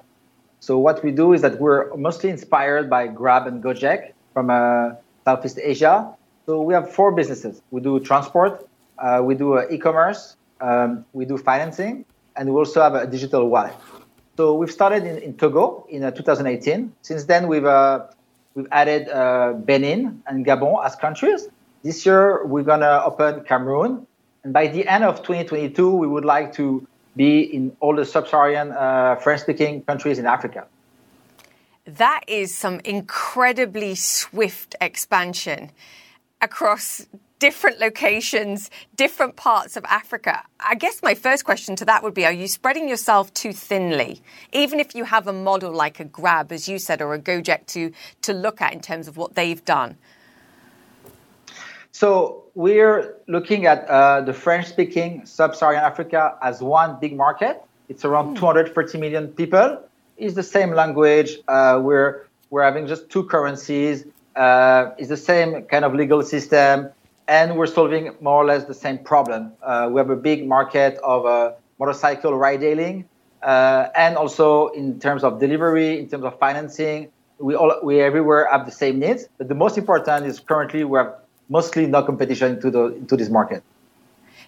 So 0.60 0.78
what 0.78 1.02
we 1.02 1.12
do 1.12 1.32
is 1.32 1.42
that 1.42 1.60
we're 1.60 1.94
mostly 1.96 2.30
inspired 2.30 2.90
by 2.90 3.06
Grab 3.06 3.46
and 3.46 3.62
Gojek 3.62 4.12
from 4.34 4.50
uh, 4.50 4.94
Southeast 5.24 5.58
Asia. 5.62 6.14
So 6.46 6.62
we 6.62 6.74
have 6.74 6.92
four 6.92 7.12
businesses. 7.12 7.62
We 7.70 7.80
do 7.80 8.00
transport, 8.00 8.68
uh, 8.98 9.22
we 9.24 9.34
do 9.34 9.54
uh, 9.58 9.66
e-commerce, 9.70 10.36
um, 10.60 11.04
we 11.12 11.24
do 11.24 11.38
financing, 11.38 12.04
and 12.36 12.48
we 12.50 12.56
also 12.56 12.82
have 12.82 12.94
a 12.94 13.06
digital 13.06 13.48
wallet. 13.48 13.74
So 14.36 14.54
we've 14.54 14.70
started 14.70 15.04
in, 15.04 15.18
in 15.18 15.36
Togo 15.36 15.86
in 15.90 16.04
uh, 16.04 16.10
2018. 16.10 16.92
Since 17.02 17.24
then, 17.24 17.48
we've 17.48 17.64
uh, 17.64 18.06
we've 18.54 18.68
added 18.72 19.08
uh, 19.08 19.52
Benin 19.52 20.22
and 20.26 20.44
Gabon 20.44 20.84
as 20.84 20.96
countries. 20.96 21.48
This 21.82 22.04
year, 22.04 22.44
we're 22.44 22.64
gonna 22.64 23.02
open 23.04 23.44
Cameroon, 23.44 24.06
and 24.44 24.52
by 24.52 24.66
the 24.66 24.86
end 24.86 25.04
of 25.04 25.18
2022, 25.22 25.90
we 25.90 26.06
would 26.06 26.24
like 26.24 26.52
to 26.54 26.86
be 27.16 27.40
in 27.40 27.76
all 27.80 27.94
the 27.94 28.04
sub-Saharan 28.04 28.72
uh, 28.72 29.16
French-speaking 29.16 29.82
countries 29.82 30.18
in 30.18 30.26
Africa. 30.26 30.66
That 31.84 32.22
is 32.26 32.56
some 32.56 32.80
incredibly 32.84 33.94
swift 33.94 34.76
expansion 34.80 35.70
across 36.40 37.06
different 37.38 37.78
locations, 37.78 38.70
different 38.96 39.36
parts 39.36 39.76
of 39.76 39.84
Africa. 39.84 40.42
I 40.60 40.74
guess 40.74 41.02
my 41.02 41.14
first 41.14 41.44
question 41.44 41.76
to 41.76 41.84
that 41.84 42.02
would 42.02 42.14
be 42.14 42.24
Are 42.24 42.32
you 42.32 42.48
spreading 42.48 42.88
yourself 42.88 43.32
too 43.34 43.52
thinly? 43.52 44.22
Even 44.52 44.80
if 44.80 44.94
you 44.94 45.04
have 45.04 45.26
a 45.26 45.32
model 45.32 45.72
like 45.72 46.00
a 46.00 46.04
Grab, 46.04 46.52
as 46.52 46.68
you 46.68 46.78
said, 46.78 47.00
or 47.00 47.14
a 47.14 47.18
Gojek 47.18 47.66
to, 47.66 47.92
to 48.22 48.32
look 48.32 48.60
at 48.60 48.72
in 48.72 48.80
terms 48.80 49.08
of 49.08 49.16
what 49.16 49.34
they've 49.34 49.64
done? 49.64 49.96
So 51.92 52.44
we're 52.54 53.16
looking 53.26 53.66
at 53.66 53.88
uh, 53.88 54.20
the 54.20 54.32
French-speaking 54.32 55.26
sub-Saharan 55.26 55.82
Africa 55.82 56.36
as 56.42 56.62
one 56.62 56.98
big 57.00 57.16
market. 57.16 57.62
It's 57.88 58.04
around 58.04 58.36
mm. 58.36 58.40
230 58.40 58.98
million 58.98 59.28
people. 59.28 59.82
It's 60.16 60.34
the 60.34 60.42
same 60.42 60.72
language. 60.72 61.38
Uh, 61.46 61.80
we're 61.82 62.26
we're 62.50 62.62
having 62.62 62.86
just 62.86 63.10
two 63.10 63.24
currencies. 63.24 64.04
Uh, 64.38 64.94
it's 64.98 65.08
the 65.08 65.16
same 65.16 65.64
kind 65.64 65.84
of 65.84 65.94
legal 65.94 66.22
system, 66.22 66.88
and 67.26 67.56
we're 67.56 67.66
solving 67.66 68.14
more 68.20 68.40
or 68.42 68.44
less 68.44 68.64
the 68.64 68.74
same 68.74 68.98
problem. 68.98 69.52
Uh, 69.62 69.88
we 69.90 69.98
have 69.98 70.10
a 70.10 70.16
big 70.16 70.46
market 70.46 70.96
of 71.02 71.26
uh, 71.26 71.52
motorcycle 71.80 72.32
ride-hailing, 72.34 73.04
uh, 73.42 73.88
and 73.96 74.16
also 74.16 74.68
in 74.68 75.00
terms 75.00 75.24
of 75.24 75.40
delivery, 75.40 75.98
in 75.98 76.08
terms 76.08 76.22
of 76.22 76.38
financing, 76.38 77.10
we 77.40 77.56
all 77.56 77.74
we 77.82 78.00
everywhere 78.00 78.48
have 78.50 78.64
the 78.64 78.72
same 78.72 79.00
needs. 79.00 79.28
But 79.38 79.48
the 79.48 79.56
most 79.56 79.76
important 79.76 80.24
is 80.26 80.38
currently 80.38 80.84
we 80.84 80.98
have 80.98 81.14
mostly 81.48 81.86
no 81.86 82.04
competition 82.04 82.60
to 82.60 82.70
the 82.70 82.84
into 82.94 83.16
this 83.16 83.30
market. 83.30 83.64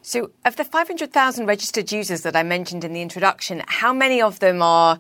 So, 0.03 0.31
of 0.47 0.57
the 0.57 0.65
500,000 0.65 1.47
registered 1.47 1.93
users 1.93 2.23
that 2.23 2.35
I 2.35 2.43
mentioned 2.43 2.85
in 2.85 2.95
the 2.95 3.03
introduction, 3.03 3.63
how 3.67 3.93
many 3.93 4.23
of 4.23 4.39
them 4.39 4.63
are 4.63 4.99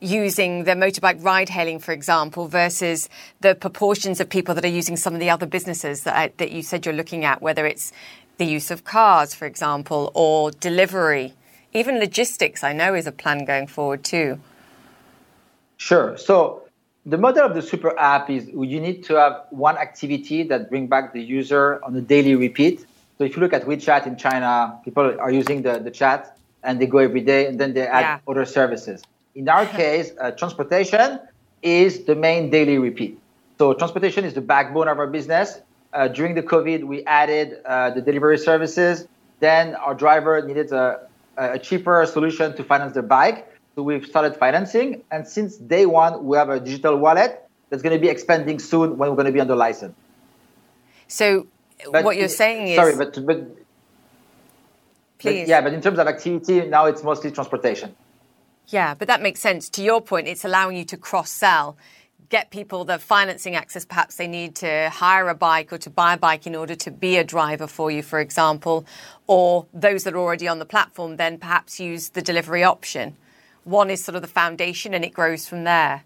using 0.00 0.64
the 0.64 0.72
motorbike 0.72 1.22
ride 1.22 1.48
hailing, 1.48 1.78
for 1.78 1.92
example, 1.92 2.48
versus 2.48 3.08
the 3.40 3.54
proportions 3.54 4.20
of 4.20 4.28
people 4.28 4.54
that 4.54 4.64
are 4.64 4.68
using 4.68 4.96
some 4.96 5.14
of 5.14 5.20
the 5.20 5.30
other 5.30 5.46
businesses 5.46 6.04
that, 6.04 6.16
I, 6.16 6.32
that 6.38 6.52
you 6.52 6.62
said 6.62 6.86
you're 6.86 6.94
looking 6.94 7.24
at, 7.24 7.42
whether 7.42 7.66
it's 7.66 7.92
the 8.38 8.46
use 8.46 8.70
of 8.70 8.84
cars, 8.84 9.34
for 9.34 9.46
example, 9.46 10.10
or 10.14 10.50
delivery? 10.50 11.34
Even 11.72 11.98
logistics, 11.98 12.64
I 12.64 12.72
know, 12.72 12.94
is 12.94 13.06
a 13.06 13.12
plan 13.12 13.44
going 13.44 13.66
forward 13.66 14.02
too. 14.02 14.40
Sure. 15.76 16.16
So, 16.16 16.64
the 17.06 17.16
model 17.16 17.44
of 17.44 17.54
the 17.54 17.62
super 17.62 17.98
app 17.98 18.28
is 18.28 18.46
you 18.48 18.80
need 18.80 19.04
to 19.04 19.14
have 19.14 19.46
one 19.50 19.78
activity 19.78 20.42
that 20.44 20.68
bring 20.68 20.86
back 20.86 21.12
the 21.12 21.22
user 21.22 21.82
on 21.82 21.96
a 21.96 22.00
daily 22.00 22.34
repeat. 22.34 22.84
So 23.16 23.24
if 23.24 23.36
you 23.36 23.42
look 23.42 23.54
at 23.54 23.64
WeChat 23.64 24.06
in 24.06 24.16
China, 24.16 24.78
people 24.84 25.18
are 25.18 25.30
using 25.30 25.62
the, 25.62 25.78
the 25.78 25.90
chat 25.90 26.36
and 26.62 26.80
they 26.80 26.86
go 26.86 26.98
every 26.98 27.22
day 27.22 27.46
and 27.46 27.58
then 27.58 27.72
they 27.72 27.86
add 27.86 28.00
yeah. 28.00 28.18
other 28.28 28.44
services. 28.44 29.02
In 29.40 29.48
our 29.48 29.64
case, 29.64 30.12
uh, 30.20 30.32
transportation 30.32 31.18
is 31.62 32.04
the 32.04 32.14
main 32.14 32.50
daily 32.50 32.76
repeat. 32.76 33.18
So 33.56 33.72
transportation 33.72 34.26
is 34.26 34.34
the 34.34 34.42
backbone 34.42 34.86
of 34.86 34.98
our 34.98 35.06
business. 35.06 35.62
Uh, 35.94 36.08
during 36.08 36.34
the 36.34 36.42
COVID, 36.42 36.84
we 36.84 37.02
added 37.06 37.56
uh, 37.64 37.88
the 37.88 38.02
delivery 38.02 38.36
services. 38.36 39.08
Then 39.38 39.76
our 39.76 39.94
driver 39.94 40.46
needed 40.46 40.70
a, 40.72 41.08
a 41.38 41.58
cheaper 41.58 42.04
solution 42.04 42.54
to 42.54 42.62
finance 42.62 42.92
their 42.92 43.02
bike. 43.02 43.50
So 43.76 43.82
we've 43.82 44.04
started 44.04 44.36
financing, 44.36 45.04
and 45.10 45.26
since 45.26 45.56
day 45.56 45.86
one, 45.86 46.22
we 46.26 46.36
have 46.36 46.50
a 46.50 46.60
digital 46.60 46.98
wallet 46.98 47.40
that's 47.70 47.82
going 47.82 47.96
to 47.96 48.02
be 48.06 48.10
expanding 48.10 48.58
soon 48.58 48.98
when 48.98 49.08
we're 49.08 49.16
going 49.16 49.32
to 49.32 49.32
be 49.32 49.40
under 49.40 49.56
license. 49.56 49.94
So 51.08 51.46
but 51.90 52.04
what 52.04 52.18
you're 52.18 52.28
saying 52.28 52.68
is 52.68 52.76
sorry, 52.76 52.94
but 52.94 53.16
but, 53.24 53.38
Please. 55.16 55.40
But 55.40 55.48
yeah, 55.48 55.60
but 55.62 55.72
in 55.72 55.80
terms 55.80 55.98
of 55.98 56.06
activity, 56.06 56.66
now 56.66 56.84
it's 56.86 57.02
mostly 57.02 57.30
transportation. 57.30 57.96
Yeah, 58.70 58.94
but 58.94 59.08
that 59.08 59.22
makes 59.22 59.40
sense. 59.40 59.68
To 59.70 59.82
your 59.82 60.00
point, 60.00 60.26
it's 60.26 60.44
allowing 60.44 60.76
you 60.76 60.84
to 60.86 60.96
cross 60.96 61.30
sell, 61.30 61.76
get 62.28 62.50
people 62.50 62.84
the 62.84 62.98
financing 62.98 63.54
access 63.54 63.84
perhaps 63.84 64.16
they 64.16 64.26
need 64.26 64.54
to 64.56 64.90
hire 64.90 65.28
a 65.28 65.34
bike 65.34 65.72
or 65.72 65.78
to 65.78 65.90
buy 65.90 66.14
a 66.14 66.16
bike 66.16 66.46
in 66.46 66.54
order 66.54 66.74
to 66.76 66.90
be 66.90 67.16
a 67.16 67.24
driver 67.24 67.66
for 67.66 67.90
you, 67.90 68.02
for 68.02 68.20
example, 68.20 68.84
or 69.26 69.66
those 69.74 70.04
that 70.04 70.14
are 70.14 70.18
already 70.18 70.48
on 70.48 70.58
the 70.58 70.64
platform 70.64 71.16
then 71.16 71.38
perhaps 71.38 71.78
use 71.78 72.10
the 72.10 72.22
delivery 72.22 72.64
option 72.64 73.16
one 73.64 73.90
is 73.90 74.04
sort 74.04 74.16
of 74.16 74.22
the 74.22 74.28
foundation 74.28 74.94
and 74.94 75.04
it 75.04 75.12
grows 75.12 75.46
from 75.46 75.64
there? 75.64 76.02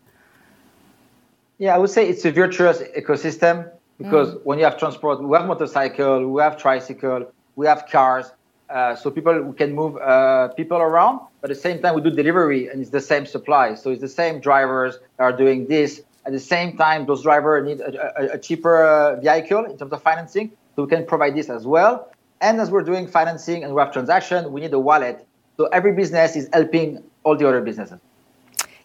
Yeah, 1.58 1.74
I 1.74 1.78
would 1.78 1.90
say 1.90 2.08
it's 2.08 2.24
a 2.24 2.32
virtuous 2.32 2.82
ecosystem 2.96 3.70
because 3.98 4.34
mm. 4.34 4.44
when 4.44 4.58
you 4.58 4.64
have 4.64 4.78
transport, 4.78 5.22
we 5.22 5.36
have 5.36 5.46
motorcycle, 5.46 6.28
we 6.28 6.42
have 6.42 6.56
tricycle, 6.56 7.32
we 7.56 7.66
have 7.66 7.86
cars. 7.90 8.32
Uh, 8.68 8.96
so 8.96 9.10
people 9.10 9.40
we 9.42 9.54
can 9.54 9.74
move 9.74 9.96
uh, 9.98 10.48
people 10.48 10.78
around, 10.78 11.20
but 11.40 11.50
at 11.50 11.56
the 11.56 11.60
same 11.60 11.80
time 11.82 11.94
we 11.94 12.00
do 12.00 12.10
delivery 12.10 12.68
and 12.68 12.80
it's 12.80 12.90
the 12.90 13.00
same 13.00 13.26
supply. 13.26 13.74
So 13.74 13.90
it's 13.90 14.00
the 14.00 14.08
same 14.08 14.40
drivers 14.40 14.98
are 15.18 15.32
doing 15.32 15.66
this. 15.66 16.02
At 16.26 16.32
the 16.32 16.40
same 16.40 16.78
time, 16.78 17.04
those 17.04 17.22
drivers 17.22 17.66
need 17.66 17.80
a, 17.80 18.32
a, 18.32 18.34
a 18.36 18.38
cheaper 18.38 18.82
uh, 18.82 19.20
vehicle 19.20 19.66
in 19.66 19.76
terms 19.76 19.92
of 19.92 20.02
financing, 20.02 20.52
so 20.74 20.84
we 20.84 20.88
can 20.88 21.04
provide 21.04 21.36
this 21.36 21.50
as 21.50 21.66
well. 21.66 22.10
And 22.40 22.60
as 22.60 22.70
we're 22.70 22.82
doing 22.82 23.06
financing 23.06 23.62
and 23.62 23.74
we 23.74 23.80
have 23.80 23.92
transaction, 23.92 24.50
we 24.50 24.62
need 24.62 24.72
a 24.72 24.78
wallet. 24.78 25.26
So 25.58 25.66
every 25.66 25.92
business 25.92 26.34
is 26.34 26.48
helping 26.52 27.02
all 27.22 27.36
the 27.36 27.46
other 27.46 27.60
businesses. 27.60 28.00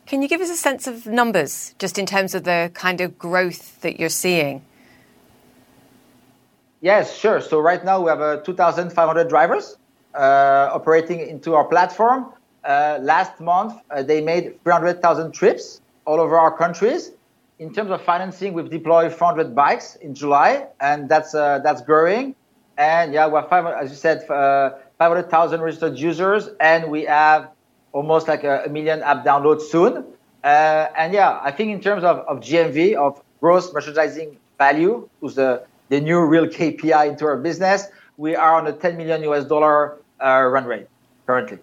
Can 0.06 0.22
you 0.22 0.28
give 0.28 0.42
us 0.42 0.50
a 0.50 0.58
sense 0.58 0.88
of 0.88 1.08
numbers, 1.08 1.76
just 1.80 1.98
in 1.98 2.06
terms 2.06 2.36
of 2.36 2.44
the 2.44 2.72
kind 2.74 3.00
of 3.00 3.18
growth 3.18 3.80
that 3.82 4.00
you're 4.00 4.10
seeing? 4.10 4.66
Yes, 6.82 7.16
sure. 7.16 7.42
So 7.42 7.60
right 7.60 7.84
now 7.84 8.02
we 8.02 8.10
have 8.10 8.22
uh, 8.22 8.38
2,500 8.42 9.28
drivers 9.28 9.78
uh, 10.16 10.70
operating 10.72 11.20
into 11.20 11.56
our 11.56 11.66
platform. 11.66 12.32
Uh, 12.64 13.00
last 13.02 13.40
month 13.40 13.74
uh, 13.92 14.04
they 14.04 14.22
made 14.22 14.62
300,000 14.64 15.32
trips 15.34 15.82
all 16.06 16.20
over 16.20 16.38
our 16.38 16.56
countries. 16.56 17.12
In 17.60 17.74
terms 17.74 17.92
of 17.92 18.02
financing, 18.02 18.54
we've 18.54 18.70
deployed 18.70 19.12
400 19.12 19.54
bikes 19.54 19.96
in 19.98 20.16
July, 20.16 20.68
and 20.80 21.10
that's 21.10 21.36
uh, 21.36 21.60
that's 21.60 21.82
growing. 21.82 22.34
And 22.78 23.14
yeah, 23.14 23.28
we 23.28 23.36
have 23.36 23.50
500, 23.50 23.76
as 23.76 23.90
you 23.90 23.98
said, 23.98 24.30
uh, 24.30 24.72
500,000 24.98 25.60
registered 25.60 26.00
users, 26.00 26.50
and 26.62 26.90
we 26.90 27.04
have 27.04 27.50
almost 27.92 28.30
like 28.30 28.46
a, 28.46 28.64
a 28.66 28.70
million 28.70 29.02
app 29.04 29.26
downloads 29.26 29.64
soon. 29.64 30.06
And 30.42 31.14
yeah, 31.14 31.42
I 31.44 31.52
think 31.52 31.72
in 31.72 31.82
terms 31.82 32.06
of, 32.06 32.20
of 32.20 32.40
GMV, 32.40 32.96
of 32.96 33.22
gross 33.42 33.74
merchandising 33.74 34.38
value, 34.58 35.10
who's 35.20 35.36
the, 35.36 35.64
the 35.90 36.00
new 36.00 36.26
real 36.26 36.48
KPI 36.48 37.10
into 37.10 37.26
our 37.26 37.38
business, 37.38 37.88
we 38.18 38.36
are 38.36 38.56
on 38.56 38.68
a 38.68 38.74
10 38.74 38.98
million 38.98 39.24
US 39.24 39.46
dollar 39.46 39.98
uh, 40.24 40.42
run 40.44 40.66
rate 40.66 40.88
currently. 41.26 41.60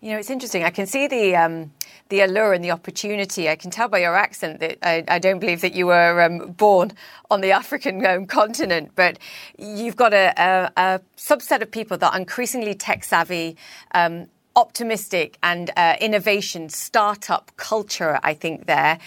You 0.00 0.12
know, 0.12 0.18
it's 0.18 0.30
interesting. 0.30 0.62
I 0.62 0.70
can 0.70 0.86
see 0.86 1.06
the 1.06 1.34
um, 1.36 1.72
the 2.08 2.20
allure 2.20 2.52
and 2.52 2.62
the 2.62 2.70
opportunity. 2.70 3.48
I 3.48 3.56
can 3.56 3.70
tell 3.70 3.88
by 3.88 3.98
your 3.98 4.14
accent 4.14 4.60
that 4.60 4.78
I, 4.82 5.04
I 5.08 5.18
don't 5.18 5.38
believe 5.38 5.60
that 5.62 5.74
you 5.74 5.86
were 5.86 6.22
um, 6.22 6.52
born 6.52 6.92
on 7.30 7.40
the 7.40 7.50
African 7.50 8.04
um, 8.06 8.26
continent, 8.26 8.92
but 8.94 9.18
you've 9.58 9.96
got 9.96 10.12
a, 10.12 10.32
a, 10.36 10.72
a, 10.76 11.00
subset 11.16 11.62
of 11.62 11.70
people 11.70 11.96
that 11.98 12.12
are 12.12 12.18
increasingly 12.18 12.74
tech 12.74 13.02
savvy, 13.02 13.56
um, 13.92 14.28
optimistic 14.54 15.38
and 15.42 15.70
uh, 15.76 15.96
innovation 16.00 16.68
startup 16.68 17.50
culture, 17.56 18.20
I 18.22 18.34
think, 18.34 18.66
there. 18.66 18.98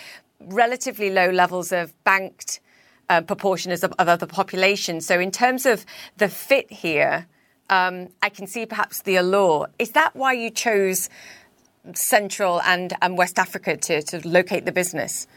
Relatively 0.41 1.09
low 1.09 1.29
levels 1.29 1.71
of 1.71 1.93
banked 2.03 2.59
uh, 3.09 3.21
proportion 3.21 3.71
of, 3.71 3.83
of 3.83 4.19
the 4.19 4.27
population. 4.27 5.01
So, 5.01 5.19
in 5.19 5.31
terms 5.31 5.65
of 5.65 5.85
the 6.17 6.29
fit 6.29 6.71
here, 6.71 7.27
um, 7.69 8.09
I 8.21 8.29
can 8.29 8.47
see 8.47 8.65
perhaps 8.65 9.01
the 9.01 9.15
allure. 9.17 9.69
Is 9.77 9.91
that 9.91 10.15
why 10.15 10.33
you 10.33 10.49
chose 10.49 11.09
Central 11.93 12.61
and, 12.61 12.93
and 13.01 13.17
West 13.17 13.39
Africa 13.39 13.77
to, 13.77 14.01
to 14.01 14.27
locate 14.27 14.65
the 14.65 14.71
business? 14.71 15.27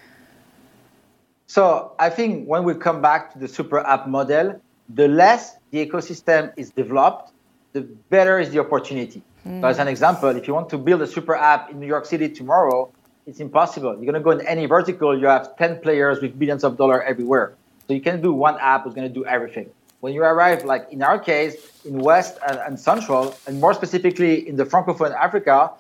So 1.47 1.93
I 1.99 2.09
think 2.09 2.47
when 2.47 2.65
we 2.65 2.75
come 2.75 3.03
back 3.03 3.33
to 3.35 3.39
the 3.39 3.49
super 3.49 3.81
app 3.81 4.09
model, 4.09 4.61
the 4.89 5.09
less 5.09 5.57
the 5.71 5.85
ecosystem 5.87 6.53
is 6.57 6.71
developed, 6.71 7.33
the 7.73 7.83
better 7.83 8.39
is 8.39 8.51
the 8.51 8.59
opportunity. 8.59 9.23
Mm. 9.47 9.61
So 9.61 9.67
as 9.67 9.79
an 9.79 9.89
example, 9.89 10.31
if 10.31 10.49
you 10.49 10.55
want 10.55 10.71
to 10.71 10.79
build 10.79 11.03
a 11.03 11.07
super 11.07 11.35
app 11.35 11.71
in 11.71 11.79
New 11.79 11.87
York 11.87 12.07
City 12.07 12.29
tomorrow, 12.29 12.91
it's 13.27 13.41
impossible. 13.41 13.95
You're 13.95 14.13
going 14.13 14.15
to 14.15 14.21
go 14.21 14.31
in 14.31 14.41
any 14.47 14.67
vertical, 14.67 15.19
you 15.19 15.27
have 15.27 15.57
10 15.57 15.81
players 15.81 16.21
with 16.21 16.39
billions 16.39 16.65
of 16.65 16.77
dollars 16.77 17.03
everywhere. 17.07 17.55
You 17.93 18.01
can 18.01 18.21
do 18.21 18.33
one 18.33 18.59
app 18.61 18.85
who's 18.85 18.95
going 18.95 19.09
to 19.09 19.15
do 19.15 19.25
everything. 19.25 19.71
When 20.01 20.13
you 20.15 20.23
arrive, 20.23 20.65
like 20.65 20.89
in 20.91 21.03
our 21.03 21.19
case, 21.19 21.55
in 21.85 21.99
West 21.99 22.39
and, 22.49 22.59
and 22.59 22.81
Central, 22.81 23.35
and 23.47 23.61
more 23.61 23.73
specifically 23.73 24.49
in 24.49 24.57
the 24.57 24.65
Francophone 24.65 25.15
Africa, 25.15 25.71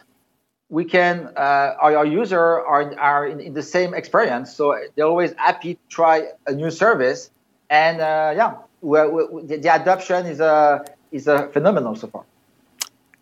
we 0.69 0.85
can 0.85 1.29
uh, 1.37 1.75
our, 1.81 2.07
user 2.07 2.39
are, 2.39 2.99
are 2.99 3.27
in, 3.27 3.41
in, 3.41 3.53
the 3.53 3.63
same 3.63 3.95
experience. 3.95 4.55
So 4.55 4.79
they're 4.95 5.07
always 5.07 5.33
happy 5.37 5.75
to 5.75 5.81
try 5.89 6.29
a 6.47 6.53
new 6.53 6.71
service. 6.71 7.31
And 7.69 8.01
uh, 8.01 8.33
yeah 8.37 8.55
we're, 8.83 9.09
we're, 9.09 9.43
the, 9.43 9.57
the, 9.57 9.75
adoption 9.75 10.27
is 10.27 10.41
a 10.41 10.85
is 11.11 11.27
a 11.27 11.49
phenomenal 11.49 11.95
so 11.97 12.09
far. 12.09 12.25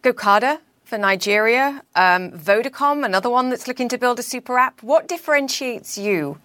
Gokada 0.02 0.58
for 0.84 0.98
nigeria 0.98 1.82
um, 1.94 2.32
vodacom 2.32 3.04
another 3.04 3.30
one 3.30 3.50
that's 3.50 3.68
looking 3.68 3.88
to 3.88 3.98
build 3.98 4.18
a 4.18 4.22
super 4.22 4.58
app. 4.58 4.82
What 4.82 5.06
differentiates 5.06 5.96
you 5.96 6.40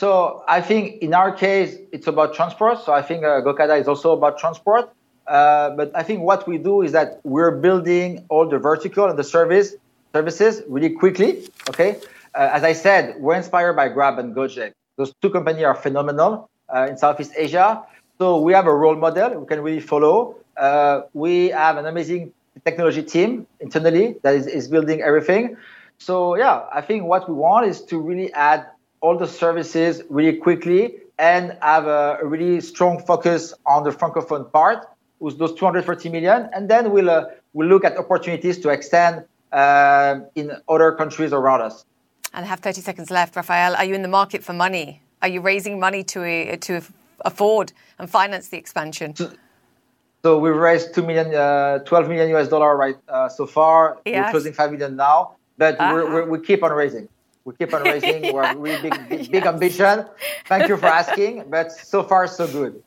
so 0.00 0.08
i 0.56 0.60
think 0.68 0.82
in 1.06 1.12
our 1.20 1.30
case 1.44 1.70
it's 1.94 2.08
about 2.12 2.28
transport 2.38 2.76
so 2.84 2.90
i 3.00 3.02
think 3.08 3.24
uh, 3.24 3.40
gokada 3.46 3.74
is 3.82 3.88
also 3.92 4.08
about 4.18 4.38
transport 4.38 4.84
uh, 5.30 5.70
but 5.70 5.92
I 5.94 6.02
think 6.02 6.22
what 6.22 6.46
we 6.48 6.58
do 6.58 6.82
is 6.82 6.90
that 6.90 7.20
we're 7.22 7.52
building 7.52 8.26
all 8.28 8.48
the 8.48 8.58
vertical 8.58 9.06
and 9.06 9.16
the 9.16 9.22
service 9.22 9.76
services 10.12 10.62
really 10.66 10.90
quickly. 10.90 11.46
Okay, 11.68 12.00
uh, 12.34 12.50
as 12.52 12.64
I 12.64 12.72
said, 12.72 13.14
we're 13.20 13.36
inspired 13.36 13.74
by 13.74 13.88
Grab 13.88 14.18
and 14.18 14.34
Gojek. 14.34 14.72
Those 14.96 15.14
two 15.22 15.30
companies 15.30 15.62
are 15.62 15.76
phenomenal 15.76 16.50
uh, 16.74 16.88
in 16.90 16.98
Southeast 16.98 17.32
Asia. 17.36 17.80
So 18.18 18.40
we 18.40 18.52
have 18.52 18.66
a 18.66 18.74
role 18.74 18.96
model 18.96 19.38
we 19.38 19.46
can 19.46 19.60
really 19.60 19.80
follow. 19.80 20.34
Uh, 20.56 21.02
we 21.14 21.48
have 21.50 21.76
an 21.76 21.86
amazing 21.86 22.32
technology 22.64 23.04
team 23.04 23.46
internally 23.60 24.16
that 24.22 24.34
is, 24.34 24.48
is 24.48 24.66
building 24.66 25.00
everything. 25.00 25.56
So 25.98 26.36
yeah, 26.36 26.64
I 26.72 26.80
think 26.80 27.04
what 27.04 27.28
we 27.28 27.34
want 27.34 27.66
is 27.66 27.82
to 27.84 28.00
really 28.00 28.32
add 28.32 28.66
all 29.00 29.16
the 29.16 29.26
services 29.26 30.02
really 30.08 30.36
quickly 30.36 30.98
and 31.18 31.56
have 31.62 31.86
a, 31.86 32.18
really 32.22 32.60
strong 32.60 33.02
focus 33.04 33.54
on 33.66 33.84
the 33.84 33.90
francophone 33.90 34.50
part 34.50 34.86
with 35.18 35.38
those 35.38 35.54
230 35.54 36.08
million, 36.08 36.48
and 36.54 36.68
then 36.70 36.90
we'll 36.90 37.10
uh, 37.10 37.26
we'll 37.52 37.68
look 37.68 37.84
at 37.84 37.96
opportunities 37.98 38.58
to 38.58 38.70
extend 38.70 39.24
uh, 39.52 40.20
in 40.34 40.52
other 40.68 40.92
countries 40.92 41.32
around 41.32 41.60
us. 41.60 41.84
And 42.32 42.46
I 42.46 42.48
have 42.48 42.60
30 42.60 42.80
seconds 42.80 43.10
left, 43.10 43.36
Rafael. 43.36 43.74
Are 43.76 43.84
you 43.84 43.94
in 43.94 44.02
the 44.02 44.08
market 44.08 44.42
for 44.42 44.54
money? 44.54 45.02
Are 45.20 45.28
you 45.28 45.42
raising 45.42 45.78
money 45.78 46.02
to 46.04 46.20
uh, 46.22 46.56
to 46.56 46.80
afford 47.24 47.72
and 47.98 48.08
finance 48.08 48.48
the 48.48 48.56
expansion? 48.56 49.14
So, 49.14 49.30
so 50.22 50.38
we've 50.38 50.54
raised 50.54 50.94
two 50.94 51.02
million, 51.02 51.34
uh, 51.34 51.80
12 51.80 52.08
million 52.08 52.34
US 52.36 52.48
dollar 52.48 52.76
right 52.76 52.96
uh, 53.08 53.28
so 53.28 53.46
far. 53.46 53.98
Yes. 54.06 54.24
We're 54.24 54.30
closing 54.30 54.52
five 54.54 54.72
million 54.72 54.96
now, 54.96 55.36
but 55.58 55.78
uh-huh. 55.78 56.24
we 56.28 56.40
keep 56.40 56.62
on 56.62 56.72
raising. 56.72 57.08
We 57.44 57.54
keep 57.54 57.72
on 57.72 57.82
raising. 57.82 58.24
yeah. 58.24 58.32
We're 58.32 58.56
really 58.56 58.90
big, 58.90 59.08
big, 59.08 59.32
big 59.32 59.46
ambition. 59.46 60.06
Thank 60.46 60.68
you 60.68 60.76
for 60.76 60.86
asking, 60.86 61.44
but 61.48 61.72
so 61.72 62.02
far 62.02 62.26
so 62.26 62.46
good. 62.46 62.82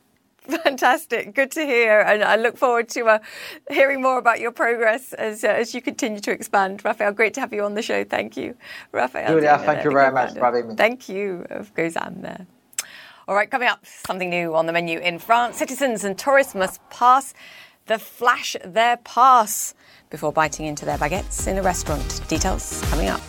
Fantastic. 0.48 1.34
Good 1.34 1.52
to 1.52 1.66
hear. 1.66 2.02
And 2.02 2.24
I 2.24 2.36
look 2.36 2.58
forward 2.58 2.90
to 2.90 3.06
uh, 3.06 3.20
hearing 3.70 4.02
more 4.02 4.18
about 4.18 4.40
your 4.40 4.52
progress 4.52 5.14
as, 5.14 5.44
uh, 5.44 5.48
as 5.48 5.74
you 5.74 5.82
continue 5.82 6.20
to 6.20 6.32
expand. 6.32 6.84
Rafael, 6.84 7.14
great 7.14 7.34
to 7.36 7.40
have 7.40 7.54
you 7.54 7.64
on 7.64 7.76
the 7.76 7.82
show. 7.82 8.04
Thank 8.04 8.36
you. 8.36 8.56
Rafael. 8.92 9.28
Julia, 9.28 9.58
thank 9.60 9.84
you 9.84 9.92
very 9.92 10.12
much 10.12 10.34
for 10.34 10.42
having 10.42 10.70
me. 10.70 10.76
Thank 10.76 11.08
you, 11.08 11.46
of 11.50 11.74
there. 11.74 12.46
All 13.26 13.36
right, 13.36 13.50
coming 13.50 13.70
up, 13.70 13.86
something 13.86 14.30
new 14.30 14.54
on 14.54 14.66
the 14.66 14.74
menu 14.74 15.00
in 15.00 15.18
France. 15.18 15.58
Citizens 15.58 16.04
and 16.04 16.18
tourists 16.18 16.54
must 16.54 16.82
pass 16.90 17.34
the 17.86 17.98
flash 17.98 18.58
their 18.66 18.98
pass 18.98 19.74
before 20.10 20.34
biting 20.34 20.66
into 20.66 20.84
their 20.84 20.98
baguettes 20.98 21.48
in 21.48 21.58
a 21.58 21.64
restaurant. 21.64 22.22
Details 22.28 22.82
coming 22.90 23.08
up. 23.08 23.22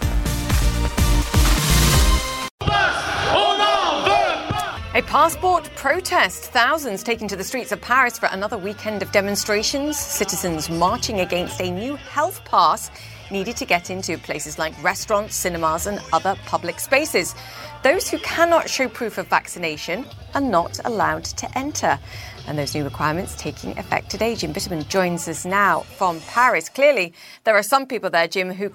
A 4.96 5.02
passport 5.02 5.68
protest. 5.74 6.52
Thousands 6.52 7.02
taking 7.02 7.26
to 7.26 7.34
the 7.34 7.42
streets 7.42 7.72
of 7.72 7.80
Paris 7.80 8.16
for 8.16 8.26
another 8.26 8.56
weekend 8.56 9.02
of 9.02 9.10
demonstrations. 9.10 9.98
Citizens 9.98 10.70
marching 10.70 11.18
against 11.18 11.60
a 11.60 11.68
new 11.68 11.96
health 11.96 12.44
pass 12.44 12.92
needed 13.28 13.56
to 13.56 13.64
get 13.64 13.90
into 13.90 14.16
places 14.18 14.56
like 14.56 14.80
restaurants, 14.84 15.34
cinemas, 15.34 15.88
and 15.88 16.00
other 16.12 16.36
public 16.46 16.78
spaces. 16.78 17.34
Those 17.82 18.08
who 18.08 18.18
cannot 18.18 18.70
show 18.70 18.88
proof 18.88 19.18
of 19.18 19.26
vaccination 19.26 20.06
are 20.32 20.40
not 20.40 20.78
allowed 20.84 21.24
to 21.24 21.58
enter. 21.58 21.98
And 22.46 22.56
those 22.56 22.72
new 22.72 22.84
requirements 22.84 23.34
taking 23.34 23.76
effect 23.76 24.10
today. 24.10 24.36
Jim 24.36 24.54
Bittermann 24.54 24.86
joins 24.88 25.26
us 25.26 25.44
now 25.44 25.80
from 25.80 26.20
Paris. 26.20 26.68
Clearly, 26.68 27.14
there 27.42 27.56
are 27.56 27.64
some 27.64 27.86
people 27.86 28.10
there, 28.10 28.28
Jim, 28.28 28.52
who 28.52 28.70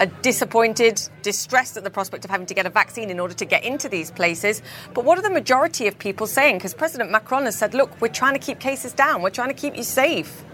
are 0.00 0.06
disappointed, 0.22 1.00
distressed 1.22 1.76
at 1.76 1.84
the 1.84 1.90
prospect 1.90 2.24
of 2.24 2.30
having 2.30 2.46
to 2.46 2.54
get 2.54 2.66
a 2.66 2.70
vaccine 2.70 3.10
in 3.10 3.20
order 3.20 3.34
to 3.34 3.44
get 3.44 3.64
into 3.64 3.88
these 3.88 4.10
places. 4.10 4.62
But 4.92 5.04
what 5.04 5.18
are 5.18 5.22
the 5.22 5.30
majority 5.30 5.86
of 5.86 5.98
people 5.98 6.26
saying? 6.26 6.58
Because 6.58 6.74
President 6.74 7.10
Macron 7.10 7.44
has 7.44 7.56
said, 7.56 7.74
look, 7.74 8.00
we're 8.00 8.08
trying 8.08 8.34
to 8.34 8.40
keep 8.40 8.60
cases 8.60 8.92
down, 8.92 9.22
we're 9.22 9.30
trying 9.30 9.48
to 9.48 9.54
keep 9.54 9.76
you 9.76 9.84
safe. 9.84 10.44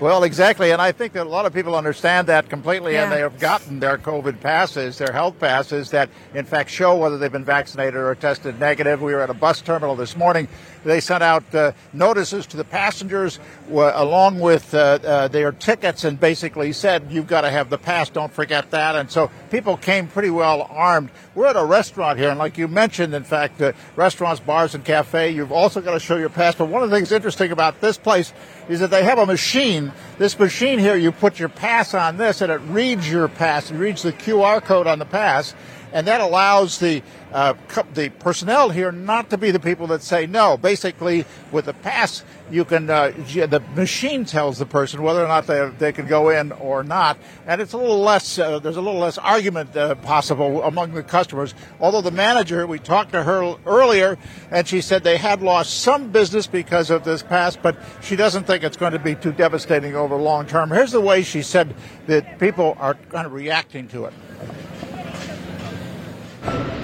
Well, 0.00 0.22
exactly. 0.22 0.70
And 0.70 0.80
I 0.80 0.92
think 0.92 1.14
that 1.14 1.26
a 1.26 1.28
lot 1.28 1.44
of 1.44 1.52
people 1.52 1.74
understand 1.74 2.28
that 2.28 2.48
completely, 2.48 2.92
yeah. 2.92 3.04
and 3.04 3.12
they 3.12 3.18
have 3.18 3.40
gotten 3.40 3.80
their 3.80 3.98
COVID 3.98 4.40
passes, 4.40 4.98
their 4.98 5.10
health 5.10 5.40
passes 5.40 5.90
that, 5.90 6.08
in 6.34 6.44
fact, 6.44 6.70
show 6.70 6.96
whether 6.96 7.18
they've 7.18 7.32
been 7.32 7.44
vaccinated 7.44 7.96
or 7.96 8.14
tested 8.14 8.60
negative. 8.60 9.02
We 9.02 9.12
were 9.12 9.22
at 9.22 9.30
a 9.30 9.34
bus 9.34 9.60
terminal 9.60 9.96
this 9.96 10.16
morning. 10.16 10.46
They 10.84 11.00
sent 11.00 11.22
out 11.22 11.54
uh, 11.54 11.72
notices 11.92 12.46
to 12.48 12.56
the 12.56 12.64
passengers 12.64 13.38
along 13.70 14.40
with 14.40 14.74
uh, 14.74 14.98
uh, 15.04 15.28
their 15.28 15.52
tickets 15.52 16.04
and 16.04 16.18
basically 16.18 16.72
said, 16.72 17.08
you've 17.10 17.26
got 17.26 17.42
to 17.42 17.50
have 17.50 17.70
the 17.70 17.78
pass, 17.78 18.10
don't 18.10 18.32
forget 18.32 18.70
that. 18.70 18.96
And 18.96 19.10
so 19.10 19.30
people 19.50 19.76
came 19.76 20.06
pretty 20.06 20.30
well 20.30 20.66
armed. 20.70 21.10
We're 21.34 21.46
at 21.46 21.56
a 21.56 21.64
restaurant 21.64 22.18
here, 22.18 22.30
and 22.30 22.38
like 22.38 22.58
you 22.58 22.66
mentioned, 22.66 23.14
in 23.14 23.24
fact, 23.24 23.62
restaurants, 23.96 24.40
bars, 24.40 24.74
and 24.74 24.84
cafe, 24.84 25.30
you've 25.30 25.52
also 25.52 25.80
got 25.80 25.92
to 25.92 26.00
show 26.00 26.16
your 26.16 26.28
pass. 26.28 26.54
But 26.54 26.68
one 26.68 26.82
of 26.82 26.90
the 26.90 26.96
things 26.96 27.12
interesting 27.12 27.52
about 27.52 27.80
this 27.80 27.96
place 27.96 28.32
is 28.68 28.80
that 28.80 28.90
they 28.90 29.04
have 29.04 29.18
a 29.18 29.26
machine. 29.26 29.92
This 30.18 30.38
machine 30.38 30.78
here, 30.78 30.96
you 30.96 31.12
put 31.12 31.38
your 31.38 31.48
pass 31.48 31.94
on 31.94 32.16
this, 32.16 32.40
and 32.40 32.50
it 32.50 32.60
reads 32.68 33.10
your 33.10 33.28
pass. 33.28 33.70
It 33.70 33.76
reads 33.76 34.02
the 34.02 34.12
QR 34.12 34.62
code 34.62 34.86
on 34.86 34.98
the 34.98 35.04
pass, 35.04 35.54
and 35.92 36.06
that 36.06 36.20
allows 36.20 36.78
the 36.78 37.02
uh, 37.32 37.54
the 37.92 38.08
personnel 38.08 38.70
here 38.70 38.90
not 38.90 39.28
to 39.30 39.36
be 39.36 39.50
the 39.50 39.60
people 39.60 39.86
that 39.88 40.02
say 40.02 40.26
no. 40.26 40.56
Basically, 40.56 41.26
with 41.52 41.66
the 41.66 41.74
pass, 41.74 42.24
you 42.50 42.64
can 42.64 42.88
uh, 42.88 43.10
the 43.10 43.62
machine 43.74 44.24
tells 44.24 44.58
the 44.58 44.66
person 44.66 45.02
whether 45.02 45.22
or 45.22 45.28
not 45.28 45.46
they 45.46 45.70
they 45.78 45.92
can 45.92 46.06
go 46.06 46.30
in 46.30 46.52
or 46.52 46.82
not, 46.82 47.18
and 47.46 47.60
it's 47.60 47.74
a 47.74 47.76
little 47.76 48.00
less. 48.00 48.38
Uh, 48.38 48.58
there's 48.58 48.76
a 48.76 48.80
little 48.80 49.00
less 49.00 49.18
argument 49.18 49.76
uh, 49.76 49.94
possible 49.96 50.62
among 50.62 50.92
the 50.92 51.02
customers. 51.02 51.54
Although 51.80 52.00
the 52.00 52.10
manager, 52.10 52.66
we 52.66 52.78
talked 52.78 53.12
to 53.12 53.22
her 53.22 53.56
earlier, 53.66 54.16
and 54.50 54.66
she 54.66 54.80
said 54.80 55.04
they 55.04 55.18
had 55.18 55.42
lost 55.42 55.80
some 55.80 56.10
business 56.10 56.46
because 56.46 56.90
of 56.90 57.04
this 57.04 57.22
pass, 57.22 57.56
but 57.56 57.76
she 58.00 58.16
doesn't 58.16 58.44
think 58.44 58.64
it's 58.64 58.76
going 58.76 58.92
to 58.92 58.98
be 58.98 59.14
too 59.14 59.32
devastating 59.32 59.94
over 59.94 60.16
long 60.16 60.46
term. 60.46 60.70
Here's 60.70 60.92
the 60.92 61.00
way 61.00 61.22
she 61.22 61.42
said 61.42 61.74
that 62.06 62.38
people 62.38 62.76
are 62.80 62.94
kind 62.94 63.26
of 63.26 63.32
reacting 63.32 63.88
to 63.88 64.06
it 64.06 64.14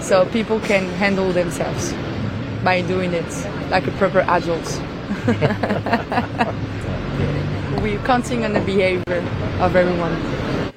so 0.05 0.26
people 0.26 0.61
can 0.61 0.86
handle 1.00 1.32
themselves 1.32 1.94
by 2.62 2.82
doing 2.82 3.14
it 3.14 3.24
like 3.70 3.86
a 3.86 3.90
proper 3.92 4.20
adult. 4.20 4.80
We're 7.82 7.98
counting 8.05 8.44
on 8.44 8.52
the 8.52 8.61
behavior 8.61 9.26
of 9.61 9.74
everyone. 9.74 10.72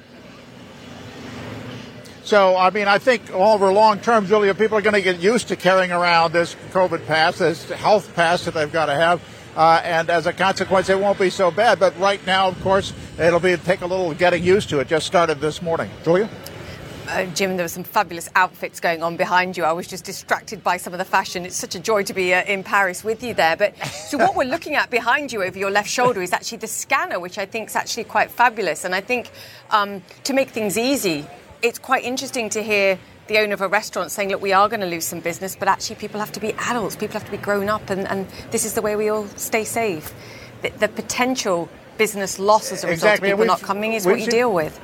So, 2.24 2.56
I 2.56 2.70
mean, 2.70 2.88
I 2.88 2.98
think 2.98 3.30
over 3.30 3.72
long 3.72 4.00
term, 4.00 4.26
Julia, 4.26 4.54
people 4.54 4.78
are 4.78 4.82
going 4.82 4.94
to 4.94 5.02
get 5.02 5.20
used 5.20 5.48
to 5.48 5.56
carrying 5.56 5.92
around 5.92 6.32
this 6.32 6.56
COVID 6.72 7.06
pass, 7.06 7.38
this 7.38 7.68
health 7.70 8.14
pass 8.14 8.46
that 8.46 8.54
they've 8.54 8.72
got 8.72 8.86
to 8.86 8.94
have. 8.94 9.20
Uh, 9.56 9.80
and 9.82 10.08
as 10.08 10.26
a 10.26 10.32
consequence, 10.32 10.88
it 10.88 10.98
won't 10.98 11.18
be 11.18 11.30
so 11.30 11.50
bad. 11.50 11.78
But 11.78 11.98
right 11.98 12.24
now, 12.26 12.48
of 12.48 12.60
course, 12.62 12.92
it'll 13.18 13.40
be 13.40 13.56
take 13.56 13.80
a 13.80 13.86
little 13.86 14.14
getting 14.14 14.42
used 14.42 14.68
to. 14.70 14.80
It 14.80 14.88
just 14.88 15.06
started 15.06 15.40
this 15.40 15.62
morning. 15.62 15.90
Julia? 16.04 16.28
Uh, 17.08 17.24
Jim, 17.34 17.56
there 17.56 17.64
were 17.64 17.68
some 17.68 17.84
fabulous 17.84 18.28
outfits 18.34 18.80
going 18.80 19.02
on 19.02 19.16
behind 19.16 19.56
you. 19.56 19.64
I 19.64 19.72
was 19.72 19.86
just 19.86 20.04
distracted 20.04 20.62
by 20.62 20.76
some 20.76 20.92
of 20.92 20.98
the 20.98 21.06
fashion. 21.06 21.46
It's 21.46 21.56
such 21.56 21.74
a 21.74 21.80
joy 21.80 22.02
to 22.02 22.12
be 22.12 22.34
uh, 22.34 22.44
in 22.44 22.62
Paris 22.62 23.02
with 23.02 23.22
you 23.22 23.32
there. 23.32 23.56
But 23.56 23.74
so 23.86 24.18
what 24.18 24.36
we're 24.36 24.44
looking 24.44 24.74
at 24.74 24.90
behind 24.90 25.32
you 25.32 25.42
over 25.42 25.58
your 25.58 25.70
left 25.70 25.88
shoulder 25.88 26.20
is 26.20 26.34
actually 26.34 26.58
the 26.58 26.66
scanner, 26.66 27.18
which 27.18 27.38
I 27.38 27.46
think 27.46 27.70
is 27.70 27.76
actually 27.76 28.04
quite 28.04 28.30
fabulous. 28.30 28.84
And 28.84 28.94
I 28.94 29.00
think 29.00 29.30
um, 29.70 30.02
to 30.24 30.34
make 30.34 30.50
things 30.50 30.76
easy, 30.76 31.26
it's 31.62 31.78
quite 31.78 32.04
interesting 32.04 32.50
to 32.50 32.62
hear 32.62 32.98
the 33.28 33.38
owner 33.38 33.54
of 33.54 33.62
a 33.62 33.68
restaurant 33.68 34.10
saying, 34.10 34.28
look, 34.28 34.42
we 34.42 34.52
are 34.52 34.68
going 34.68 34.80
to 34.80 34.86
lose 34.86 35.06
some 35.06 35.20
business, 35.20 35.56
but 35.56 35.66
actually 35.66 35.96
people 35.96 36.20
have 36.20 36.32
to 36.32 36.40
be 36.40 36.52
adults, 36.52 36.94
people 36.94 37.14
have 37.14 37.24
to 37.24 37.30
be 37.30 37.38
grown 37.38 37.70
up, 37.70 37.88
and, 37.88 38.06
and 38.08 38.28
this 38.50 38.66
is 38.66 38.74
the 38.74 38.82
way 38.82 38.96
we 38.96 39.08
all 39.08 39.26
stay 39.28 39.64
safe. 39.64 40.12
The, 40.60 40.70
the 40.70 40.88
potential 40.88 41.70
business 41.96 42.38
loss 42.38 42.70
as 42.70 42.84
a 42.84 42.88
result 42.88 43.14
exactly. 43.14 43.30
of 43.30 43.38
people 43.38 43.46
not 43.46 43.62
coming 43.62 43.94
is 43.94 44.04
what 44.04 44.18
you 44.18 44.24
seen, 44.24 44.30
deal 44.30 44.52
with. 44.52 44.78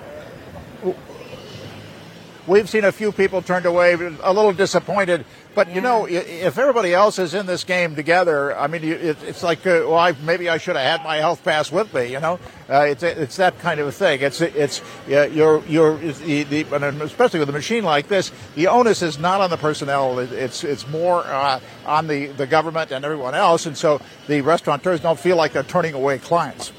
We've 2.46 2.68
seen 2.68 2.84
a 2.84 2.92
few 2.92 3.10
people 3.10 3.40
turned 3.40 3.64
away, 3.64 3.94
a 3.94 4.32
little 4.32 4.52
disappointed. 4.52 5.24
But 5.54 5.68
yeah. 5.68 5.74
you 5.74 5.80
know, 5.80 6.06
if 6.06 6.58
everybody 6.58 6.92
else 6.92 7.18
is 7.18 7.32
in 7.32 7.46
this 7.46 7.64
game 7.64 7.94
together, 7.94 8.56
I 8.56 8.66
mean, 8.66 8.82
it's 8.82 9.42
like, 9.42 9.60
uh, 9.66 9.86
well, 9.86 9.96
I, 9.96 10.12
maybe 10.12 10.48
I 10.48 10.58
should 10.58 10.76
have 10.76 10.84
had 10.84 11.04
my 11.04 11.16
health 11.16 11.44
pass 11.44 11.70
with 11.72 11.94
me. 11.94 12.12
You 12.12 12.20
know, 12.20 12.38
uh, 12.68 12.80
it's 12.82 13.02
it's 13.02 13.36
that 13.36 13.58
kind 13.60 13.80
of 13.80 13.86
a 13.86 13.92
thing. 13.92 14.20
It's 14.20 14.40
it's 14.40 14.80
uh, 15.08 15.28
you're 15.32 15.64
you're 15.66 15.96
the, 15.96 16.42
the, 16.42 16.62
especially 17.02 17.40
with 17.40 17.48
a 17.48 17.52
machine 17.52 17.84
like 17.84 18.08
this, 18.08 18.32
the 18.56 18.66
onus 18.66 19.00
is 19.00 19.18
not 19.18 19.40
on 19.40 19.50
the 19.50 19.56
personnel. 19.56 20.18
It's 20.18 20.64
it's 20.64 20.88
more 20.88 21.24
uh, 21.24 21.60
on 21.86 22.08
the 22.08 22.26
the 22.26 22.46
government 22.46 22.90
and 22.90 23.04
everyone 23.04 23.34
else, 23.34 23.64
and 23.66 23.76
so 23.76 24.00
the 24.26 24.40
restaurateurs 24.40 25.00
don't 25.00 25.18
feel 25.18 25.36
like 25.36 25.52
they're 25.52 25.62
turning 25.62 25.94
away 25.94 26.18
clients. 26.18 26.72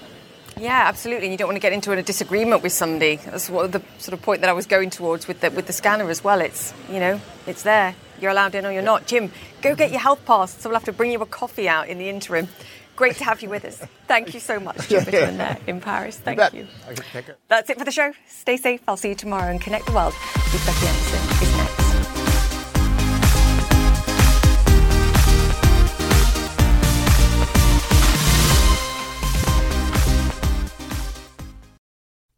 Yeah, 0.57 0.83
absolutely. 0.87 1.27
And 1.27 1.33
you 1.33 1.37
don't 1.37 1.47
want 1.47 1.57
to 1.57 1.61
get 1.61 1.73
into 1.73 1.91
a 1.91 2.01
disagreement 2.01 2.63
with 2.63 2.71
somebody. 2.71 3.17
That's 3.17 3.49
what 3.49 3.71
the 3.71 3.81
sort 3.97 4.13
of 4.13 4.21
point 4.21 4.41
that 4.41 4.49
I 4.49 4.53
was 4.53 4.65
going 4.65 4.89
towards 4.89 5.27
with 5.27 5.41
the 5.41 5.51
with 5.51 5.67
the 5.67 5.73
scanner 5.73 6.09
as 6.09 6.23
well. 6.23 6.41
It's 6.41 6.73
you 6.89 6.99
know, 6.99 7.19
it's 7.45 7.63
there. 7.63 7.95
You're 8.19 8.31
allowed 8.31 8.55
in 8.55 8.65
or 8.65 8.71
you're 8.71 8.81
not. 8.81 9.07
Jim, 9.07 9.31
go 9.61 9.75
get 9.75 9.91
your 9.91 9.99
health 9.99 10.25
pass. 10.25 10.57
So 10.61 10.69
we'll 10.69 10.77
have 10.77 10.85
to 10.85 10.93
bring 10.93 11.11
you 11.11 11.21
a 11.21 11.25
coffee 11.25 11.67
out 11.67 11.89
in 11.89 11.97
the 11.97 12.09
interim. 12.09 12.47
Great 12.95 13.17
to 13.17 13.25
have 13.25 13.41
you 13.41 13.49
with 13.49 13.65
us. 13.65 13.83
Thank 14.07 14.33
you 14.33 14.39
so 14.39 14.57
much, 14.57 14.87
Jim 14.87 15.03
Bittermann 15.03 15.37
there 15.37 15.57
in 15.67 15.81
Paris. 15.81 16.17
Thank 16.17 16.39
you. 16.53 16.61
you. 16.61 17.23
That's 17.49 17.69
it 17.69 17.77
for 17.77 17.83
the 17.83 17.91
show. 17.91 18.13
Stay 18.29 18.55
safe. 18.55 18.81
I'll 18.87 18.95
see 18.95 19.09
you 19.09 19.15
tomorrow 19.15 19.51
and 19.51 19.59
Connect 19.59 19.85
the 19.85 19.91
World 19.91 20.13
with 20.53 20.65
Becky 20.65 20.87
Anderson 20.87 21.34